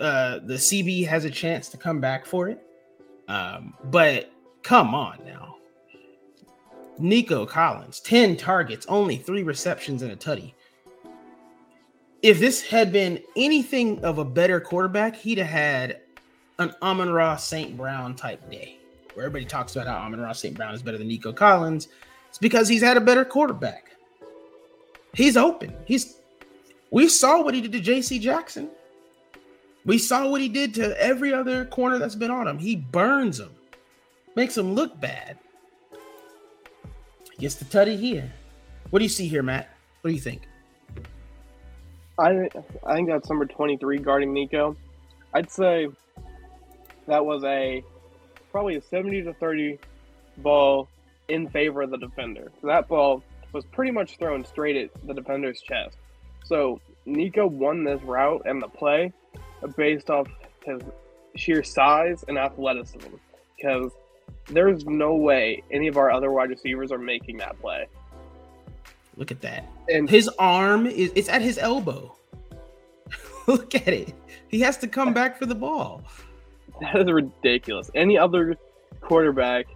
uh, 0.00 0.40
the 0.40 0.54
CB 0.54 1.06
has 1.06 1.24
a 1.24 1.30
chance 1.30 1.68
to 1.68 1.76
come 1.76 2.00
back 2.00 2.26
for 2.26 2.48
it. 2.48 2.62
Um, 3.28 3.74
but 3.84 4.32
come 4.62 4.94
on 4.94 5.18
now. 5.24 5.56
Nico 6.98 7.46
Collins, 7.46 8.00
10 8.00 8.36
targets, 8.36 8.86
only 8.88 9.16
three 9.16 9.42
receptions 9.42 10.02
and 10.02 10.12
a 10.12 10.16
tutty. 10.16 10.52
If 12.22 12.38
this 12.38 12.60
had 12.60 12.92
been 12.92 13.22
anything 13.36 14.04
of 14.04 14.18
a 14.18 14.24
better 14.24 14.60
quarterback, 14.60 15.16
he'd 15.16 15.38
have 15.38 15.46
had 15.46 16.00
an 16.58 16.74
Amon-Ra 16.82 17.36
St. 17.36 17.76
Brown 17.76 18.14
type 18.14 18.50
day 18.50 18.78
where 19.14 19.24
everybody 19.24 19.46
talks 19.46 19.74
about 19.76 19.86
how 19.86 19.96
Amon-Ra 19.96 20.32
St. 20.32 20.54
Brown 20.54 20.74
is 20.74 20.82
better 20.82 20.98
than 20.98 21.08
Nico 21.08 21.32
Collins. 21.32 21.88
It's 22.28 22.38
because 22.38 22.68
he's 22.68 22.82
had 22.82 22.96
a 22.96 23.00
better 23.00 23.24
quarterback. 23.24 23.92
He's 25.14 25.36
open. 25.36 25.74
He's 25.86 26.18
we 26.90 27.08
saw 27.08 27.42
what 27.42 27.54
he 27.54 27.60
did 27.60 27.72
to 27.72 27.80
JC 27.80 28.20
Jackson. 28.20 28.68
We 29.84 29.98
saw 29.98 30.28
what 30.28 30.40
he 30.40 30.48
did 30.48 30.74
to 30.74 31.00
every 31.00 31.32
other 31.32 31.64
corner 31.64 31.98
that's 31.98 32.14
been 32.14 32.30
on 32.30 32.46
him. 32.46 32.58
He 32.58 32.76
burns 32.76 33.38
them, 33.38 33.54
makes 34.36 34.54
them 34.54 34.74
look 34.74 35.00
bad. 35.00 35.38
Gets 37.38 37.54
the 37.54 37.64
tutty 37.64 37.96
here. 37.96 38.30
What 38.90 38.98
do 38.98 39.04
you 39.04 39.08
see 39.08 39.26
here, 39.26 39.42
Matt? 39.42 39.70
What 40.02 40.10
do 40.10 40.14
you 40.14 40.20
think? 40.20 40.42
I 42.18 42.50
I 42.84 42.94
think 42.94 43.08
that's 43.08 43.30
number 43.30 43.46
twenty 43.46 43.78
three 43.78 43.98
guarding 43.98 44.34
Nico. 44.34 44.76
I'd 45.32 45.50
say 45.50 45.88
that 47.06 47.24
was 47.24 47.42
a 47.44 47.82
probably 48.52 48.76
a 48.76 48.82
seventy 48.82 49.22
to 49.22 49.32
thirty 49.34 49.78
ball 50.38 50.88
in 51.28 51.48
favor 51.48 51.80
of 51.80 51.90
the 51.90 51.96
defender. 51.96 52.52
That 52.62 52.88
ball 52.88 53.22
was 53.52 53.64
pretty 53.64 53.90
much 53.90 54.18
thrown 54.18 54.44
straight 54.44 54.76
at 54.76 54.90
the 55.06 55.14
defender's 55.14 55.62
chest. 55.62 55.96
So 56.44 56.80
Nico 57.06 57.46
won 57.46 57.84
this 57.84 58.02
route 58.02 58.42
and 58.44 58.60
the 58.60 58.68
play 58.68 59.12
based 59.76 60.10
off 60.10 60.26
his 60.64 60.80
sheer 61.36 61.62
size 61.62 62.24
and 62.28 62.38
athleticism 62.38 63.14
because 63.56 63.92
there's 64.48 64.84
no 64.84 65.14
way 65.14 65.62
any 65.70 65.88
of 65.88 65.96
our 65.96 66.10
other 66.10 66.30
wide 66.30 66.50
receivers 66.50 66.92
are 66.92 66.98
making 66.98 67.38
that 67.38 67.60
play. 67.60 67.86
Look 69.16 69.30
at 69.30 69.40
that. 69.42 69.68
And 69.88 70.08
his 70.08 70.28
arm 70.38 70.86
is 70.86 71.12
it's 71.14 71.28
at 71.28 71.42
his 71.42 71.58
elbow. 71.58 72.16
Look 73.46 73.74
at 73.74 73.88
it. 73.88 74.14
He 74.48 74.60
has 74.60 74.76
to 74.78 74.88
come 74.88 75.12
back 75.12 75.38
for 75.38 75.46
the 75.46 75.54
ball. 75.54 76.02
That 76.80 76.96
is 76.96 77.10
ridiculous. 77.10 77.90
Any 77.94 78.16
other 78.16 78.56
quarterback 79.00 79.66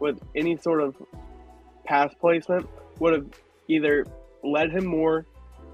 with 0.00 0.20
any 0.34 0.56
sort 0.56 0.80
of 0.80 0.96
pass 1.84 2.12
placement 2.20 2.68
would 2.98 3.12
have 3.12 3.26
either 3.68 4.06
led 4.42 4.70
him 4.70 4.84
more 4.84 5.26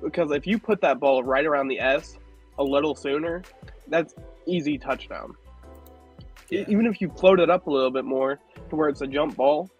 because 0.02 0.30
if 0.30 0.46
you 0.46 0.58
put 0.58 0.80
that 0.80 0.98
ball 0.98 1.22
right 1.22 1.44
around 1.44 1.68
the 1.68 1.78
S 1.78 2.16
a 2.60 2.62
little 2.62 2.94
sooner, 2.94 3.42
that's 3.88 4.14
easy 4.46 4.78
touchdown. 4.78 5.34
Yeah. 6.50 6.64
Even 6.68 6.86
if 6.86 7.00
you 7.00 7.08
float 7.08 7.40
it 7.40 7.50
up 7.50 7.66
a 7.66 7.70
little 7.70 7.90
bit 7.90 8.04
more 8.04 8.38
to 8.68 8.76
where 8.76 8.88
it's 8.88 9.00
a 9.00 9.06
jump 9.06 9.36
ball, 9.36 9.70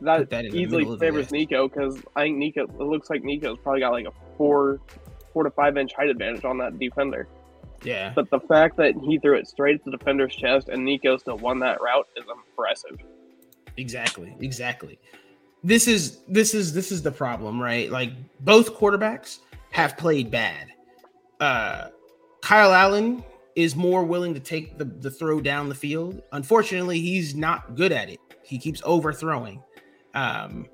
that, 0.00 0.28
that 0.30 0.46
easily 0.46 0.84
favors 0.98 1.30
Nico 1.30 1.68
because 1.68 2.02
I 2.16 2.24
think 2.24 2.36
Nico 2.38 2.64
it 2.64 2.80
looks 2.80 3.08
like 3.08 3.22
Nico's 3.22 3.58
probably 3.62 3.80
got 3.80 3.92
like 3.92 4.06
a 4.06 4.12
four 4.36 4.80
four 5.32 5.44
to 5.44 5.50
five 5.50 5.76
inch 5.76 5.92
height 5.94 6.08
advantage 6.08 6.44
on 6.44 6.58
that 6.58 6.78
defender. 6.78 7.28
Yeah. 7.82 8.12
But 8.14 8.30
the 8.30 8.40
fact 8.40 8.76
that 8.78 8.94
he 8.96 9.18
threw 9.18 9.36
it 9.36 9.46
straight 9.46 9.76
at 9.76 9.84
the 9.84 9.90
defender's 9.90 10.34
chest 10.34 10.68
and 10.68 10.84
Nico 10.84 11.16
still 11.18 11.38
won 11.38 11.60
that 11.60 11.80
route 11.80 12.08
is 12.16 12.24
impressive. 12.28 12.98
Exactly. 13.76 14.34
Exactly. 14.40 14.98
This 15.62 15.86
is 15.86 16.18
this 16.28 16.54
is 16.54 16.72
this 16.72 16.90
is 16.90 17.02
the 17.02 17.12
problem, 17.12 17.60
right? 17.60 17.90
Like 17.90 18.12
both 18.40 18.74
quarterbacks 18.74 19.38
have 19.70 19.96
played 19.96 20.30
bad. 20.30 20.68
Uh 21.40 21.88
Kyle 22.44 22.74
Allen 22.74 23.24
is 23.56 23.74
more 23.74 24.04
willing 24.04 24.34
to 24.34 24.40
take 24.40 24.76
the, 24.76 24.84
the 24.84 25.10
throw 25.10 25.40
down 25.40 25.70
the 25.70 25.74
field. 25.74 26.20
Unfortunately, 26.32 27.00
he's 27.00 27.34
not 27.34 27.74
good 27.74 27.90
at 27.90 28.10
it. 28.10 28.20
He 28.42 28.58
keeps 28.58 28.82
overthrowing. 28.84 29.62
Um 30.12 30.68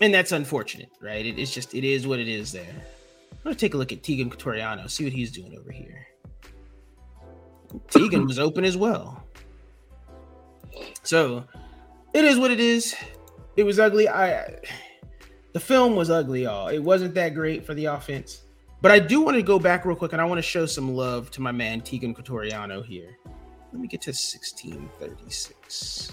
and 0.00 0.12
that's 0.12 0.32
unfortunate, 0.32 0.90
right? 1.02 1.26
It, 1.26 1.38
it's 1.38 1.52
just 1.52 1.74
it 1.74 1.84
is 1.84 2.06
what 2.06 2.18
it 2.18 2.28
is 2.28 2.50
there. 2.50 2.74
I'm 3.30 3.38
gonna 3.44 3.56
take 3.56 3.74
a 3.74 3.76
look 3.76 3.92
at 3.92 4.02
Teagan 4.02 4.30
Quitoriano, 4.30 4.88
see 4.88 5.04
what 5.04 5.12
he's 5.12 5.30
doing 5.30 5.54
over 5.58 5.70
here. 5.70 6.06
Teagan 7.88 8.26
was 8.26 8.38
open 8.38 8.64
as 8.64 8.76
well. 8.78 9.22
So 11.02 11.44
it 12.14 12.24
is 12.24 12.38
what 12.38 12.50
it 12.50 12.58
is. 12.58 12.96
It 13.56 13.64
was 13.64 13.78
ugly. 13.78 14.08
I 14.08 14.60
the 15.52 15.60
film 15.60 15.94
was 15.94 16.08
ugly, 16.08 16.44
y'all. 16.44 16.68
It 16.68 16.78
wasn't 16.78 17.12
that 17.16 17.34
great 17.34 17.66
for 17.66 17.74
the 17.74 17.84
offense. 17.84 18.41
But 18.82 18.90
I 18.90 18.98
do 18.98 19.20
want 19.20 19.36
to 19.36 19.42
go 19.44 19.60
back 19.60 19.84
real 19.84 19.94
quick 19.94 20.12
and 20.12 20.20
I 20.20 20.24
want 20.24 20.38
to 20.38 20.42
show 20.42 20.66
some 20.66 20.96
love 20.96 21.30
to 21.30 21.40
my 21.40 21.52
man 21.52 21.82
Teagan 21.82 22.16
Quitoriano 22.16 22.84
here. 22.84 23.16
Let 23.72 23.80
me 23.80 23.86
get 23.86 24.00
to 24.02 24.10
1636. 24.10 26.10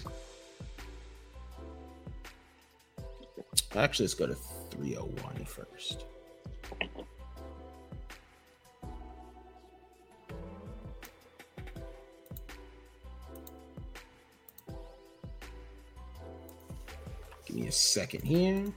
Actually, 3.76 4.06
let's 4.06 4.14
go 4.14 4.28
to 4.28 4.36
301 4.36 5.46
first. 5.46 6.06
Give 17.48 17.56
me 17.56 17.68
a 17.68 17.72
second 17.72 18.24
here. 18.24 18.72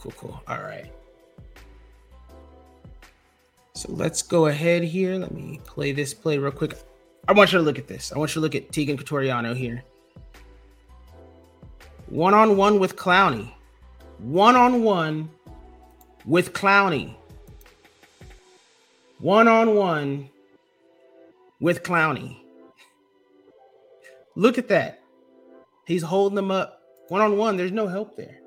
Cool, 0.00 0.12
cool. 0.16 0.42
All 0.48 0.62
right. 0.62 0.90
So 3.74 3.92
let's 3.92 4.22
go 4.22 4.46
ahead 4.46 4.82
here. 4.82 5.16
Let 5.16 5.32
me 5.32 5.60
play 5.64 5.92
this 5.92 6.14
play 6.14 6.38
real 6.38 6.52
quick. 6.52 6.74
I 7.28 7.32
want 7.32 7.52
you 7.52 7.58
to 7.58 7.64
look 7.64 7.78
at 7.78 7.86
this. 7.86 8.12
I 8.12 8.18
want 8.18 8.30
you 8.30 8.34
to 8.34 8.40
look 8.40 8.54
at 8.54 8.70
Teagan 8.70 8.98
Quitoriano 8.98 9.54
here. 9.54 9.84
One 12.06 12.34
on 12.34 12.56
one 12.56 12.78
with 12.78 12.96
Clowney. 12.96 13.52
One 14.18 14.56
on 14.56 14.82
one 14.82 15.30
with 16.24 16.52
Clowney. 16.52 17.14
One 19.18 19.48
on 19.48 19.74
one 19.74 20.30
with 21.60 21.82
Clowney. 21.82 22.38
Look 24.34 24.56
at 24.56 24.68
that. 24.68 25.02
He's 25.86 26.02
holding 26.02 26.36
them 26.36 26.50
up 26.50 26.82
one 27.08 27.20
on 27.20 27.36
one. 27.36 27.56
There's 27.56 27.72
no 27.72 27.86
help 27.86 28.16
there. 28.16 28.40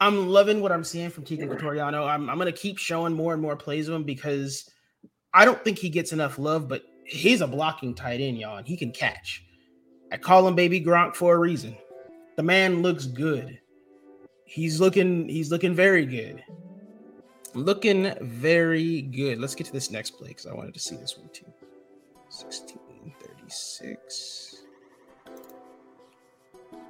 I'm 0.00 0.28
loving 0.28 0.60
what 0.60 0.72
I'm 0.72 0.84
seeing 0.84 1.10
from 1.10 1.24
Teagan 1.24 1.48
Quitoriano. 1.48 2.06
I'm, 2.06 2.28
I'm 2.28 2.36
going 2.36 2.52
to 2.52 2.58
keep 2.58 2.78
showing 2.78 3.14
more 3.14 3.32
and 3.32 3.40
more 3.40 3.56
plays 3.56 3.88
of 3.88 3.94
him 3.94 4.04
because 4.04 4.70
I 5.32 5.44
don't 5.44 5.62
think 5.64 5.78
he 5.78 5.88
gets 5.88 6.12
enough 6.12 6.38
love, 6.38 6.68
but 6.68 6.82
he's 7.04 7.40
a 7.40 7.46
blocking 7.46 7.94
tight 7.94 8.20
end, 8.20 8.38
y'all, 8.38 8.58
and 8.58 8.66
he 8.66 8.76
can 8.76 8.92
catch. 8.92 9.44
I 10.12 10.16
call 10.16 10.46
him 10.46 10.54
baby 10.54 10.80
Gronk 10.80 11.16
for 11.16 11.34
a 11.34 11.38
reason. 11.38 11.76
The 12.36 12.42
man 12.42 12.82
looks 12.82 13.06
good. 13.06 13.58
He's 14.44 14.80
looking 14.80 15.28
he's 15.28 15.50
looking 15.50 15.74
very 15.74 16.06
good. 16.06 16.44
Looking 17.54 18.14
very 18.20 19.02
good. 19.02 19.40
Let's 19.40 19.54
get 19.54 19.66
to 19.66 19.72
this 19.72 19.90
next 19.90 20.12
play 20.12 20.28
because 20.28 20.46
I 20.46 20.54
wanted 20.54 20.74
to 20.74 20.80
see 20.80 20.96
this 20.96 21.16
one 21.16 21.28
too. 21.32 21.46
1636. 22.28 24.64
All 26.72 26.80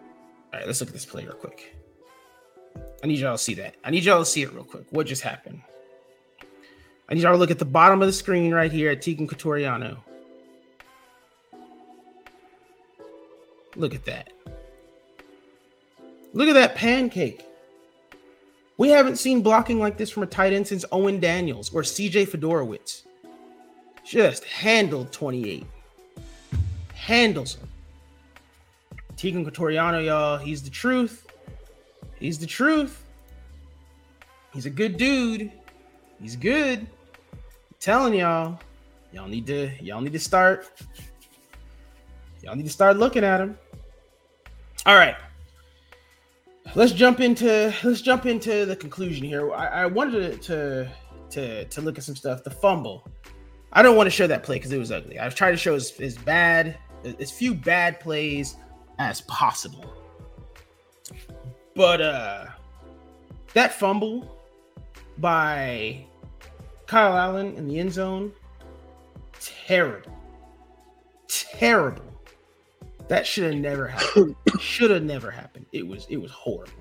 right, 0.53 0.67
let's 0.67 0.81
look 0.81 0.89
at 0.89 0.95
this 0.95 1.07
play 1.07 1.25
real 1.25 1.35
quick. 1.35 1.77
I 3.03 3.07
need 3.07 3.19
y'all 3.19 3.37
to 3.37 3.43
see 3.43 3.55
that. 3.55 3.77
I 3.85 3.91
need 3.91 4.05
y'all 4.05 4.21
to 4.21 4.27
see 4.27 4.43
it 4.43 4.53
real 4.53 4.65
quick. 4.65 4.87
What 4.91 5.07
just 5.07 5.23
happened? 5.23 5.61
I 7.09 7.15
need 7.15 7.23
y'all 7.23 7.33
to 7.33 7.39
look 7.39 7.51
at 7.51 7.59
the 7.59 7.65
bottom 7.65 8.01
of 8.01 8.07
the 8.07 8.13
screen 8.13 8.53
right 8.55 8.73
here 8.73 8.91
at 8.91 9.03
Teagan 9.03 9.29
Quitoriano. 9.29 9.99
Look 13.77 13.95
at 13.95 14.05
that. 14.07 14.33
Look 16.33 16.49
at 16.49 16.55
that 16.55 16.75
pancake. 16.75 17.47
We 18.77 18.89
haven't 18.89 19.17
seen 19.17 19.43
blocking 19.43 19.79
like 19.79 19.97
this 19.97 20.11
from 20.11 20.23
a 20.23 20.27
tight 20.27 20.53
end 20.53 20.67
since 20.67 20.85
Owen 20.91 21.21
Daniels 21.21 21.73
or 21.73 21.83
CJ 21.83 22.29
Fiedorowicz. 22.29 23.03
Just 24.05 24.45
handled 24.45 25.13
28. 25.13 25.65
Handles 26.95 27.57
him. 27.57 27.69
Teagan 29.17 29.49
Quitoriano, 29.49 30.05
y'all, 30.05 30.39
he's 30.39 30.63
the 30.63 30.71
truth. 30.71 31.24
He's 32.19 32.39
the 32.39 32.47
truth. 32.47 33.05
He's 34.53 34.67
a 34.67 34.71
good 34.71 34.97
dude. 34.97 35.51
He's 36.21 36.37
good. 36.37 36.81
I'm 36.81 37.39
telling 37.81 38.15
y'all, 38.15 38.61
y'all 39.13 39.29
need 39.29 39.47
to 39.49 39.71
y'all 39.81 40.01
need 40.01 40.13
to 40.13 40.21
start. 40.21 40.71
Y'all 42.43 42.55
need 42.55 42.67
to 42.67 42.71
start 42.71 42.97
looking 42.97 43.25
at 43.25 43.41
him. 43.41 43.59
All 44.87 44.97
right. 44.97 45.17
Let's 46.75 46.93
jump 46.93 47.21
into 47.21 47.75
let's 47.83 48.01
jump 48.01 48.27
into 48.27 48.65
the 48.67 48.77
conclusion 48.77 49.25
here. 49.25 49.53
I, 49.53 49.67
I 49.67 49.87
wanted 49.87 50.43
to, 50.43 50.91
to 51.31 51.65
to 51.65 51.81
look 51.81 51.99
at 51.99 52.05
some 52.05 52.17
stuff. 52.17 52.45
The 52.45 52.51
fumble. 52.51 53.09
I 53.73 53.83
don't 53.83 53.97
want 53.97 54.07
to 54.07 54.11
show 54.11 54.27
that 54.29 54.45
play 54.45 54.57
because 54.57 54.73
it 54.73 54.79
was 54.79 54.93
ugly. 54.93 55.19
I've 55.19 55.35
tried 55.35 55.51
to 55.51 55.57
show 55.57 55.75
as, 55.75 55.99
as 56.01 56.17
bad 56.17 56.79
as 57.19 57.31
few 57.31 57.55
bad 57.55 57.99
plays 57.99 58.57
as 58.99 59.21
possible. 59.23 60.04
But 61.75 62.01
uh 62.01 62.47
that 63.53 63.73
fumble 63.73 64.39
by 65.19 66.05
Kyle 66.87 67.17
Allen 67.17 67.57
in 67.57 67.69
the 67.69 67.79
end 67.79 67.93
zone, 67.93 68.33
terrible. 69.41 70.13
Terrible. 71.29 72.05
That 73.09 73.27
should 73.27 73.45
have 73.45 73.61
never 73.61 73.89
happened. 73.89 74.37
should 74.61 74.91
have 74.91 75.03
never 75.03 75.31
happened. 75.31 75.67
It 75.73 75.87
was 75.87 76.07
it 76.09 76.17
was 76.17 76.31
horrible. 76.31 76.73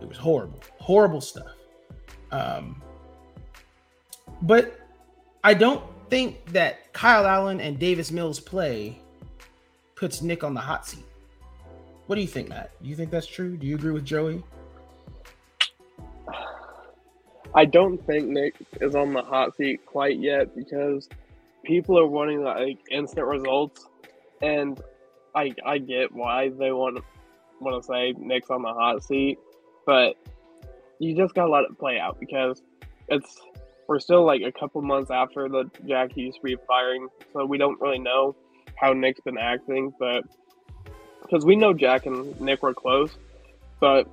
It 0.00 0.08
was 0.08 0.18
horrible. 0.18 0.60
Horrible 0.78 1.20
stuff. 1.20 1.52
Um 2.30 2.82
but 4.42 4.80
I 5.42 5.54
don't 5.54 5.82
think 6.10 6.44
that 6.52 6.92
Kyle 6.92 7.26
Allen 7.26 7.60
and 7.60 7.78
Davis 7.78 8.10
Mills 8.10 8.40
play 8.40 8.98
puts 9.94 10.22
Nick 10.22 10.42
on 10.44 10.54
the 10.54 10.60
hot 10.60 10.86
seat. 10.86 11.04
What 12.06 12.16
do 12.16 12.20
you 12.20 12.26
think, 12.26 12.48
Matt? 12.48 12.70
Do 12.82 12.88
you 12.88 12.96
think 12.96 13.10
that's 13.10 13.26
true? 13.26 13.56
Do 13.56 13.66
you 13.66 13.76
agree 13.76 13.92
with 13.92 14.04
Joey? 14.04 14.42
I 17.54 17.64
don't 17.64 18.04
think 18.04 18.26
Nick 18.26 18.56
is 18.80 18.94
on 18.94 19.12
the 19.12 19.22
hot 19.22 19.56
seat 19.56 19.86
quite 19.86 20.18
yet 20.18 20.54
because 20.56 21.08
people 21.64 21.98
are 21.98 22.06
wanting 22.06 22.42
like 22.42 22.78
instant 22.90 23.26
results, 23.26 23.86
and 24.42 24.80
I 25.34 25.54
I 25.64 25.78
get 25.78 26.12
why 26.12 26.50
they 26.50 26.72
want 26.72 27.02
want 27.60 27.80
to 27.80 27.86
say 27.86 28.12
Nick's 28.18 28.50
on 28.50 28.62
the 28.62 28.72
hot 28.72 29.04
seat, 29.04 29.38
but 29.86 30.16
you 30.98 31.16
just 31.16 31.34
gotta 31.34 31.50
let 31.50 31.64
it 31.64 31.78
play 31.78 31.98
out 31.98 32.18
because 32.18 32.60
it's 33.08 33.40
we're 33.88 34.00
still 34.00 34.24
like 34.24 34.42
a 34.42 34.52
couple 34.52 34.82
months 34.82 35.10
after 35.10 35.48
the 35.48 35.70
Jack 35.86 36.12
Hughes 36.12 36.36
firing, 36.66 37.08
so 37.32 37.46
we 37.46 37.56
don't 37.56 37.80
really 37.80 37.98
know 37.98 38.34
how 38.76 38.92
Nick's 38.92 39.20
been 39.20 39.38
acting, 39.38 39.92
but 39.98 40.24
because 41.24 41.44
we 41.44 41.56
know 41.56 41.72
Jack 41.72 42.06
and 42.06 42.38
Nick 42.40 42.62
were 42.62 42.74
close, 42.74 43.16
but 43.80 44.08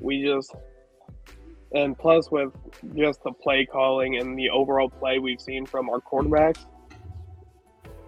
we 0.00 0.22
just 0.22 0.54
and 1.74 1.98
plus 1.98 2.30
with 2.30 2.52
just 2.94 3.22
the 3.24 3.32
play 3.32 3.64
calling 3.64 4.18
and 4.18 4.38
the 4.38 4.50
overall 4.50 4.90
play 4.90 5.18
we've 5.18 5.40
seen 5.40 5.64
from 5.64 5.88
our 5.88 6.00
quarterbacks, 6.00 6.64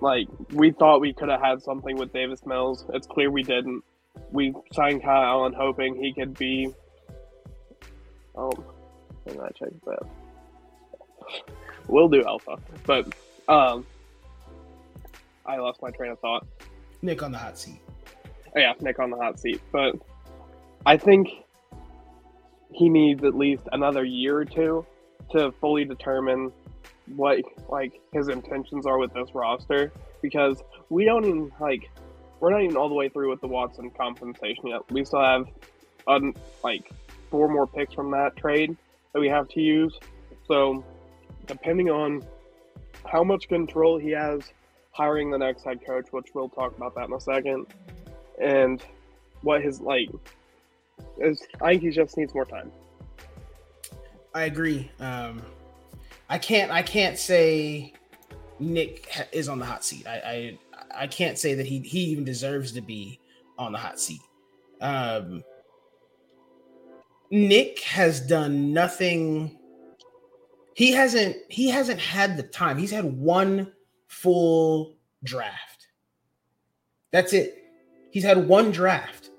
like 0.00 0.28
we 0.52 0.70
thought 0.70 1.00
we 1.00 1.12
could 1.12 1.30
have 1.30 1.40
had 1.40 1.62
something 1.62 1.96
with 1.96 2.12
Davis 2.12 2.44
Mills. 2.44 2.84
It's 2.90 3.06
clear 3.06 3.30
we 3.30 3.42
didn't. 3.42 3.82
We 4.30 4.54
signed 4.72 5.02
Kyle 5.02 5.22
Allen 5.22 5.54
hoping 5.54 5.96
he 5.96 6.12
could 6.12 6.36
be. 6.36 6.72
Oh, 8.36 8.52
hang 9.26 9.40
on, 9.40 9.50
check 9.58 9.70
that. 9.86 10.02
We'll 11.88 12.08
do 12.08 12.22
Alpha, 12.24 12.58
but 12.84 13.06
um, 13.48 13.86
I 15.46 15.56
lost 15.56 15.80
my 15.80 15.90
train 15.90 16.12
of 16.12 16.18
thought. 16.20 16.46
Nick 17.02 17.22
on 17.22 17.32
the 17.32 17.38
hot 17.38 17.58
seat. 17.58 17.80
Yeah, 18.54 18.74
Nick 18.80 18.98
on 18.98 19.10
the 19.10 19.16
hot 19.16 19.40
seat, 19.40 19.60
but 19.72 19.96
I 20.86 20.96
think 20.96 21.28
he 22.72 22.88
needs 22.88 23.24
at 23.24 23.34
least 23.34 23.62
another 23.72 24.04
year 24.04 24.38
or 24.38 24.44
two 24.44 24.86
to 25.32 25.52
fully 25.60 25.84
determine 25.84 26.52
what 27.16 27.40
like 27.68 28.00
his 28.12 28.28
intentions 28.28 28.86
are 28.86 28.98
with 28.98 29.12
this 29.12 29.34
roster 29.34 29.92
because 30.22 30.62
we 30.88 31.04
don't 31.04 31.24
even 31.24 31.52
like 31.60 31.90
we're 32.40 32.50
not 32.50 32.62
even 32.62 32.76
all 32.76 32.88
the 32.88 32.94
way 32.94 33.08
through 33.08 33.30
with 33.30 33.40
the 33.40 33.46
Watson 33.46 33.90
compensation 33.90 34.66
yet. 34.66 34.80
We 34.90 35.04
still 35.04 35.22
have 35.22 35.46
um, 36.06 36.34
like 36.62 36.90
four 37.30 37.48
more 37.48 37.66
picks 37.66 37.94
from 37.94 38.10
that 38.10 38.36
trade 38.36 38.76
that 39.12 39.20
we 39.20 39.28
have 39.28 39.48
to 39.50 39.60
use. 39.60 39.98
So 40.46 40.84
depending 41.46 41.90
on 41.90 42.22
how 43.06 43.24
much 43.24 43.48
control 43.48 43.98
he 43.98 44.10
has 44.10 44.42
hiring 44.90 45.30
the 45.30 45.38
next 45.38 45.64
head 45.64 45.84
coach, 45.84 46.06
which 46.10 46.28
we'll 46.34 46.48
talk 46.48 46.76
about 46.76 46.94
that 46.96 47.08
in 47.08 47.14
a 47.14 47.20
second, 47.20 47.66
and 48.40 48.82
what 49.42 49.62
his 49.62 49.80
like 49.80 50.10
is 51.18 51.42
I 51.60 51.72
think 51.72 51.82
he 51.82 51.90
just 51.90 52.16
needs 52.16 52.34
more 52.34 52.44
time. 52.44 52.70
I 54.34 54.44
agree. 54.44 54.90
Um, 54.98 55.42
I 56.28 56.38
can't. 56.38 56.70
I 56.70 56.82
can't 56.82 57.18
say 57.18 57.92
Nick 58.58 59.28
is 59.32 59.48
on 59.48 59.58
the 59.58 59.64
hot 59.64 59.84
seat. 59.84 60.06
I, 60.06 60.58
I 60.92 61.02
I 61.02 61.06
can't 61.06 61.38
say 61.38 61.54
that 61.54 61.66
he 61.66 61.80
he 61.80 62.00
even 62.06 62.24
deserves 62.24 62.72
to 62.72 62.80
be 62.80 63.20
on 63.58 63.72
the 63.72 63.78
hot 63.78 64.00
seat. 64.00 64.20
Um, 64.80 65.44
Nick 67.30 67.80
has 67.80 68.20
done 68.20 68.72
nothing. 68.72 69.58
He 70.74 70.92
hasn't. 70.92 71.36
He 71.48 71.68
hasn't 71.68 72.00
had 72.00 72.36
the 72.36 72.42
time. 72.42 72.78
He's 72.78 72.90
had 72.90 73.04
one 73.04 73.72
full 74.08 74.96
draft. 75.22 75.88
That's 77.12 77.32
it. 77.32 77.63
He's 78.14 78.22
had 78.22 78.46
one 78.46 78.70
draft. 78.70 79.30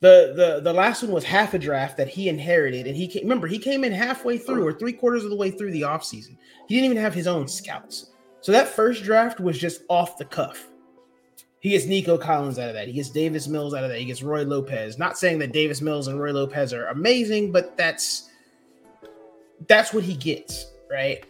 The, 0.00 0.32
the 0.36 0.60
the 0.64 0.72
last 0.72 1.04
one 1.04 1.12
was 1.12 1.22
half 1.22 1.54
a 1.54 1.60
draft 1.60 1.96
that 1.96 2.08
he 2.08 2.28
inherited, 2.28 2.88
and 2.88 2.96
he 2.96 3.06
came, 3.06 3.22
remember 3.22 3.46
he 3.46 3.56
came 3.56 3.84
in 3.84 3.92
halfway 3.92 4.36
through 4.36 4.66
or 4.66 4.72
three 4.72 4.92
quarters 4.92 5.22
of 5.22 5.30
the 5.30 5.36
way 5.36 5.52
through 5.52 5.70
the 5.70 5.82
offseason. 5.82 6.36
He 6.66 6.74
didn't 6.74 6.86
even 6.86 6.96
have 6.96 7.14
his 7.14 7.28
own 7.28 7.46
scouts. 7.46 8.10
So 8.40 8.50
that 8.50 8.66
first 8.66 9.04
draft 9.04 9.38
was 9.38 9.56
just 9.56 9.82
off 9.88 10.18
the 10.18 10.24
cuff. 10.24 10.66
He 11.60 11.70
gets 11.70 11.86
Nico 11.86 12.18
Collins 12.18 12.58
out 12.58 12.68
of 12.68 12.74
that. 12.74 12.88
He 12.88 12.94
gets 12.94 13.10
Davis 13.10 13.46
Mills 13.46 13.74
out 13.74 13.84
of 13.84 13.90
that. 13.90 14.00
He 14.00 14.06
gets 14.06 14.24
Roy 14.24 14.42
Lopez. 14.42 14.98
Not 14.98 15.16
saying 15.16 15.38
that 15.38 15.52
Davis 15.52 15.80
Mills 15.80 16.08
and 16.08 16.20
Roy 16.20 16.32
Lopez 16.32 16.72
are 16.72 16.88
amazing, 16.88 17.52
but 17.52 17.76
that's 17.76 18.28
that's 19.68 19.94
what 19.94 20.02
he 20.02 20.16
gets, 20.16 20.72
right? 20.90 21.24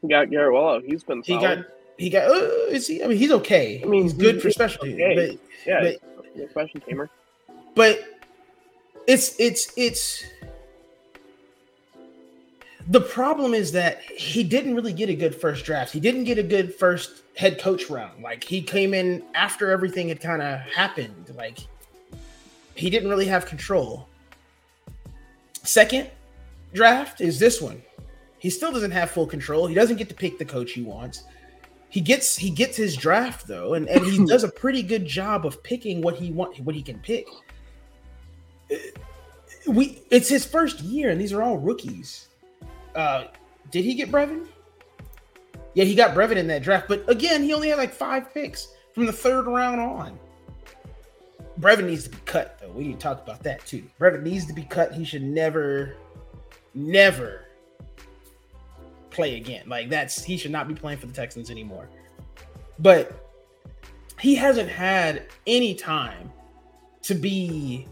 He 0.00 0.08
got 0.08 0.30
Garrett 0.30 0.54
Wallow. 0.54 0.80
He's 0.80 1.04
been 1.04 1.22
solid. 1.22 1.40
he 1.40 1.46
got 1.46 1.75
he 1.98 2.10
got. 2.10 2.30
Uh, 2.30 2.44
is 2.70 2.86
he? 2.86 3.02
I 3.02 3.06
mean, 3.06 3.16
he's 3.16 3.32
okay. 3.32 3.80
I 3.82 3.86
mean, 3.86 4.02
he's 4.02 4.12
good 4.12 4.42
for 4.42 4.50
special 4.50 4.82
okay. 4.82 5.14
but 5.14 5.66
yeah, 5.66 5.94
but, 6.34 6.50
special 6.50 6.80
teamer. 6.80 7.08
But 7.74 8.00
it's 9.06 9.38
it's 9.38 9.72
it's 9.76 10.24
the 12.88 13.00
problem 13.00 13.54
is 13.54 13.72
that 13.72 14.02
he 14.02 14.44
didn't 14.44 14.74
really 14.74 14.92
get 14.92 15.08
a 15.08 15.14
good 15.14 15.34
first 15.34 15.64
draft. 15.64 15.92
He 15.92 16.00
didn't 16.00 16.24
get 16.24 16.38
a 16.38 16.42
good 16.42 16.74
first 16.74 17.22
head 17.36 17.58
coach 17.58 17.90
round. 17.90 18.22
Like 18.22 18.44
he 18.44 18.62
came 18.62 18.94
in 18.94 19.24
after 19.34 19.70
everything 19.70 20.08
had 20.08 20.20
kind 20.20 20.42
of 20.42 20.60
happened. 20.60 21.32
Like 21.36 21.58
he 22.74 22.90
didn't 22.90 23.08
really 23.08 23.26
have 23.26 23.46
control. 23.46 24.08
Second 25.62 26.10
draft 26.74 27.20
is 27.20 27.38
this 27.38 27.60
one. 27.60 27.82
He 28.38 28.50
still 28.50 28.70
doesn't 28.70 28.92
have 28.92 29.10
full 29.10 29.26
control. 29.26 29.66
He 29.66 29.74
doesn't 29.74 29.96
get 29.96 30.08
to 30.10 30.14
pick 30.14 30.38
the 30.38 30.44
coach 30.44 30.72
he 30.72 30.82
wants. 30.82 31.24
He 31.88 32.00
gets 32.00 32.36
he 32.36 32.50
gets 32.50 32.76
his 32.76 32.96
draft 32.96 33.46
though, 33.46 33.74
and, 33.74 33.88
and 33.88 34.04
he 34.04 34.24
does 34.26 34.44
a 34.44 34.48
pretty 34.48 34.82
good 34.82 35.06
job 35.06 35.46
of 35.46 35.62
picking 35.62 36.00
what 36.00 36.16
he 36.16 36.30
want 36.30 36.58
what 36.60 36.74
he 36.74 36.82
can 36.82 36.98
pick. 36.98 37.28
We 39.66 40.02
it's 40.10 40.28
his 40.28 40.44
first 40.44 40.80
year, 40.80 41.10
and 41.10 41.20
these 41.20 41.32
are 41.32 41.42
all 41.42 41.58
rookies. 41.58 42.28
Uh, 42.94 43.24
did 43.70 43.84
he 43.84 43.94
get 43.94 44.10
Brevin? 44.10 44.46
Yeah, 45.74 45.84
he 45.84 45.94
got 45.94 46.14
Brevin 46.14 46.36
in 46.36 46.46
that 46.46 46.62
draft, 46.62 46.88
but 46.88 47.08
again, 47.08 47.42
he 47.42 47.52
only 47.52 47.68
had 47.68 47.78
like 47.78 47.92
five 47.92 48.32
picks 48.32 48.68
from 48.94 49.06
the 49.06 49.12
third 49.12 49.46
round 49.46 49.80
on. 49.80 50.18
Brevin 51.60 51.84
needs 51.84 52.04
to 52.04 52.10
be 52.10 52.18
cut, 52.24 52.58
though. 52.60 52.70
We 52.70 52.88
need 52.88 52.94
to 52.94 52.98
talk 52.98 53.22
about 53.22 53.42
that 53.44 53.64
too. 53.66 53.84
Brevin 53.98 54.22
needs 54.22 54.46
to 54.46 54.52
be 54.52 54.62
cut. 54.62 54.92
He 54.92 55.04
should 55.04 55.22
never, 55.22 55.96
never 56.74 57.45
play 59.16 59.36
again. 59.36 59.64
Like 59.66 59.88
that's 59.88 60.22
he 60.22 60.36
should 60.36 60.52
not 60.52 60.68
be 60.68 60.74
playing 60.74 60.98
for 60.98 61.06
the 61.06 61.12
Texans 61.12 61.50
anymore. 61.50 61.88
But 62.78 63.26
he 64.20 64.34
hasn't 64.34 64.68
had 64.68 65.24
any 65.46 65.74
time 65.74 66.30
to 67.02 67.14
be 67.14 67.88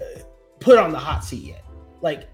uh, 0.00 0.20
put 0.60 0.78
on 0.78 0.92
the 0.92 0.98
hot 0.98 1.24
seat 1.24 1.42
yet. 1.42 1.64
Like 2.02 2.28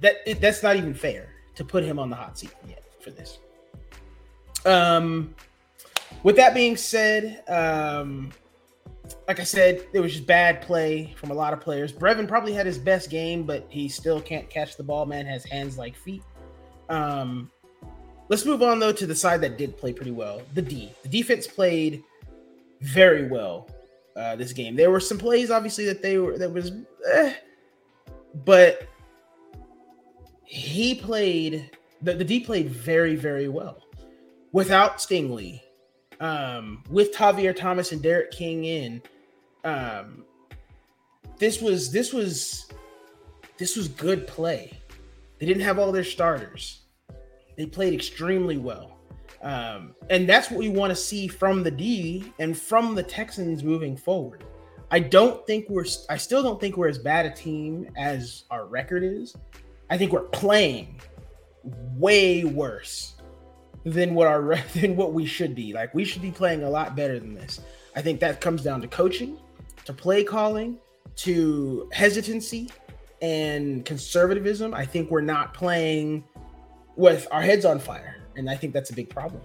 that 0.00 0.16
it, 0.26 0.40
that's 0.40 0.62
not 0.62 0.76
even 0.76 0.92
fair 0.92 1.30
to 1.54 1.64
put 1.64 1.84
him 1.84 1.98
on 1.98 2.10
the 2.10 2.16
hot 2.16 2.38
seat 2.38 2.50
yet 2.68 2.84
for 3.00 3.10
this. 3.10 3.38
Um 4.66 5.34
with 6.24 6.36
that 6.36 6.54
being 6.54 6.76
said, 6.76 7.44
um 7.48 8.32
like 9.28 9.38
I 9.38 9.44
said, 9.44 9.86
it 9.92 10.00
was 10.00 10.12
just 10.12 10.26
bad 10.26 10.62
play 10.62 11.14
from 11.16 11.30
a 11.30 11.34
lot 11.34 11.52
of 11.52 11.60
players. 11.60 11.92
Brevin 11.92 12.26
probably 12.26 12.52
had 12.52 12.66
his 12.66 12.78
best 12.78 13.10
game, 13.10 13.44
but 13.44 13.66
he 13.68 13.88
still 13.88 14.20
can't 14.20 14.48
catch 14.48 14.76
the 14.76 14.82
ball. 14.82 15.06
Man 15.06 15.26
has 15.26 15.44
hands 15.44 15.76
like 15.78 15.94
feet. 15.94 16.22
Um, 16.88 17.50
let's 18.28 18.44
move 18.44 18.62
on 18.62 18.78
though 18.78 18.92
to 18.92 19.06
the 19.06 19.14
side 19.14 19.40
that 19.42 19.58
did 19.58 19.76
play 19.76 19.92
pretty 19.92 20.10
well. 20.10 20.42
The 20.54 20.62
D. 20.62 20.92
The 21.02 21.08
defense 21.08 21.46
played 21.46 22.02
very 22.80 23.26
well 23.26 23.68
uh, 24.16 24.36
this 24.36 24.52
game. 24.52 24.76
There 24.76 24.90
were 24.90 25.00
some 25.00 25.18
plays, 25.18 25.50
obviously, 25.50 25.84
that 25.86 26.02
they 26.02 26.18
were 26.18 26.38
that 26.38 26.52
was, 26.52 26.72
eh, 27.10 27.34
but 28.44 28.88
he 30.44 30.94
played. 30.94 31.70
The, 32.02 32.14
the 32.14 32.24
D 32.24 32.40
played 32.40 32.70
very 32.70 33.16
very 33.16 33.48
well 33.48 33.82
without 34.52 34.98
Stingley 34.98 35.60
um, 36.20 36.82
with 36.90 37.12
Tavierre 37.12 37.54
Thomas 37.54 37.92
and 37.92 38.02
Derek 38.02 38.30
King 38.30 38.64
in, 38.64 39.02
um, 39.64 40.24
this 41.38 41.60
was 41.60 41.90
this 41.90 42.12
was 42.12 42.66
this 43.58 43.76
was 43.76 43.88
good 43.88 44.26
play. 44.26 44.78
They 45.38 45.46
didn't 45.46 45.62
have 45.62 45.78
all 45.78 45.92
their 45.92 46.04
starters. 46.04 46.82
They 47.56 47.66
played 47.66 47.94
extremely 47.94 48.56
well. 48.56 48.98
Um, 49.42 49.94
and 50.08 50.28
that's 50.28 50.50
what 50.50 50.58
we 50.58 50.68
want 50.68 50.90
to 50.90 50.96
see 50.96 51.28
from 51.28 51.62
the 51.62 51.70
D 51.70 52.32
and 52.38 52.56
from 52.56 52.94
the 52.94 53.02
Texans 53.02 53.62
moving 53.62 53.96
forward. 53.96 54.44
I 54.90 55.00
don't 55.00 55.46
think 55.46 55.68
we're 55.68 55.86
I 56.08 56.16
still 56.16 56.42
don't 56.42 56.60
think 56.60 56.76
we're 56.76 56.88
as 56.88 56.98
bad 56.98 57.26
a 57.26 57.30
team 57.30 57.88
as 57.96 58.44
our 58.50 58.66
record 58.66 59.02
is. 59.02 59.36
I 59.90 59.98
think 59.98 60.12
we're 60.12 60.28
playing 60.28 61.00
way 61.96 62.44
worse 62.44 63.14
than 63.84 64.14
what 64.14 64.26
our 64.26 64.56
than 64.74 64.96
what 64.96 65.12
we 65.12 65.26
should 65.26 65.54
be. 65.54 65.72
Like 65.72 65.94
we 65.94 66.04
should 66.04 66.22
be 66.22 66.30
playing 66.30 66.62
a 66.62 66.70
lot 66.70 66.96
better 66.96 67.18
than 67.18 67.34
this. 67.34 67.60
I 67.96 68.02
think 68.02 68.20
that 68.20 68.40
comes 68.40 68.62
down 68.62 68.80
to 68.80 68.88
coaching, 68.88 69.38
to 69.84 69.92
play 69.92 70.24
calling, 70.24 70.78
to 71.16 71.88
hesitancy 71.92 72.70
and 73.22 73.84
conservatism. 73.84 74.74
I 74.74 74.84
think 74.84 75.10
we're 75.10 75.20
not 75.20 75.54
playing 75.54 76.24
with 76.96 77.26
our 77.30 77.42
heads 77.42 77.64
on 77.64 77.78
fire, 77.78 78.16
and 78.36 78.48
I 78.48 78.56
think 78.56 78.72
that's 78.72 78.90
a 78.90 78.94
big 78.94 79.08
problem. 79.08 79.42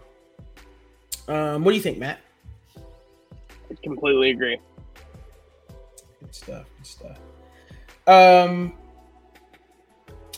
Um, 1.28 1.64
what 1.64 1.72
do 1.72 1.78
you 1.78 1.84
think, 1.84 1.98
Matt? 1.98 2.20
I 2.78 3.76
completely 3.84 4.32
agree. 4.32 4.60
Good 6.20 6.36
stuff. 6.36 6.66
Good 6.78 6.88
stuff. 6.88 7.20
Um, 8.08 8.74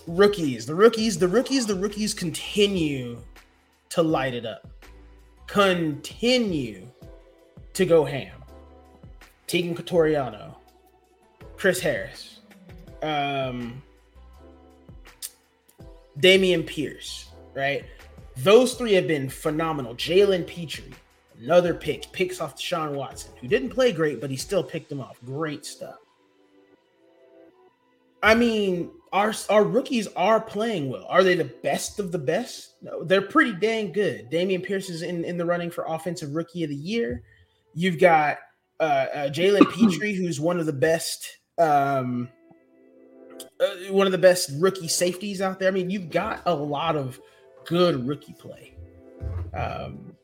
rookies, 0.06 0.66
the 0.66 0.76
rookies, 0.76 1.18
the 1.18 1.28
rookies, 1.28 1.66
the 1.66 1.76
rookies 1.76 2.14
continue 2.14 3.22
to 3.90 4.04
light 4.04 4.34
it 4.34 4.46
up. 4.46 4.68
Continue 5.48 6.88
to 7.74 7.86
go 7.86 8.04
ham. 8.04 8.44
Teagan 9.48 9.76
Quitoriano, 9.76 10.56
Chris 11.58 11.80
Harris, 11.80 12.41
um, 13.02 13.82
Dameon 16.20 16.66
Pierce, 16.66 17.30
right? 17.54 17.86
Those 18.38 18.76
three 18.76 18.94
have 18.94 19.08
been 19.08 19.30
phenomenal. 19.30 19.96
Jalen 19.96 20.48
Pitre, 20.48 20.84
another 21.40 21.74
pick, 21.74 22.12
picks 22.12 22.40
off 22.40 22.60
Sean 22.60 22.96
Watson, 22.96 23.32
who 23.40 23.48
didn't 23.48 23.70
play 23.70 23.92
great, 23.92 24.22
but 24.22 24.30
he 24.30 24.38
still 24.38 24.64
picked 24.64 24.92
him 24.92 25.02
off. 25.02 25.18
Great 25.26 25.66
stuff. 25.66 25.98
I 28.24 28.36
mean, 28.36 28.92
our 29.12 29.34
our 29.50 29.64
rookies 29.64 30.08
are 30.16 30.40
playing 30.40 30.90
well. 30.90 31.06
Are 31.10 31.24
they 31.24 31.36
the 31.36 31.52
best 31.64 32.00
of 32.00 32.12
the 32.12 32.20
best? 32.20 32.76
No, 32.82 33.04
they're 33.04 33.22
pretty 33.22 33.54
dang 33.54 33.92
good. 33.92 34.30
Dameon 34.30 34.64
Pierce 34.64 34.90
is 34.90 35.02
in, 35.02 35.26
in 35.26 35.38
the 35.38 35.46
running 35.46 35.72
for 35.72 35.86
offensive 35.88 36.36
rookie 36.36 36.64
of 36.64 36.70
the 36.70 36.76
year. 36.76 37.24
You've 37.74 38.00
got 38.00 38.38
uh, 38.80 38.84
uh, 39.14 39.30
Jalen 39.30 39.72
Pitre, 39.72 40.14
who's 40.14 40.40
one 40.40 40.60
of 40.60 40.66
the 40.66 40.74
best, 40.74 41.38
um, 41.58 42.30
uh, 43.62 43.94
one 43.94 44.06
of 44.06 44.12
the 44.12 44.18
best 44.18 44.52
rookie 44.60 44.88
safeties 44.88 45.42
out 45.42 45.60
there. 45.60 45.68
I 45.68 45.72
mean, 45.72 45.90
you've 45.90 46.10
got 46.10 46.42
a 46.46 46.54
lot 46.54 46.96
of 46.96 47.20
good 47.66 48.08
rookie 48.08 48.34
play. 48.34 48.74
Um, 49.54 50.16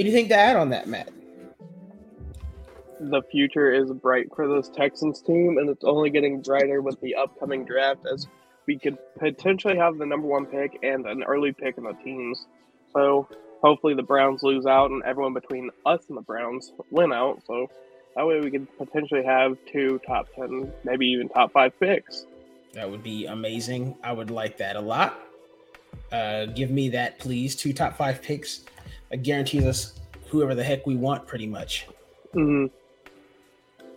anything 0.00 0.28
to 0.28 0.34
add 0.34 0.56
on 0.56 0.70
that, 0.70 0.88
Matt? 0.88 1.10
the 3.00 3.22
future 3.30 3.72
is 3.72 3.90
bright 3.92 4.28
for 4.34 4.48
this 4.48 4.68
Texans 4.68 5.20
team, 5.20 5.58
and 5.58 5.68
it's 5.68 5.84
only 5.84 6.10
getting 6.10 6.40
brighter 6.40 6.82
with 6.82 7.00
the 7.00 7.14
upcoming 7.14 7.64
draft 7.64 8.04
as 8.12 8.26
we 8.66 8.78
could 8.78 8.98
potentially 9.18 9.76
have 9.76 9.98
the 9.98 10.06
number 10.06 10.26
one 10.26 10.46
pick 10.46 10.78
and 10.82 11.06
an 11.06 11.22
early 11.22 11.52
pick 11.52 11.78
in 11.78 11.84
the 11.84 11.94
teams. 12.04 12.46
So 12.92 13.28
hopefully 13.62 13.94
the 13.94 14.02
Browns 14.02 14.42
lose 14.42 14.66
out 14.66 14.90
and 14.90 15.02
everyone 15.04 15.34
between 15.34 15.70
us 15.86 16.02
and 16.08 16.16
the 16.16 16.22
Browns 16.22 16.72
win 16.90 17.12
out. 17.12 17.42
So 17.46 17.68
that 18.16 18.26
way 18.26 18.40
we 18.40 18.50
could 18.50 18.66
potentially 18.76 19.24
have 19.24 19.56
two 19.72 20.00
top 20.06 20.28
10, 20.34 20.72
maybe 20.84 21.06
even 21.06 21.28
top 21.28 21.52
five 21.52 21.78
picks. 21.78 22.26
That 22.78 22.88
would 22.88 23.02
be 23.02 23.26
amazing. 23.26 23.96
I 24.04 24.12
would 24.12 24.30
like 24.30 24.56
that 24.58 24.76
a 24.76 24.80
lot. 24.80 25.18
Uh, 26.12 26.46
give 26.46 26.70
me 26.70 26.88
that, 26.90 27.18
please. 27.18 27.56
Two 27.56 27.72
top 27.72 27.96
five 27.96 28.22
picks. 28.22 28.60
That 29.10 29.24
guarantees 29.24 29.64
us 29.64 30.00
whoever 30.28 30.54
the 30.54 30.62
heck 30.62 30.86
we 30.86 30.94
want, 30.94 31.26
pretty 31.26 31.48
much. 31.48 31.88
Mm-hmm. 32.36 32.66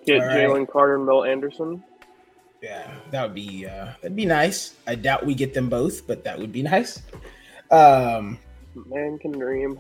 Get 0.08 0.18
right. 0.18 0.36
Jalen 0.36 0.68
Carter 0.68 0.96
and 0.96 1.06
Will 1.06 1.24
Anderson. 1.26 1.84
Yeah, 2.64 2.92
that 3.12 3.22
would 3.22 3.36
be 3.36 3.68
uh, 3.68 3.94
that'd 4.02 4.16
be 4.16 4.26
nice. 4.26 4.74
I 4.88 4.96
doubt 4.96 5.28
we 5.28 5.36
get 5.36 5.54
them 5.54 5.70
both, 5.70 6.08
but 6.08 6.24
that 6.24 6.40
would 6.40 6.52
be 6.52 6.64
nice. 6.64 7.04
Um, 7.70 8.40
Man 8.88 9.20
can 9.20 9.32
dream. 9.32 9.80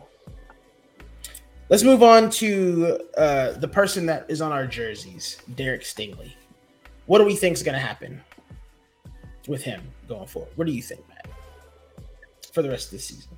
Let's 1.70 1.82
move 1.82 2.04
on 2.04 2.30
to 2.30 2.99
uh, 3.18 3.54
the 3.54 3.68
person 3.68 4.06
that 4.06 4.28
is 4.30 4.41
on 4.41 4.52
our 4.52 4.68
jerseys, 4.68 5.41
Derek 5.56 5.82
Stingley. 5.82 6.34
What 7.08 7.18
do 7.18 7.26
we 7.26 7.36
think 7.36 7.56
is 7.56 7.64
going 7.64 7.74
to 7.74 7.80
happen 7.80 8.22
with 9.48 9.64
him 9.64 9.82
going 10.08 10.28
forward? 10.28 10.52
What 10.56 10.68
do 10.68 10.74
you 10.74 10.82
think, 10.82 11.02
Matt, 11.10 11.28
for 12.54 12.62
the 12.62 12.70
rest 12.70 12.88
of 12.88 12.92
the 12.92 13.00
season? 13.00 13.32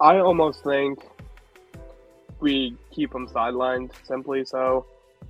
I 0.00 0.18
almost 0.18 0.64
think 0.64 0.98
we 2.40 2.76
keep 2.90 3.14
him 3.14 3.28
sidelined 3.28 3.92
simply 4.04 4.44
so 4.44 4.84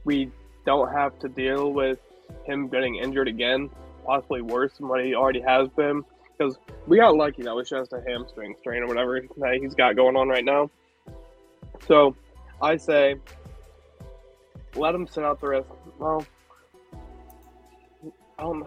we 0.04 0.30
don't 0.64 0.90
have 0.90 1.18
to 1.18 1.28
deal 1.28 1.72
with 1.72 1.98
him 2.44 2.68
getting 2.68 2.96
injured 2.96 3.28
again, 3.28 3.68
possibly 4.06 4.40
worse 4.40 4.72
than 4.78 4.88
what 4.88 5.04
he 5.04 5.14
already 5.14 5.40
has 5.40 5.68
been. 5.68 6.02
Because 6.36 6.58
we 6.86 6.96
got 6.96 7.14
lucky 7.14 7.42
that 7.42 7.54
was 7.54 7.68
just 7.68 7.92
a 7.92 8.02
hamstring 8.06 8.54
strain 8.60 8.82
or 8.82 8.86
whatever 8.86 9.20
that 9.36 9.58
he's 9.60 9.74
got 9.74 9.94
going 9.94 10.16
on 10.16 10.28
right 10.28 10.44
now. 10.44 10.70
So 11.86 12.16
I 12.60 12.76
say 12.76 13.16
let 14.74 14.94
him 14.94 15.06
sit 15.06 15.24
out 15.24 15.40
the 15.40 15.48
rest. 15.48 15.68
Well, 15.98 16.24
I 18.42 18.44
don't, 18.44 18.66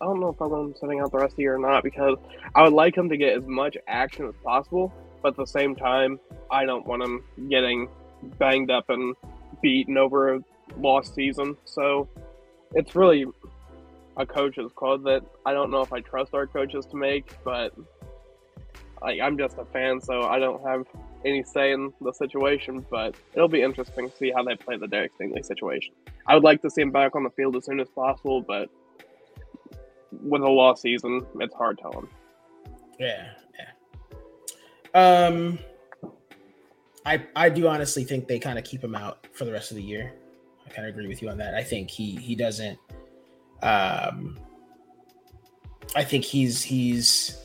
I 0.00 0.04
don't 0.04 0.20
know 0.20 0.28
if 0.28 0.40
I 0.40 0.46
want 0.46 0.68
him 0.68 0.74
sitting 0.80 1.00
out 1.00 1.10
the 1.10 1.18
rest 1.18 1.32
of 1.32 1.36
the 1.36 1.42
year 1.42 1.56
or 1.56 1.58
not 1.58 1.82
because 1.82 2.18
I 2.54 2.62
would 2.62 2.72
like 2.72 2.96
him 2.96 3.08
to 3.08 3.16
get 3.16 3.36
as 3.36 3.44
much 3.44 3.76
action 3.88 4.26
as 4.26 4.34
possible 4.44 4.92
but 5.22 5.30
at 5.30 5.36
the 5.36 5.46
same 5.46 5.74
time, 5.74 6.18
I 6.50 6.64
don't 6.66 6.86
want 6.86 7.02
him 7.02 7.22
getting 7.48 7.88
banged 8.38 8.70
up 8.70 8.90
and 8.90 9.14
beaten 9.62 9.96
over 9.96 10.34
a 10.34 10.40
lost 10.78 11.14
season. 11.14 11.56
So 11.64 12.08
it's 12.74 12.94
really 12.96 13.26
a 14.16 14.26
coach's 14.26 14.72
call 14.74 14.98
that 14.98 15.22
I 15.46 15.52
don't 15.52 15.70
know 15.70 15.80
if 15.80 15.92
I 15.92 16.00
trust 16.00 16.34
our 16.34 16.46
coaches 16.46 16.84
to 16.86 16.96
make, 16.96 17.36
but 17.44 17.72
like 19.00 19.20
I'm 19.20 19.38
just 19.38 19.56
a 19.58 19.64
fan, 19.66 20.00
so 20.00 20.22
I 20.22 20.38
don't 20.38 20.62
have 20.66 20.86
any 21.24 21.44
say 21.44 21.72
in 21.72 21.92
the 22.00 22.12
situation. 22.12 22.84
But 22.90 23.14
it'll 23.34 23.48
be 23.48 23.62
interesting 23.62 24.10
to 24.10 24.16
see 24.16 24.32
how 24.32 24.42
they 24.42 24.56
play 24.56 24.76
the 24.76 24.88
Derek 24.88 25.12
Stingley 25.16 25.44
situation. 25.44 25.94
I 26.26 26.34
would 26.34 26.44
like 26.44 26.62
to 26.62 26.70
see 26.70 26.82
him 26.82 26.90
back 26.90 27.14
on 27.14 27.22
the 27.22 27.30
field 27.30 27.56
as 27.56 27.64
soon 27.64 27.80
as 27.80 27.88
possible, 27.88 28.42
but 28.42 28.68
with 30.20 30.42
a 30.42 30.48
lost 30.48 30.82
season, 30.82 31.26
it's 31.40 31.54
hard 31.54 31.78
telling. 31.78 32.08
Yeah, 32.98 33.30
yeah. 34.94 35.26
Um, 35.26 35.58
I 37.04 37.24
I 37.34 37.48
do 37.48 37.66
honestly 37.68 38.04
think 38.04 38.28
they 38.28 38.38
kind 38.38 38.58
of 38.58 38.64
keep 38.64 38.82
him 38.82 38.94
out 38.94 39.26
for 39.32 39.44
the 39.44 39.52
rest 39.52 39.70
of 39.70 39.76
the 39.76 39.82
year. 39.82 40.12
I 40.66 40.70
kind 40.70 40.86
of 40.86 40.94
agree 40.94 41.08
with 41.08 41.22
you 41.22 41.28
on 41.28 41.38
that. 41.38 41.54
I 41.54 41.62
think 41.62 41.90
he 41.90 42.16
he 42.16 42.34
doesn't. 42.34 42.78
Um, 43.62 44.38
I 45.94 46.04
think 46.04 46.24
he's 46.24 46.62
he's 46.62 47.42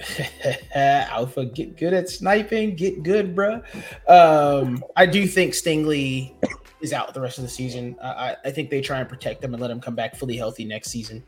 Alpha, 0.74 1.44
get 1.46 1.76
good 1.76 1.92
at 1.92 2.08
sniping. 2.08 2.76
Get 2.76 3.02
good, 3.02 3.34
bro. 3.34 3.62
Um, 4.08 4.84
I 4.96 5.06
do 5.06 5.26
think 5.26 5.54
Stingley 5.54 6.32
is 6.80 6.92
out 6.92 7.14
the 7.14 7.20
rest 7.20 7.38
of 7.38 7.44
the 7.44 7.50
season. 7.50 7.96
I, 8.02 8.36
I 8.44 8.50
think 8.50 8.70
they 8.70 8.80
try 8.80 9.00
and 9.00 9.08
protect 9.08 9.42
him 9.42 9.54
and 9.54 9.60
let 9.60 9.70
him 9.70 9.80
come 9.80 9.94
back 9.94 10.16
fully 10.16 10.36
healthy 10.36 10.64
next 10.64 10.90
season. 10.90 11.22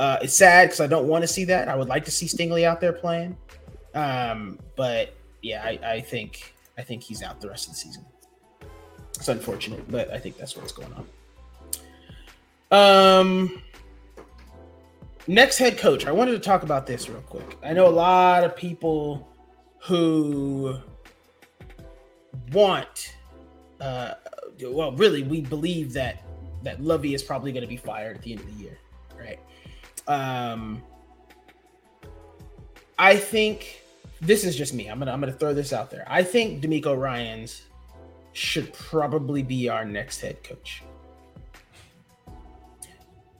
Uh, 0.00 0.18
it's 0.22 0.34
sad 0.34 0.68
because 0.68 0.80
I 0.80 0.86
don't 0.86 1.06
want 1.06 1.24
to 1.24 1.28
see 1.28 1.44
that. 1.44 1.68
I 1.68 1.76
would 1.76 1.88
like 1.88 2.06
to 2.06 2.10
see 2.10 2.24
Stingley 2.24 2.64
out 2.64 2.80
there 2.80 2.94
playing. 2.94 3.36
Um, 3.94 4.58
but 4.74 5.14
yeah, 5.42 5.62
I, 5.62 5.78
I 5.84 6.00
think 6.00 6.54
I 6.78 6.82
think 6.82 7.02
he's 7.02 7.22
out 7.22 7.38
the 7.38 7.50
rest 7.50 7.66
of 7.66 7.74
the 7.74 7.78
season. 7.78 8.06
It's 9.14 9.28
unfortunate, 9.28 9.90
but 9.90 10.10
I 10.10 10.18
think 10.18 10.38
that's 10.38 10.56
what's 10.56 10.72
going 10.72 10.94
on. 12.70 13.20
Um, 13.20 13.62
next 15.26 15.58
head 15.58 15.76
coach. 15.76 16.06
I 16.06 16.12
wanted 16.12 16.32
to 16.32 16.38
talk 16.38 16.62
about 16.62 16.86
this 16.86 17.10
real 17.10 17.20
quick. 17.20 17.58
I 17.62 17.74
know 17.74 17.86
a 17.86 17.90
lot 17.90 18.42
of 18.42 18.56
people 18.56 19.28
who 19.80 20.78
want, 22.52 23.16
uh, 23.82 24.14
well, 24.62 24.92
really, 24.92 25.24
we 25.24 25.42
believe 25.42 25.92
that 25.92 26.22
that 26.62 26.82
Lovie 26.82 27.12
is 27.12 27.22
probably 27.22 27.52
going 27.52 27.64
to 27.64 27.68
be 27.68 27.76
fired 27.76 28.16
at 28.16 28.22
the 28.22 28.32
end 28.32 28.40
of 28.40 28.46
the 28.46 28.62
year? 28.62 28.78
Um, 30.10 30.82
I 32.98 33.16
think 33.16 33.84
this 34.20 34.42
is 34.42 34.56
just 34.56 34.74
me. 34.74 34.88
I'm 34.88 34.98
gonna 34.98 35.12
I'm 35.12 35.20
gonna 35.20 35.32
throw 35.32 35.54
this 35.54 35.72
out 35.72 35.88
there. 35.88 36.04
I 36.08 36.24
think 36.24 36.60
DeMeco 36.64 37.00
Ryans 37.00 37.62
should 38.32 38.72
probably 38.72 39.44
be 39.44 39.68
our 39.68 39.84
next 39.84 40.20
head 40.20 40.42
coach. 40.42 40.82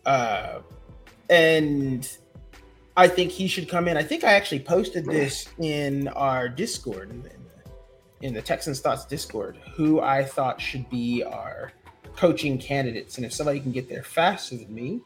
Uh, 0.06 0.60
and 1.28 2.08
I 2.96 3.08
think 3.08 3.32
he 3.32 3.48
should 3.48 3.68
come 3.68 3.88
in. 3.88 3.96
I 3.96 4.04
think 4.04 4.22
I 4.22 4.34
actually 4.34 4.60
posted 4.60 5.04
this 5.06 5.48
in 5.58 6.06
our 6.08 6.48
Discord, 6.48 7.10
in 7.10 7.22
the, 7.22 7.30
in 8.22 8.32
the 8.32 8.42
Texans 8.42 8.78
Thoughts 8.80 9.06
Discord, 9.06 9.58
who 9.74 10.00
I 10.00 10.22
thought 10.24 10.60
should 10.60 10.88
be 10.88 11.24
our 11.24 11.72
coaching 12.14 12.58
candidates. 12.58 13.16
And 13.16 13.26
if 13.26 13.32
somebody 13.32 13.58
can 13.58 13.72
get 13.72 13.88
there 13.88 14.04
faster 14.04 14.56
than 14.56 14.72
me, 14.72 15.00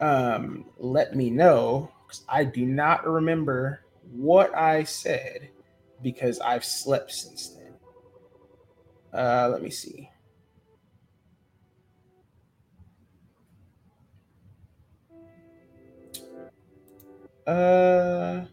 um, 0.00 0.64
let 0.78 1.14
me 1.16 1.30
know 1.30 1.90
because 2.06 2.24
I 2.28 2.44
do 2.44 2.64
not 2.64 3.06
remember 3.06 3.82
what 4.12 4.54
I 4.56 4.84
said 4.84 5.50
because 6.02 6.40
I've 6.40 6.64
slept 6.64 7.12
since 7.12 7.48
then. 7.48 7.74
Uh, 9.12 9.48
let 9.50 9.62
me 9.62 9.70
see. 9.70 10.10
Uh, 17.46 18.44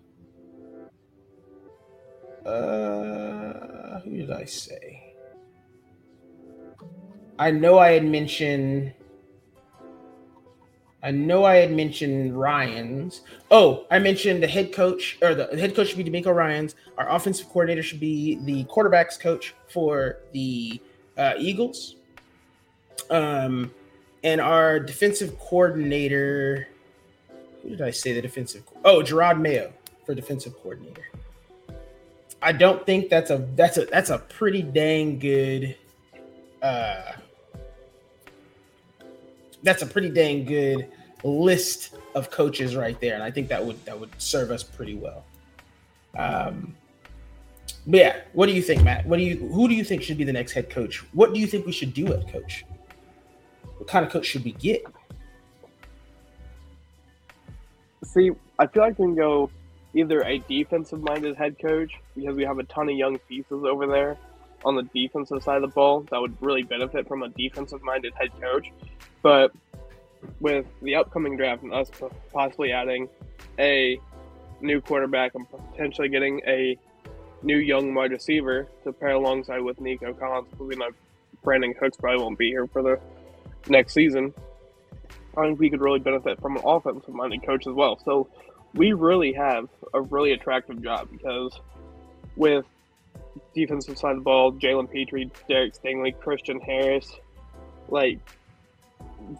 uh, 2.45 3.99
who 4.01 4.17
did 4.17 4.31
I 4.31 4.45
say? 4.45 5.13
I 7.37 7.51
know 7.51 7.77
I 7.77 7.91
had 7.91 8.05
mentioned. 8.05 8.93
I 11.03 11.11
know 11.11 11.45
I 11.45 11.57
had 11.57 11.71
mentioned 11.71 12.39
Ryans. 12.39 13.21
Oh, 13.51 13.85
I 13.91 13.99
mentioned 13.99 14.41
the 14.41 14.47
head 14.47 14.73
coach, 14.73 15.17
or 15.21 15.35
the 15.35 15.47
head 15.57 15.75
coach 15.75 15.89
should 15.89 16.03
be 16.03 16.03
DeMeco 16.03 16.33
Ryans. 16.33 16.75
Our 16.97 17.09
offensive 17.09 17.47
coordinator 17.47 17.83
should 17.83 17.99
be 17.99 18.39
the 18.43 18.63
quarterbacks 18.65 19.19
coach 19.19 19.53
for 19.67 20.17
the 20.31 20.81
uh, 21.17 21.33
Eagles. 21.37 21.95
Um, 23.11 23.71
and 24.23 24.41
our 24.41 24.79
defensive 24.79 25.37
coordinator 25.37 26.67
who 27.65 27.71
did 27.71 27.81
I 27.81 27.91
say 27.91 28.13
the 28.13 28.21
defensive? 28.21 28.63
Oh, 28.83 29.01
Jerod 29.01 29.41
Mayo 29.41 29.73
for 30.05 30.13
defensive 30.13 30.53
coordinator. 30.61 31.05
I 32.41 32.51
don't 32.51 32.85
think 32.85 33.09
that's 33.09 33.31
a 33.31 33.47
that's 33.55 33.77
a 33.77 33.85
that's 33.85 34.11
a 34.11 34.19
pretty 34.19 34.61
dang 34.61 35.17
good. 35.17 35.75
Uh, 36.61 37.13
that's 39.65 39.81
a 39.81 39.85
pretty 39.85 40.09
dang 40.09 40.45
good 40.45 40.87
list 41.23 41.95
of 42.13 42.29
coaches 42.29 42.75
right 42.75 42.97
there, 43.01 43.15
and 43.15 43.23
I 43.23 43.31
think 43.31 43.49
that 43.49 43.65
would 43.65 43.83
that 43.85 43.99
would 43.99 44.11
serve 44.17 44.51
us 44.51 44.63
pretty 44.63 44.95
well. 44.95 45.25
Um, 46.17 46.75
but 47.87 47.99
yeah, 47.99 48.15
what 48.33 48.45
do 48.45 48.53
you 48.53 48.61
think, 48.61 48.83
Matt? 48.83 49.05
What 49.05 49.17
do 49.17 49.23
you 49.23 49.35
who 49.35 49.67
do 49.67 49.75
you 49.75 49.83
think 49.83 50.03
should 50.03 50.17
be 50.17 50.23
the 50.23 50.31
next 50.31 50.53
head 50.53 50.69
coach? 50.69 51.03
What 51.13 51.33
do 51.33 51.39
you 51.39 51.47
think 51.47 51.65
we 51.65 51.71
should 51.71 51.93
do 51.93 52.13
at 52.13 52.31
coach? 52.31 52.63
What 53.77 53.87
kind 53.87 54.05
of 54.05 54.11
coach 54.11 54.27
should 54.27 54.45
we 54.45 54.53
get? 54.53 54.85
See, 58.03 58.31
I 58.59 58.67
feel 58.67 58.83
like 58.83 58.99
we 58.99 59.07
can 59.07 59.15
go 59.15 59.49
either 59.95 60.21
a 60.21 60.37
defensive 60.37 61.01
minded 61.01 61.35
head 61.35 61.57
coach 61.59 61.91
because 62.15 62.35
we 62.35 62.43
have 62.43 62.59
a 62.59 62.63
ton 62.63 62.87
of 62.87 62.95
young 62.95 63.17
pieces 63.27 63.63
over 63.63 63.87
there 63.87 64.17
on 64.65 64.75
the 64.75 64.83
defensive 64.83 65.41
side 65.43 65.57
of 65.57 65.61
the 65.61 65.73
ball 65.73 66.01
that 66.09 66.19
would 66.19 66.35
really 66.41 66.63
benefit 66.63 67.07
from 67.07 67.23
a 67.23 67.29
defensive 67.29 67.81
minded 67.83 68.13
head 68.15 68.29
coach. 68.41 68.71
But 69.21 69.53
with 70.39 70.65
the 70.81 70.95
upcoming 70.95 71.37
draft 71.37 71.63
and 71.63 71.73
us 71.73 71.89
possibly 72.33 72.71
adding 72.71 73.07
a 73.59 73.99
new 74.61 74.81
quarterback 74.81 75.35
and 75.35 75.45
potentially 75.49 76.09
getting 76.09 76.41
a 76.47 76.77
new 77.43 77.57
young 77.57 77.93
wide 77.93 78.11
receiver 78.11 78.67
to 78.83 78.91
pair 78.91 79.11
alongside 79.11 79.61
with 79.61 79.79
Nico 79.79 80.13
Collins, 80.13 80.47
because 80.51 80.77
know 80.77 80.89
Brandin 81.43 81.77
Cooks 81.77 81.97
probably 81.97 82.21
won't 82.21 82.37
be 82.37 82.49
here 82.49 82.65
for 82.65 82.81
the 82.81 82.99
next 83.67 83.93
season. 83.93 84.33
I 85.37 85.43
think 85.43 85.59
we 85.59 85.69
could 85.69 85.81
really 85.81 85.99
benefit 85.99 86.41
from 86.41 86.57
an 86.57 86.63
offensive 86.65 87.13
minded 87.13 87.45
coach 87.45 87.67
as 87.67 87.73
well. 87.73 87.99
So 88.03 88.27
we 88.73 88.93
really 88.93 89.33
have 89.33 89.67
a 89.93 90.01
really 90.01 90.31
attractive 90.31 90.81
job 90.81 91.09
because 91.11 91.59
with 92.35 92.65
defensive 93.53 93.97
side 93.97 94.11
of 94.11 94.17
the 94.17 94.23
ball, 94.23 94.51
Jalen 94.53 94.91
Pitre, 94.91 95.25
Derek 95.47 95.73
Stingley, 95.73 96.17
Christian 96.17 96.59
Harris, 96.59 97.11
like 97.89 98.19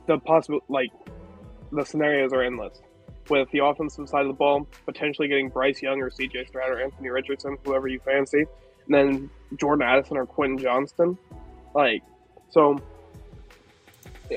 the 0.07 0.17
possible 0.19 0.61
like 0.69 0.91
the 1.71 1.83
scenarios 1.83 2.33
are 2.33 2.43
endless. 2.43 2.81
With 3.29 3.49
the 3.49 3.59
offensive 3.59 4.07
side 4.07 4.21
of 4.21 4.27
the 4.27 4.33
ball, 4.33 4.67
potentially 4.85 5.27
getting 5.27 5.49
Bryce 5.49 5.81
Young 5.81 5.99
or 5.99 6.11
CJ 6.11 6.47
Stroud 6.47 6.69
or 6.69 6.79
Anthony 6.79 7.09
Richardson, 7.09 7.57
whoever 7.65 7.87
you 7.87 7.99
fancy, 7.99 8.45
and 8.85 8.93
then 8.93 9.29
Jordan 9.59 9.81
Addison 9.81 10.17
or 10.17 10.27
Quentin 10.27 10.59
Johnston. 10.59 11.17
Like, 11.73 12.03
so 12.51 12.79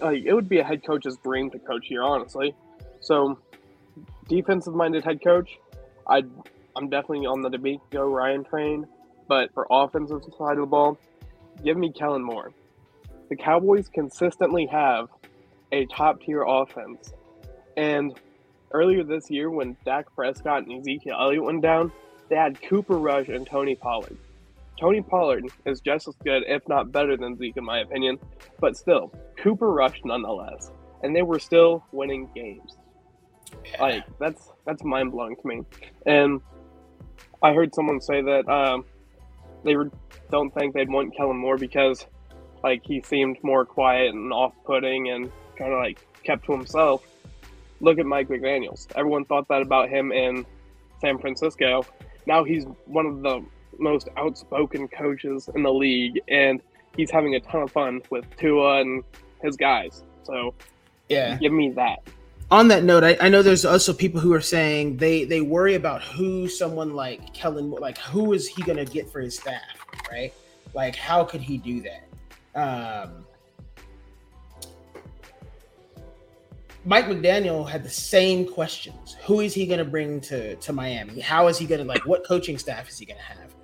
like 0.03 0.23
it 0.25 0.33
would 0.33 0.49
be 0.49 0.59
a 0.59 0.65
head 0.65 0.85
coach's 0.85 1.17
dream 1.19 1.51
to 1.51 1.59
coach 1.59 1.87
here, 1.87 2.03
honestly. 2.03 2.55
So, 3.01 3.39
defensive 4.29 4.75
minded 4.75 5.05
head 5.05 5.23
coach, 5.23 5.59
I 6.07 6.23
I'm 6.77 6.89
definitely 6.89 7.27
on 7.27 7.43
the 7.43 7.51
DeMeco 7.51 8.11
Ryan 8.11 8.45
train. 8.45 8.87
But 9.29 9.53
for 9.53 9.67
offensive 9.71 10.23
side 10.39 10.53
of 10.53 10.61
the 10.61 10.67
ball, 10.67 10.99
give 11.63 11.77
me 11.77 11.93
Kellen 11.93 12.23
Moore. 12.23 12.53
The 13.29 13.37
Cowboys 13.37 13.89
consistently 13.89 14.67
have 14.67 15.09
a 15.71 15.85
top 15.87 16.23
tier 16.23 16.43
offense, 16.43 17.13
and 17.77 18.19
earlier 18.73 19.05
this 19.05 19.31
year 19.31 19.51
when 19.51 19.77
Dak 19.85 20.07
Prescott 20.15 20.65
and 20.65 20.81
Ezekiel 20.81 21.17
Elliott 21.21 21.45
went 21.45 21.63
down, 21.63 21.93
they 22.29 22.37
had 22.37 22.61
Cooper 22.63 22.99
Rush 22.99 23.29
and 23.29 23.47
Tony 23.47 23.75
Pollard. 23.75 24.17
Tony 24.81 25.03
Pollard 25.03 25.45
is 25.67 25.81
just 25.81 26.09
as 26.09 26.15
good, 26.25 26.45
if 26.47 26.67
not 26.69 26.93
better 26.93 27.17
than 27.17 27.37
Zeke, 27.37 27.57
in 27.57 27.65
my 27.65 27.81
opinion. 27.81 28.19
But 28.61 28.77
still, 28.77 29.13
Cooper 29.37 29.71
Rush 29.71 30.01
nonetheless, 30.05 30.71
and 31.03 31.15
they 31.15 31.23
were 31.23 31.39
still 31.39 31.85
winning 31.93 32.29
games. 32.35 32.77
Like 33.81 34.05
that's 34.19 34.51
that's 34.65 34.85
mind 34.85 35.13
blowing 35.13 35.37
to 35.37 35.49
me. 35.49 35.63
And 36.07 36.41
I 37.43 37.53
heard 37.55 37.75
someone 37.75 38.01
say 38.01 38.23
that 38.23 38.49
um, 38.49 38.85
they 39.69 39.91
don't 40.31 40.53
think 40.55 40.75
they'd 40.75 40.91
want 40.91 41.17
Kellen 41.17 41.37
Moore 41.37 41.57
because 41.57 42.07
like 42.63 42.83
he 42.85 43.03
seemed 43.03 43.39
more 43.43 43.65
quiet 43.65 44.15
and 44.15 44.33
off 44.33 44.53
putting 44.65 45.11
and 45.11 45.31
kind 45.57 45.73
of 45.73 45.79
like 45.79 46.05
kept 46.25 46.45
to 46.47 46.53
himself. 46.53 47.07
Look 47.81 47.99
at 47.99 48.07
Mike 48.07 48.29
McDaniel's. 48.29 48.89
Everyone 48.97 49.25
thought 49.25 49.47
that 49.49 49.63
about 49.63 49.89
him 49.89 50.11
in 50.11 50.45
San 51.01 51.19
Francisco. 51.19 51.85
Now 52.27 52.45
he's 52.45 52.65
one 52.87 53.07
of 53.07 53.23
the 53.23 53.45
most 53.79 54.09
outspoken 54.17 54.89
coaches 54.89 55.49
in 55.55 55.63
the 55.63 55.73
league, 55.73 56.21
and 56.29 56.61
he's 56.97 57.11
having 57.11 57.37
a 57.37 57.41
ton 57.41 57.63
of 57.63 57.71
fun 57.71 58.01
with 58.11 58.25
Tua 58.37 58.81
and 58.81 59.05
his 59.41 59.57
guys. 59.57 60.03
So 60.25 60.55
Yeah. 61.09 61.37
Give 61.37 61.53
me 61.53 61.71
that. 61.71 62.01
On 62.51 62.69
that 62.69 62.83
note, 62.83 63.05
I, 63.05 63.17
I 63.21 63.29
know 63.29 63.43
there's 63.43 63.67
also 63.67 63.93
people 63.93 64.21
who 64.21 64.33
are 64.33 64.41
saying 64.41 64.97
they 64.97 65.25
they 65.25 65.43
worry 65.43 65.75
about 65.75 66.03
who 66.03 66.49
someone 66.49 66.95
like 66.95 67.35
Kellen, 67.35 67.71
like 67.71 67.99
who 67.99 68.33
is 68.33 68.49
he 68.49 68.63
going 68.63 68.79
to 68.79 68.87
get 68.87 69.11
for 69.11 69.21
his 69.21 69.37
staff, 69.37 69.85
right? 70.11 70.33
Like 70.73 70.97
how 70.97 71.25
could 71.25 71.43
he 71.43 71.59
do 71.59 71.83
that? 71.83 72.05
Um, 72.55 73.27
Mike 76.87 77.05
McDaniel 77.05 77.69
had 77.69 77.85
the 77.85 77.91
same 77.91 78.51
questions. 78.51 79.17
Who 79.27 79.41
is 79.41 79.53
he 79.53 79.67
going 79.67 79.79
to 79.79 79.85
bring 79.85 80.19
to 80.23 80.57
to 80.57 80.73
Miami? 80.73 81.21
How 81.21 81.49
is 81.49 81.59
he 81.59 81.67
going 81.67 81.81
to 81.81 81.87
like 81.87 82.07
what 82.07 82.25
coaching 82.27 82.57
staff 82.57 82.89
is 82.89 82.99
he 82.99 83.05
going 83.05 83.19
to 83.19 83.25
have? 83.25 83.55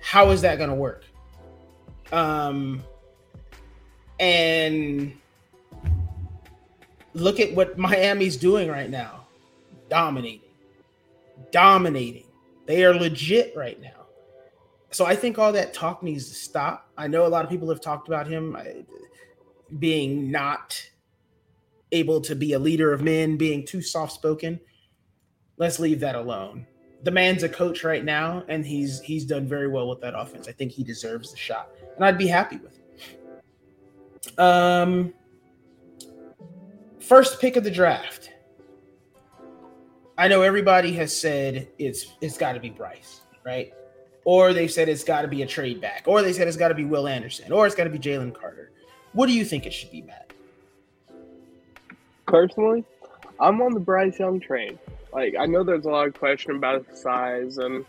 How 0.00 0.30
is 0.30 0.40
that 0.40 0.56
going 0.56 0.70
to 0.70 0.76
work? 0.76 1.04
Um 2.10 2.82
and 4.18 5.12
look 7.14 7.40
at 7.40 7.54
what 7.54 7.78
Miami's 7.78 8.36
doing 8.36 8.68
right 8.68 8.90
now. 8.90 9.26
Dominating. 9.88 10.40
Dominating. 11.50 12.24
They 12.66 12.84
are 12.84 12.94
legit 12.94 13.56
right 13.56 13.80
now. 13.80 14.06
So 14.90 15.06
I 15.06 15.14
think 15.14 15.38
all 15.38 15.52
that 15.52 15.72
talk 15.72 16.02
needs 16.02 16.28
to 16.28 16.34
stop. 16.34 16.90
I 16.96 17.06
know 17.06 17.26
a 17.26 17.28
lot 17.28 17.44
of 17.44 17.50
people 17.50 17.68
have 17.68 17.80
talked 17.80 18.08
about 18.08 18.26
him 18.26 18.56
uh, 18.56 18.64
being 19.78 20.30
not 20.30 20.84
able 21.92 22.20
to 22.22 22.34
be 22.34 22.52
a 22.52 22.58
leader 22.58 22.92
of 22.92 23.02
men, 23.02 23.36
being 23.36 23.64
too 23.64 23.82
soft 23.82 24.12
spoken. 24.12 24.60
Let's 25.56 25.78
leave 25.78 26.00
that 26.00 26.14
alone. 26.16 26.66
The 27.02 27.10
man's 27.10 27.42
a 27.42 27.48
coach 27.48 27.84
right 27.84 28.04
now, 28.04 28.44
and 28.48 28.64
he's 28.64 29.00
he's 29.00 29.24
done 29.24 29.48
very 29.48 29.68
well 29.68 29.88
with 29.88 30.00
that 30.00 30.18
offense. 30.18 30.48
I 30.48 30.52
think 30.52 30.72
he 30.72 30.84
deserves 30.84 31.30
the 31.30 31.36
shot, 31.36 31.70
and 31.96 32.04
I'd 32.04 32.18
be 32.18 32.26
happy 32.26 32.56
with 32.58 32.78
it. 32.78 34.38
Um, 34.38 35.14
first 37.10 37.40
pick 37.40 37.56
of 37.56 37.64
the 37.64 37.70
draft. 37.72 38.30
I 40.16 40.28
know 40.28 40.42
everybody 40.42 40.92
has 40.92 41.14
said 41.14 41.66
it's 41.76 42.06
it's 42.20 42.38
got 42.38 42.52
to 42.52 42.60
be 42.60 42.70
Bryce, 42.70 43.22
right? 43.44 43.74
Or 44.24 44.52
they 44.52 44.68
said 44.68 44.88
it's 44.88 45.02
got 45.02 45.22
to 45.22 45.28
be 45.28 45.42
a 45.42 45.46
trade 45.46 45.80
back, 45.80 46.04
or 46.06 46.22
they 46.22 46.32
said 46.32 46.46
it's 46.46 46.56
got 46.56 46.68
to 46.68 46.74
be 46.74 46.84
Will 46.84 47.08
Anderson, 47.08 47.50
or 47.50 47.66
it's 47.66 47.74
got 47.74 47.84
to 47.84 47.90
be 47.90 47.98
Jalen 47.98 48.32
Carter. 48.32 48.70
What 49.12 49.26
do 49.26 49.32
you 49.32 49.44
think 49.44 49.66
it 49.66 49.72
should 49.72 49.90
be, 49.90 50.02
Matt? 50.02 50.32
Personally, 52.28 52.84
I'm 53.40 53.60
on 53.60 53.74
the 53.74 53.80
Bryce 53.80 54.20
Young 54.20 54.38
train. 54.38 54.78
Like 55.12 55.34
I 55.36 55.46
know 55.46 55.64
there's 55.64 55.86
a 55.86 55.90
lot 55.90 56.06
of 56.06 56.14
question 56.14 56.54
about 56.54 56.96
size, 56.96 57.58
and 57.58 57.84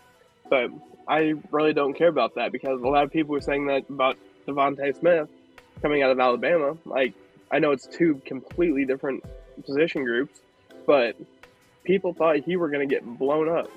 but 0.49 0.71
I 1.07 1.35
really 1.51 1.73
don't 1.73 1.93
care 1.93 2.07
about 2.07 2.33
that 2.35 2.51
because 2.51 2.81
a 2.81 2.87
lot 2.87 3.03
of 3.03 3.11
people 3.11 3.33
were 3.33 3.41
saying 3.41 3.67
that 3.67 3.87
about 3.87 4.17
DeVonta 4.47 4.97
Smith 4.99 5.29
coming 5.83 6.01
out 6.01 6.09
of 6.09 6.19
Alabama. 6.19 6.75
Like 6.85 7.13
I 7.51 7.59
know 7.59 7.71
it's 7.71 7.87
two 7.87 8.21
completely 8.25 8.85
different 8.85 9.23
position 9.65 10.03
groups, 10.03 10.39
but 10.85 11.15
people 11.83 12.13
thought 12.13 12.37
he 12.37 12.55
were 12.55 12.69
going 12.69 12.87
to 12.87 12.93
get 12.93 13.05
blown 13.17 13.49
up 13.49 13.69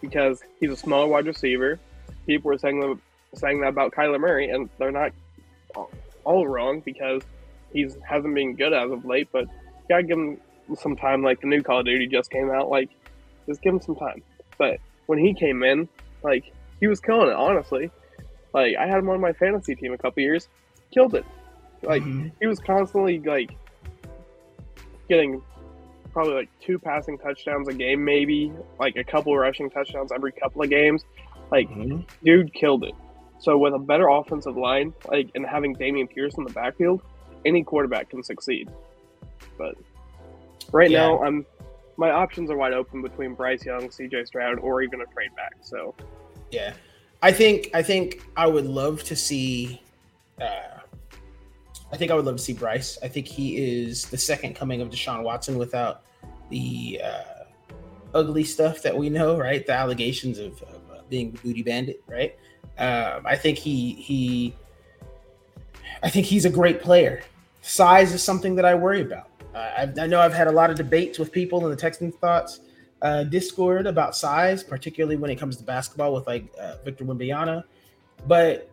because 0.00 0.42
he's 0.60 0.70
a 0.70 0.76
small 0.76 1.08
wide 1.08 1.26
receiver. 1.26 1.78
People 2.26 2.50
were 2.50 2.58
saying 2.58 3.00
saying 3.34 3.60
that 3.60 3.68
about 3.68 3.92
Kyler 3.92 4.20
Murray, 4.20 4.50
and 4.50 4.68
they're 4.78 4.90
not 4.90 5.12
all 6.24 6.46
wrong 6.46 6.80
because 6.80 7.22
he 7.72 7.88
hasn't 8.08 8.34
been 8.34 8.54
good 8.54 8.72
as 8.72 8.90
of 8.90 9.04
late. 9.04 9.28
But 9.32 9.46
gotta 9.88 10.02
give 10.02 10.18
him 10.18 10.38
some 10.76 10.96
time. 10.96 11.22
Like 11.22 11.40
the 11.40 11.46
new 11.46 11.62
Call 11.62 11.80
of 11.80 11.86
Duty 11.86 12.06
just 12.06 12.30
came 12.30 12.50
out, 12.50 12.70
like 12.70 12.90
just 13.46 13.60
give 13.62 13.74
him 13.74 13.80
some 13.80 13.96
time. 13.96 14.22
But 14.56 14.80
when 15.06 15.18
he 15.18 15.34
came 15.34 15.62
in, 15.62 15.88
like 16.22 16.52
he 16.80 16.86
was 16.86 17.00
killing 17.00 17.28
it. 17.28 17.34
Honestly, 17.34 17.90
like 18.52 18.76
I 18.76 18.86
had 18.86 18.98
him 18.98 19.10
on 19.10 19.20
my 19.20 19.32
fantasy 19.32 19.74
team 19.74 19.92
a 19.92 19.98
couple 19.98 20.22
years, 20.22 20.48
killed 20.92 21.14
it. 21.14 21.24
Like 21.84 22.02
mm-hmm. 22.02 22.28
he 22.40 22.46
was 22.46 22.58
constantly 22.58 23.18
like 23.20 23.50
getting 25.08 25.42
probably 26.12 26.34
like 26.34 26.48
two 26.60 26.78
passing 26.78 27.18
touchdowns 27.18 27.68
a 27.68 27.74
game, 27.74 28.04
maybe 28.04 28.52
like 28.78 28.96
a 28.96 29.04
couple 29.04 29.36
rushing 29.36 29.70
touchdowns 29.70 30.12
every 30.12 30.32
couple 30.32 30.62
of 30.62 30.70
games. 30.70 31.04
Like, 31.50 31.68
mm-hmm. 31.68 32.00
dude 32.24 32.52
killed 32.54 32.84
it. 32.84 32.94
So 33.38 33.58
with 33.58 33.74
a 33.74 33.78
better 33.78 34.08
offensive 34.08 34.56
line, 34.56 34.94
like 35.10 35.30
and 35.34 35.44
having 35.44 35.76
Dameon 35.76 36.08
Pierce 36.08 36.34
in 36.38 36.44
the 36.44 36.52
backfield, 36.52 37.02
any 37.44 37.62
quarterback 37.62 38.08
can 38.08 38.22
succeed. 38.22 38.70
But 39.58 39.74
right 40.72 40.90
yeah. 40.90 41.06
now, 41.06 41.22
I'm 41.22 41.44
my 41.96 42.10
options 42.10 42.50
are 42.50 42.56
wide 42.56 42.72
open 42.72 43.02
between 43.02 43.34
Bryce 43.34 43.64
Young, 43.64 43.90
C.J. 43.90 44.24
Stroud, 44.24 44.58
or 44.58 44.82
even 44.82 45.00
a 45.00 45.06
trade 45.06 45.34
back. 45.36 45.54
So, 45.62 45.94
yeah, 46.50 46.72
I 47.22 47.32
think 47.32 47.70
I 47.74 47.82
think 47.82 48.22
I 48.36 48.46
would 48.46 48.66
love 48.66 49.02
to 49.04 49.16
see. 49.16 49.82
Uh, 50.40 50.80
I 51.94 51.96
think 51.96 52.10
I 52.10 52.14
would 52.16 52.24
love 52.24 52.34
to 52.34 52.42
see 52.42 52.54
Bryce. 52.54 52.98
I 53.04 53.08
think 53.08 53.28
he 53.28 53.56
is 53.56 54.06
the 54.06 54.18
second 54.18 54.56
coming 54.56 54.80
of 54.80 54.90
Deshaun 54.90 55.22
Watson 55.22 55.56
without 55.56 56.02
the 56.50 57.00
uh, 57.04 57.44
ugly 58.12 58.42
stuff 58.42 58.82
that 58.82 58.96
we 58.96 59.08
know, 59.08 59.38
right? 59.38 59.64
The 59.64 59.74
allegations 59.74 60.40
of, 60.40 60.60
of 60.62 60.80
uh, 60.92 61.02
being 61.08 61.38
booty 61.44 61.62
bandit, 61.62 62.02
right? 62.08 62.36
Um, 62.78 63.24
I 63.24 63.36
think 63.36 63.58
he 63.58 63.92
he. 63.92 64.56
I 66.02 66.10
think 66.10 66.26
he's 66.26 66.44
a 66.44 66.50
great 66.50 66.82
player. 66.82 67.22
Size 67.62 68.12
is 68.12 68.24
something 68.24 68.56
that 68.56 68.64
I 68.64 68.74
worry 68.74 69.02
about. 69.02 69.30
Uh, 69.54 69.86
I, 69.96 70.08
know 70.08 70.20
I've 70.20 70.34
had 70.34 70.48
a 70.48 70.52
lot 70.52 70.70
of 70.70 70.76
debates 70.76 71.20
with 71.20 71.30
people 71.30 71.64
in 71.64 71.70
the 71.70 71.76
Texans 71.76 72.16
thoughts 72.16 72.58
uh, 73.02 73.22
Discord 73.22 73.86
about 73.86 74.16
size, 74.16 74.64
particularly 74.64 75.16
when 75.16 75.30
it 75.30 75.36
comes 75.36 75.56
to 75.58 75.62
basketball 75.62 76.12
with 76.12 76.26
like 76.26 76.52
uh, 76.60 76.74
Victor 76.84 77.04
Wembanyama. 77.04 77.62
But 78.26 78.68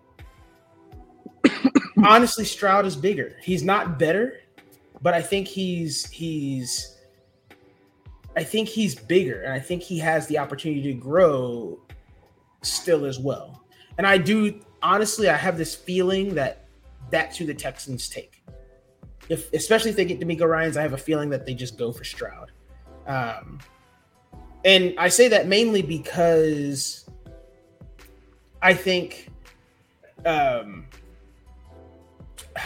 honestly, 2.06 2.46
Stroud 2.46 2.86
is 2.86 2.96
bigger. 2.96 3.36
He's 3.42 3.64
not 3.64 4.00
better, 4.00 4.42
but 5.02 5.14
I 5.14 5.22
think 5.22 5.48
he's 5.48 6.10
he's 6.10 6.98
I 8.36 8.44
think 8.44 8.70
he's 8.70 8.96
bigger 8.96 9.42
and 9.42 9.54
I 9.54 9.60
think 9.60 9.84
he 9.84 10.00
has 10.00 10.28
the 10.28 10.38
opportunity 10.38 10.82
to 10.84 10.94
grow 10.94 11.80
still 12.62 13.06
as 13.06 13.20
well. 13.20 13.66
And 13.98 14.08
I 14.08 14.18
do 14.18 14.60
honestly 14.82 15.30
I 15.30 15.36
have 15.36 15.58
this 15.58 15.76
feeling 15.76 16.36
that 16.36 16.68
that's 17.10 17.38
who 17.38 17.46
the 17.46 17.54
Texans 17.54 18.10
take. 18.10 18.44
If 19.30 19.52
especially 19.54 19.92
if 19.92 19.96
they 19.96 20.06
get 20.06 20.20
DeMeco 20.20 20.48
Ryans, 20.48 20.78
I 20.78 20.82
have 20.82 20.94
a 20.94 20.98
feeling 20.98 21.30
that 21.30 21.46
they 21.46 21.54
just 21.54 21.78
go 21.78 21.92
for 21.92 22.04
Stroud. 22.04 22.52
Um, 23.08 23.60
and 24.64 24.94
I 24.98 25.10
say 25.10 25.28
that 25.30 25.48
mainly 25.48 25.82
because 25.82 27.10
I 28.62 28.74
think 28.74 29.30
um, 30.26 30.86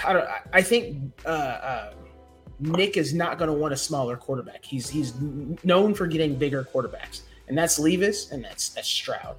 I 0.03 0.13
don't. 0.13 0.27
I 0.53 0.61
think 0.61 1.13
uh, 1.25 1.29
uh, 1.29 1.93
Nick 2.59 2.97
is 2.97 3.13
not 3.13 3.37
going 3.37 3.49
to 3.49 3.53
want 3.53 3.73
a 3.73 3.77
smaller 3.77 4.17
quarterback. 4.17 4.63
He's 4.63 4.89
he's 4.89 5.13
known 5.63 5.93
for 5.93 6.07
getting 6.07 6.35
bigger 6.35 6.67
quarterbacks, 6.73 7.21
and 7.47 7.57
that's 7.57 7.77
Levis 7.77 8.31
and 8.31 8.43
that's 8.43 8.69
that's 8.69 8.87
Stroud 8.87 9.35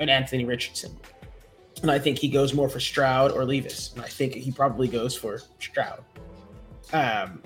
and 0.00 0.10
Anthony 0.10 0.44
Richardson. 0.44 0.96
And 1.82 1.90
I 1.90 1.98
think 1.98 2.18
he 2.18 2.28
goes 2.28 2.54
more 2.54 2.68
for 2.68 2.80
Stroud 2.80 3.32
or 3.32 3.44
Levis, 3.44 3.92
and 3.94 4.04
I 4.04 4.08
think 4.08 4.34
he 4.34 4.50
probably 4.50 4.88
goes 4.88 5.14
for 5.14 5.40
Stroud. 5.58 6.02
Um, 6.92 7.42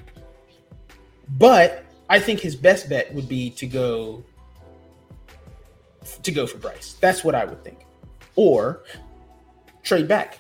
but 1.39 1.85
I 2.09 2.21
think 2.21 2.41
his 2.41 2.55
best 2.55 2.89
bet 2.89 3.13
would 3.15 3.29
be 3.29 3.51
to 3.51 3.67
go 3.67 4.25
to 6.23 6.33
go 6.33 6.47
for 6.47 6.59
Bryce. 6.59 6.97
That's 7.01 7.25
what 7.25 7.35
I 7.35 7.45
would 7.45 7.63
think, 7.65 7.87
or 8.37 8.83
trade 9.83 10.07
back 10.07 10.39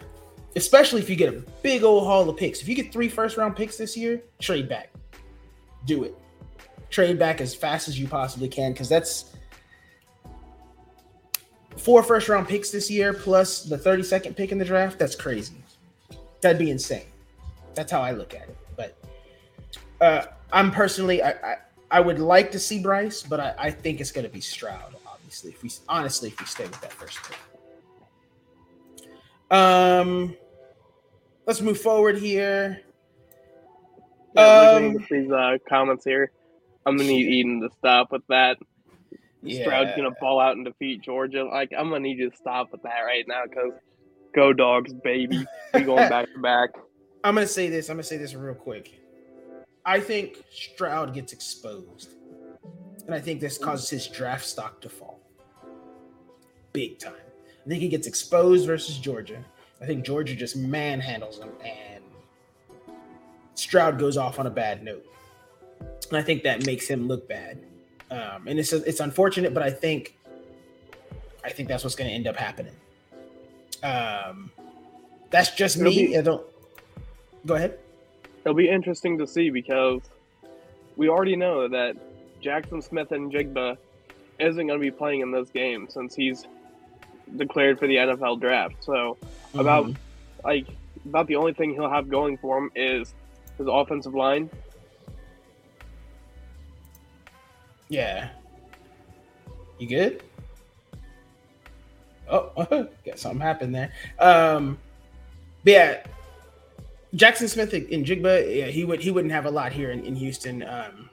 especially 0.57 1.01
if 1.01 1.09
you 1.09 1.17
get 1.17 1.33
a 1.33 1.43
big 1.63 1.83
old 1.83 2.05
haul 2.05 2.29
of 2.29 2.37
picks. 2.37 2.61
If 2.61 2.69
you 2.69 2.75
get 2.75 2.93
three 2.93 3.09
first 3.09 3.37
round 3.37 3.57
picks 3.57 3.77
this 3.77 3.97
year, 3.97 4.23
trade 4.39 4.69
back. 4.69 4.91
Do 5.87 6.05
it. 6.05 6.15
Trade 6.91 7.19
back 7.19 7.41
as 7.41 7.55
fast 7.55 7.89
as 7.89 7.99
you 7.99 8.09
possibly 8.09 8.49
can 8.49 8.73
because 8.73 8.89
that's 8.89 9.37
four 11.77 12.03
first 12.03 12.29
round 12.29 12.49
picks 12.49 12.71
this 12.71 12.91
year 12.91 13.13
plus 13.13 13.65
the 13.65 13.79
32nd 13.79 14.37
pick 14.37 14.53
in 14.53 14.59
the 14.59 14.65
draft. 14.65 14.99
That's 14.99 15.15
crazy. 15.15 15.63
That'd 16.41 16.59
be 16.59 16.71
insane. 16.71 17.07
That's 17.75 17.93
how 17.93 18.01
I 18.01 18.13
look 18.13 18.35
at 18.35 18.49
it. 18.49 18.57
But 18.77 18.97
uh, 20.01 20.27
I'm 20.53 20.71
personally, 20.71 21.23
I, 21.23 21.31
I, 21.31 21.57
I 21.91 22.01
would 22.01 22.19
like 22.19 22.51
to 22.53 22.59
see 22.59 22.81
Bryce, 22.81 23.23
but 23.23 23.41
I, 23.41 23.55
I 23.59 23.71
think 23.71 24.01
it's 24.01 24.13
going 24.13 24.27
to 24.27 24.33
be 24.33 24.41
Stroud. 24.41 24.95
Obviously, 25.07 25.53
if 25.53 25.63
we 25.63 25.71
honestly, 25.89 26.31
if 26.31 26.41
we 26.41 26.47
stay 26.47 26.65
with 26.65 26.81
that 26.81 26.93
first 26.93 27.19
pick. 27.23 27.37
Um, 29.51 30.37
let's 31.47 31.61
move 31.61 31.81
forward 31.81 32.19
here. 32.19 32.81
Yeah, 34.35 34.43
um, 34.43 35.05
these 35.11 35.31
uh, 35.31 35.59
comments 35.69 36.05
here. 36.05 36.31
I'm 36.87 36.97
gonna 36.97 37.09
need 37.09 37.29
Eden 37.29 37.61
to 37.63 37.69
stop 37.79 38.13
with 38.13 38.23
that. 38.29 38.59
Yeah. 39.43 39.63
Stroud's 39.63 39.91
gonna 39.97 40.15
fall 40.21 40.41
out 40.41 40.57
and 40.57 40.65
defeat 40.65 41.03
Georgia. 41.03 41.45
Like 41.45 41.73
I'm 41.77 41.89
gonna 41.89 42.01
need 42.01 42.19
you 42.19 42.31
to 42.31 42.37
stop 42.37 42.71
with 42.73 42.83
that 42.83 43.01
right 43.01 43.25
now 43.27 43.43
because 43.49 43.73
go 44.35 44.53
dogs, 44.53 44.93
baby. 44.93 45.45
We 45.75 45.81
going 45.85 46.09
back 46.09 46.33
to 46.33 46.39
back. 46.41 46.71
I'm 47.25 47.35
gonna 47.35 47.47
say 47.47 47.69
this. 47.69 47.89
I'm 47.89 47.97
gonna 47.97 48.05
say 48.05 48.17
this 48.17 48.35
real 48.35 48.55
quick. 48.55 49.01
I 49.85 49.99
think 49.99 50.43
Stroud 50.51 51.15
gets 51.15 51.33
exposed, 51.33 52.15
and 53.07 53.15
I 53.15 53.21
think 53.21 53.41
this 53.41 53.59
causes 53.59 53.91
his 53.91 54.07
draft 54.07 54.45
stock 54.45 54.81
to 54.83 54.89
fall 54.89 55.21
big 56.73 56.99
time. 56.99 57.13
I 57.65 57.69
think 57.69 57.83
he 57.83 57.89
gets 57.89 58.07
exposed 58.07 58.67
versus 58.67 58.99
Georgia. 58.99 59.45
I 59.81 59.87
think 59.87 60.05
Georgia 60.05 60.35
just 60.35 60.59
manhandles 60.59 61.39
him, 61.41 61.51
and 61.65 62.03
Stroud 63.55 63.99
goes 63.99 64.17
off 64.17 64.39
on 64.39 64.47
a 64.47 64.51
bad 64.51 64.83
note, 64.83 65.07
and 66.09 66.19
I 66.19 66.23
think 66.23 66.43
that 66.43 66.67
makes 66.67 66.87
him 66.87 67.09
look 67.09 67.29
bad. 67.29 67.59
Um, 68.11 68.49
and 68.49 68.59
it's 68.59 68.73
it's 68.73 69.01
unfortunate, 69.01 69.55
but 69.55 69.63
I 69.63 69.71
think 69.71 70.17
I 71.45 71.51
think 71.51 71.69
that's 71.69 71.85
what's 71.85 71.97
going 71.97 72.09
to 72.09 72.15
end 72.15 72.27
up 72.27 72.37
happening. 72.37 72.75
Um, 73.83 74.51
that's 75.31 75.55
just 75.55 75.77
It'll 75.77 75.91
me. 75.91 76.09
be- 76.09 76.19
I 76.19 76.23
don't. 76.23 76.45
Go 77.47 77.55
ahead. 77.55 77.79
It'll 78.45 78.55
be 78.55 78.69
interesting 78.69 79.17
to 79.19 79.27
see 79.27 79.51
because 79.51 80.03
we 80.97 81.09
already 81.09 81.37
know 81.37 81.69
that 81.69 81.97
Jaxon 82.43 82.83
Smith-Njigba 82.83 83.77
isn't 84.39 84.67
going 84.67 84.79
to 84.79 84.83
be 84.83 84.91
playing 84.91 85.21
in 85.21 85.31
this 85.31 85.51
game 85.51 85.87
since 85.89 86.15
he's 86.15 86.47
declared 87.37 87.79
for 87.79 87.87
the 87.87 87.97
NFL 87.97 88.41
draft. 88.41 88.83
So 88.85 89.17
about 89.55 89.87
Mhm. 89.87 89.97
like 90.45 90.67
about 91.07 91.27
the 91.27 91.37
only 91.37 91.53
thing 91.53 91.73
he'll 91.73 91.91
have 91.91 92.09
going 92.09 92.37
for 92.39 92.59
him 92.59 92.71
is 92.75 93.15
his 93.59 93.67
offensive 93.69 94.15
line. 94.15 94.51
Yeah. 97.89 98.29
You 99.79 99.89
good? 99.89 100.23
Oh, 102.29 102.87
got 103.05 103.19
something 103.19 103.41
happened 103.41 103.75
there. 103.75 103.93
Um, 104.19 104.79
but 105.65 105.71
yeah, 105.73 106.03
Jaxon 107.15 107.49
Smith-Njigba, 107.49 108.57
yeah, 108.57 108.67
he 108.67 108.85
would 108.85 109.01
he 109.01 109.11
wouldn't 109.11 109.33
have 109.33 109.47
a 109.47 109.51
lot 109.51 109.73
here 109.73 109.91
in, 109.91 110.05
in 110.05 110.15
Houston. 110.15 110.63
Um, 110.63 111.11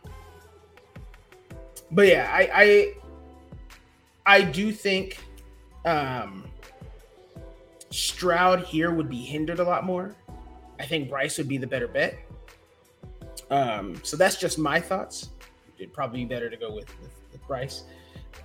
but 1.91 2.07
yeah, 2.07 2.30
I 2.32 2.49
I 2.53 2.93
I 4.38 4.41
do 4.43 4.72
think 4.72 5.18
um 5.88 6.44
Stroud 7.90 8.64
here 8.64 8.92
would 8.92 9.10
be 9.10 9.22
hindered 9.22 9.60
a 9.60 9.64
lot 9.64 9.86
more. 9.86 10.16
I 10.80 10.86
think 10.86 11.10
Bryce 11.10 11.38
would 11.38 11.48
be 11.48 11.58
the 11.58 11.68
better 11.68 11.88
bet. 11.88 12.20
Um, 13.50 14.00
so 14.04 14.18
that's 14.18 14.36
just 14.36 14.60
my 14.60 14.80
thoughts. 14.80 15.30
It'd 15.78 15.94
probably 15.94 16.26
be 16.26 16.26
better 16.26 16.50
to 16.50 16.58
go 16.58 16.74
with 16.74 16.88
with, 17.02 17.12
with 17.32 17.48
Bryce. 17.48 17.84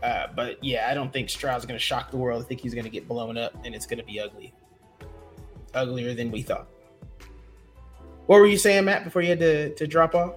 Uh, 0.03 0.29
but 0.35 0.63
yeah, 0.63 0.89
I 0.91 0.95
don't 0.95 1.13
think 1.13 1.29
Stroud's 1.29 1.67
going 1.67 1.79
to 1.79 1.85
shock 1.85 2.11
the 2.11 2.17
world. 2.17 2.43
I 2.43 2.47
think 2.47 2.61
he's 2.61 2.75
going 2.75 2.85
to 2.85 2.91
get 2.91 3.07
blown 3.07 3.37
up, 3.37 3.55
and 3.65 3.75
it's 3.75 3.87
going 3.87 3.99
to 3.99 4.05
be 4.05 4.19
ugly, 4.21 4.53
uglier 5.75 6.15
than 6.15 6.31
we 6.31 6.43
thought. 6.43 6.69
What 8.27 8.41
were 8.41 8.47
you 8.47 8.59
saying, 8.59 8.85
Matt? 8.85 9.05
Before 9.05 9.23
you 9.23 9.29
had 9.29 9.41
to, 9.41 9.75
to 9.75 9.87
drop 9.87 10.15
off? 10.15 10.35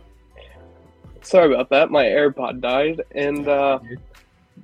Sorry 1.21 1.53
about 1.53 1.69
that. 1.69 1.89
My 1.89 2.03
AirPod 2.03 2.61
died, 2.61 3.01
and 3.11 3.47
uh, 3.47 3.79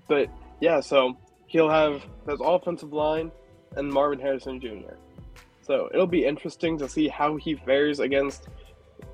but 0.07 0.29
yeah, 0.59 0.79
so 0.79 1.17
he'll 1.51 1.69
have 1.69 2.01
his 2.29 2.39
offensive 2.41 2.93
line 2.93 3.29
and 3.75 3.91
Marvin 3.91 4.19
Harrison 4.19 4.59
Jr. 4.61 4.95
So 5.61 5.89
it'll 5.93 6.07
be 6.07 6.25
interesting 6.25 6.77
to 6.77 6.87
see 6.87 7.09
how 7.09 7.35
he 7.35 7.55
fares 7.55 7.99
against 7.99 8.47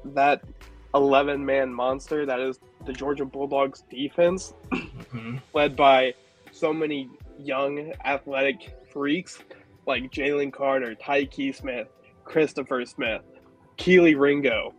that 0.05 0.43
11 0.93 1.43
man 1.43 1.73
monster 1.73 2.25
that 2.27 2.39
is 2.39 2.59
the 2.85 2.93
Georgia 2.93 3.25
Bulldogs 3.25 3.83
defense, 3.89 4.53
Mhm. 4.71 5.41
led 5.53 5.75
by 5.75 6.13
so 6.51 6.71
many 6.71 7.09
young 7.39 7.91
athletic 8.05 8.71
freaks 8.91 9.39
like 9.87 10.11
Jalen 10.11 10.53
Carter, 10.53 10.95
Tykee 10.95 11.53
Smith, 11.55 11.87
Christopher 12.23 12.85
Smith, 12.85 13.21
Kelee 13.77 14.15
Ringo. 14.15 14.73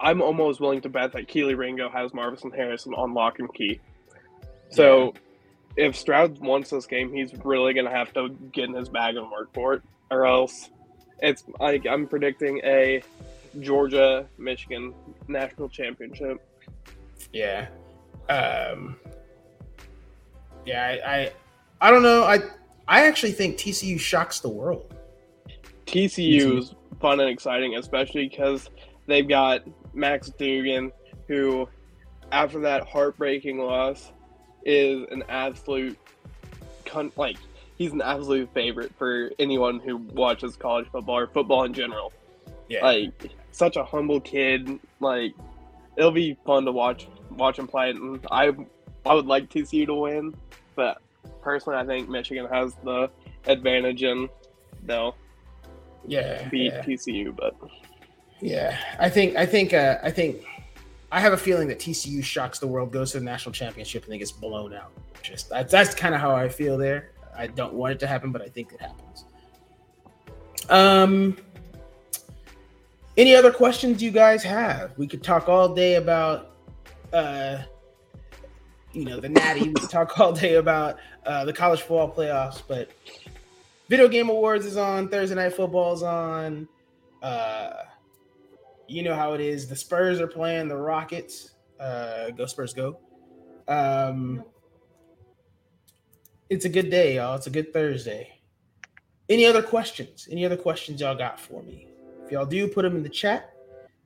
I'm 0.00 0.20
almost 0.20 0.60
willing 0.60 0.80
to 0.80 0.88
bet 0.88 1.12
that 1.12 1.28
Kelee 1.28 1.54
Ringo 1.56 1.88
has 1.88 2.12
Marvin 2.12 2.50
Harrison 2.50 2.94
on 2.94 3.14
lock 3.14 3.38
and 3.38 3.52
key. 3.54 3.80
So 4.70 5.14
if 5.76 5.96
Stroud 5.96 6.38
wants 6.38 6.70
this 6.70 6.86
game, 6.86 7.12
he's 7.12 7.32
really 7.44 7.74
going 7.74 7.86
to 7.86 7.92
have 7.92 8.12
to 8.14 8.30
get 8.52 8.64
in 8.64 8.74
his 8.74 8.88
bag 8.88 9.16
and 9.16 9.30
work 9.30 9.52
for 9.54 9.74
it, 9.74 9.82
or 10.10 10.26
else 10.26 10.70
it's 11.20 11.44
like 11.60 11.86
I'm 11.86 12.06
predicting 12.06 12.60
a 12.64 13.02
Georgia 13.60 14.26
Michigan 14.38 14.94
national 15.28 15.68
championship. 15.68 16.38
Yeah. 17.32 17.68
Um, 18.28 18.96
yeah, 20.64 20.98
I, 21.04 21.16
I 21.16 21.32
I 21.80 21.90
don't 21.90 22.02
know. 22.02 22.24
I 22.24 22.40
I 22.86 23.06
actually 23.06 23.32
think 23.32 23.56
TCU 23.56 23.98
shocks 23.98 24.40
the 24.40 24.48
world. 24.48 24.94
TCU 25.86 26.58
is 26.58 26.74
fun 27.00 27.20
and 27.20 27.28
exciting, 27.28 27.76
especially 27.76 28.28
because 28.28 28.70
they've 29.06 29.28
got 29.28 29.62
Max 29.94 30.30
Duggan, 30.30 30.92
who, 31.28 31.68
after 32.30 32.60
that 32.60 32.86
heartbreaking 32.86 33.58
loss, 33.58 34.12
is 34.64 35.06
an 35.10 35.24
absolute, 35.28 35.98
con- 36.84 37.12
like, 37.16 37.36
he's 37.76 37.92
an 37.92 38.02
absolute 38.02 38.52
favorite 38.54 38.92
for 38.98 39.30
anyone 39.38 39.80
who 39.80 39.96
watches 39.96 40.56
college 40.56 40.86
football 40.90 41.18
or 41.18 41.26
football 41.26 41.64
in 41.64 41.74
general. 41.74 42.12
Yeah. 42.68 42.84
Like, 42.84 43.30
such 43.52 43.76
a 43.76 43.84
humble 43.84 44.20
kid. 44.20 44.78
Like, 45.00 45.34
it'll 45.96 46.10
be 46.10 46.36
fun 46.46 46.64
to 46.64 46.72
watch 46.72 47.06
watch 47.30 47.58
him 47.58 47.66
play. 47.66 47.90
And 47.90 48.24
I, 48.30 48.52
I 49.06 49.14
would 49.14 49.26
like 49.26 49.48
TCU 49.48 49.86
to 49.86 49.94
win, 49.94 50.34
but 50.74 51.00
personally, 51.42 51.78
I 51.78 51.84
think 51.84 52.08
Michigan 52.08 52.46
has 52.46 52.74
the 52.84 53.10
advantage 53.46 54.02
and 54.02 54.28
they'll 54.84 55.16
yeah. 56.06 56.48
beat 56.48 56.72
yeah. 56.72 56.82
TCU. 56.82 57.34
But 57.36 57.56
Yeah, 58.40 58.78
I 58.98 59.08
think 59.08 59.36
I 59.36 59.46
think 59.46 59.74
uh, 59.74 59.98
I 60.02 60.10
think 60.10 60.44
I 61.12 61.20
have 61.20 61.34
a 61.34 61.36
feeling 61.36 61.68
that 61.68 61.78
TCU 61.78 62.24
shocks 62.24 62.58
the 62.58 62.66
world, 62.66 62.90
goes 62.90 63.12
to 63.12 63.18
the 63.18 63.24
national 63.24 63.52
championship, 63.52 64.04
and 64.04 64.12
then 64.12 64.18
gets 64.18 64.32
blown 64.32 64.72
out. 64.72 64.92
Just 65.22 65.50
that's, 65.50 65.70
that's 65.70 65.94
kind 65.94 66.14
of 66.14 66.22
how 66.22 66.34
I 66.34 66.48
feel 66.48 66.78
there. 66.78 67.12
I 67.36 67.48
don't 67.48 67.74
want 67.74 67.92
it 67.92 68.00
to 68.00 68.06
happen, 68.06 68.32
but 68.32 68.40
I 68.40 68.48
think 68.48 68.72
it 68.72 68.80
happens. 68.80 69.26
Um, 70.70 71.36
any 73.18 73.36
other 73.36 73.52
questions 73.52 74.02
you 74.02 74.10
guys 74.10 74.42
have? 74.42 74.96
We 74.96 75.06
could 75.06 75.22
talk 75.22 75.50
all 75.50 75.74
day 75.74 75.96
about, 75.96 76.52
uh, 77.12 77.58
you 78.92 79.04
know, 79.04 79.20
the 79.20 79.28
Natty. 79.28 79.68
we 79.68 79.74
could 79.74 79.90
talk 79.90 80.18
all 80.18 80.32
day 80.32 80.54
about 80.54 80.98
uh, 81.26 81.44
the 81.44 81.52
college 81.52 81.80
football 81.80 82.10
playoffs, 82.10 82.62
but 82.66 82.90
Video 83.90 84.08
Game 84.08 84.30
Awards 84.30 84.64
is 84.64 84.78
on. 84.78 85.10
Thursday 85.10 85.34
Night 85.34 85.52
Football 85.52 85.92
is 85.92 86.02
on. 86.02 86.66
Uh, 87.20 87.74
you 88.92 89.02
know 89.02 89.14
how 89.14 89.32
it 89.32 89.40
is. 89.40 89.66
The 89.68 89.76
Spurs 89.76 90.20
are 90.20 90.26
playing 90.26 90.68
the 90.68 90.76
Rockets. 90.76 91.52
Uh, 91.80 92.30
go 92.30 92.46
Spurs, 92.46 92.74
go. 92.74 92.98
Um, 93.66 94.44
it's 96.50 96.66
a 96.66 96.68
good 96.68 96.90
day, 96.90 97.16
y'all. 97.16 97.34
It's 97.34 97.46
a 97.46 97.50
good 97.50 97.72
Thursday. 97.72 98.38
Any 99.28 99.46
other 99.46 99.62
questions? 99.62 100.28
Any 100.30 100.44
other 100.44 100.56
questions 100.56 101.00
y'all 101.00 101.16
got 101.16 101.40
for 101.40 101.62
me? 101.62 101.88
If 102.24 102.30
y'all 102.30 102.46
do, 102.46 102.68
put 102.68 102.82
them 102.82 102.96
in 102.96 103.02
the 103.02 103.08
chat. 103.08 103.54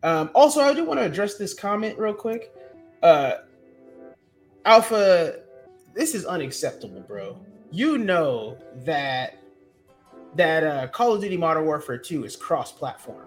Um, 0.02 0.30
also, 0.34 0.60
I 0.60 0.72
do 0.72 0.84
want 0.84 1.00
to 1.00 1.04
address 1.04 1.36
this 1.36 1.52
comment 1.52 1.98
real 1.98 2.14
quick. 2.14 2.54
Uh, 3.02 3.32
Alpha, 4.64 5.40
this 5.94 6.14
is 6.14 6.24
unacceptable, 6.24 7.00
bro. 7.00 7.38
You 7.72 7.98
know 7.98 8.56
that 8.84 9.42
that 10.36 10.64
uh, 10.64 10.86
Call 10.88 11.14
of 11.14 11.20
Duty 11.20 11.36
Modern 11.36 11.64
Warfare 11.64 11.98
2 11.98 12.24
is 12.24 12.36
cross-platform. 12.36 13.26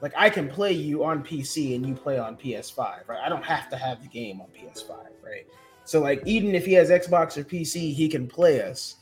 Like 0.00 0.12
I 0.16 0.30
can 0.30 0.48
play 0.48 0.72
you 0.72 1.04
on 1.04 1.24
PC 1.24 1.74
and 1.74 1.84
you 1.86 1.94
play 1.94 2.18
on 2.18 2.36
PS5, 2.36 3.08
right? 3.08 3.20
I 3.24 3.28
don't 3.28 3.44
have 3.44 3.68
to 3.70 3.76
have 3.76 4.00
the 4.02 4.08
game 4.08 4.40
on 4.40 4.46
PS5, 4.48 4.90
right? 5.24 5.46
So 5.84 6.00
like 6.00 6.22
even 6.26 6.54
if 6.54 6.64
he 6.64 6.74
has 6.74 6.90
Xbox 6.90 7.36
or 7.36 7.44
PC, 7.44 7.92
he 7.92 8.08
can 8.08 8.28
play 8.28 8.62
us. 8.62 8.96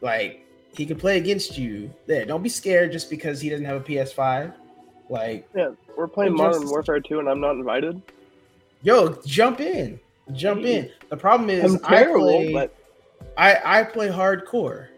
Like 0.00 0.46
he 0.76 0.84
can 0.84 0.98
play 0.98 1.16
against 1.16 1.56
you. 1.56 1.92
There, 2.06 2.24
don't 2.24 2.42
be 2.42 2.48
scared 2.48 2.92
just 2.92 3.08
because 3.08 3.40
he 3.40 3.48
doesn't 3.48 3.64
have 3.64 3.80
a 3.80 3.84
PS5. 3.84 4.52
Like, 5.08 5.48
yeah, 5.56 5.70
we're 5.96 6.06
playing. 6.06 6.36
Modern 6.36 6.68
Warfare 6.68 7.00
2 7.00 7.18
and 7.18 7.28
I'm 7.28 7.40
not 7.40 7.56
invited. 7.56 8.00
yo, 8.82 9.20
jump 9.26 9.60
in. 9.60 9.98
Jump 10.32 10.64
in. 10.64 10.84
Mm-hmm. 10.84 11.08
The 11.08 11.16
problem 11.16 11.50
is 11.50 11.74
I'm 11.74 11.80
I 11.84 12.04
play 12.04 12.52
but 12.52 12.76
I, 13.36 13.80
I 13.80 13.82
play 13.84 14.08
hardcore. 14.08 14.88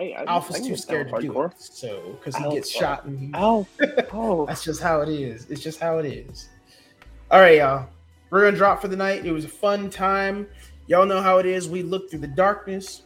Hey, 0.00 0.14
I, 0.14 0.24
Alpha's 0.24 0.60
too 0.60 0.76
scared 0.76 1.08
to 1.08 1.12
down 1.12 1.20
do 1.20 1.42
it. 1.42 1.52
So 1.58 2.16
because 2.18 2.36
he 2.36 2.44
Ow, 2.44 2.50
gets 2.50 2.70
shot 2.70 3.04
and 3.04 3.18
he 3.18 3.30
Ow! 3.34 3.66
Oh, 4.12 4.46
That's 4.46 4.64
just 4.64 4.82
how 4.82 5.00
it 5.02 5.08
is. 5.08 5.46
It's 5.50 5.62
just 5.62 5.80
how 5.80 5.98
it 5.98 6.06
is. 6.06 6.48
All 7.30 7.40
right, 7.40 7.58
y'all. 7.58 7.88
We're 8.30 8.44
gonna 8.44 8.56
drop 8.56 8.80
for 8.80 8.88
the 8.88 8.96
night. 8.96 9.26
It 9.26 9.32
was 9.32 9.44
a 9.44 9.48
fun 9.48 9.90
time. 9.90 10.46
Y'all 10.86 11.06
know 11.06 11.20
how 11.20 11.38
it 11.38 11.46
is. 11.46 11.68
We 11.68 11.82
looked 11.82 12.10
through 12.10 12.20
the 12.20 12.28
darkness. 12.28 13.02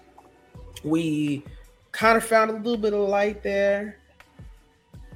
We 0.84 1.44
kind 1.92 2.16
of 2.16 2.24
found 2.24 2.50
a 2.50 2.54
little 2.54 2.76
bit 2.76 2.92
of 2.92 3.08
light 3.08 3.42
there. 3.42 3.98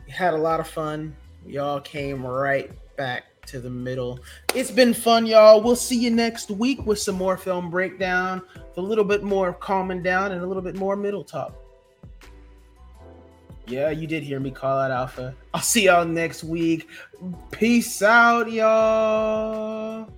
We 0.06 0.12
had 0.12 0.34
a 0.34 0.38
lot 0.38 0.60
of 0.60 0.68
fun. 0.68 1.14
We 1.44 1.58
all 1.58 1.80
came 1.80 2.24
right 2.26 2.70
back 2.96 3.24
to 3.46 3.60
the 3.60 3.70
middle. 3.70 4.20
It's 4.54 4.70
been 4.70 4.92
fun, 4.94 5.26
y'all. 5.26 5.62
We'll 5.62 5.76
see 5.76 5.96
you 5.96 6.10
next 6.10 6.50
week 6.50 6.84
with 6.86 6.98
some 6.98 7.14
more 7.14 7.36
film 7.36 7.70
breakdown, 7.70 8.42
with 8.54 8.78
a 8.78 8.82
little 8.82 9.04
bit 9.04 9.22
more 9.22 9.52
calming 9.54 10.02
down 10.02 10.32
and 10.32 10.42
a 10.42 10.46
little 10.46 10.62
bit 10.62 10.76
more 10.76 10.96
middle 10.96 11.24
talk. 11.24 11.54
Yeah, 13.68 13.90
you 13.90 14.06
did 14.06 14.22
hear 14.22 14.40
me 14.40 14.50
call 14.50 14.78
out 14.78 14.90
Alpha. 14.90 15.34
I'll 15.52 15.60
see 15.60 15.84
y'all 15.84 16.06
next 16.06 16.42
week. 16.42 16.88
Peace 17.50 18.00
out, 18.02 18.50
y'all. 18.50 20.08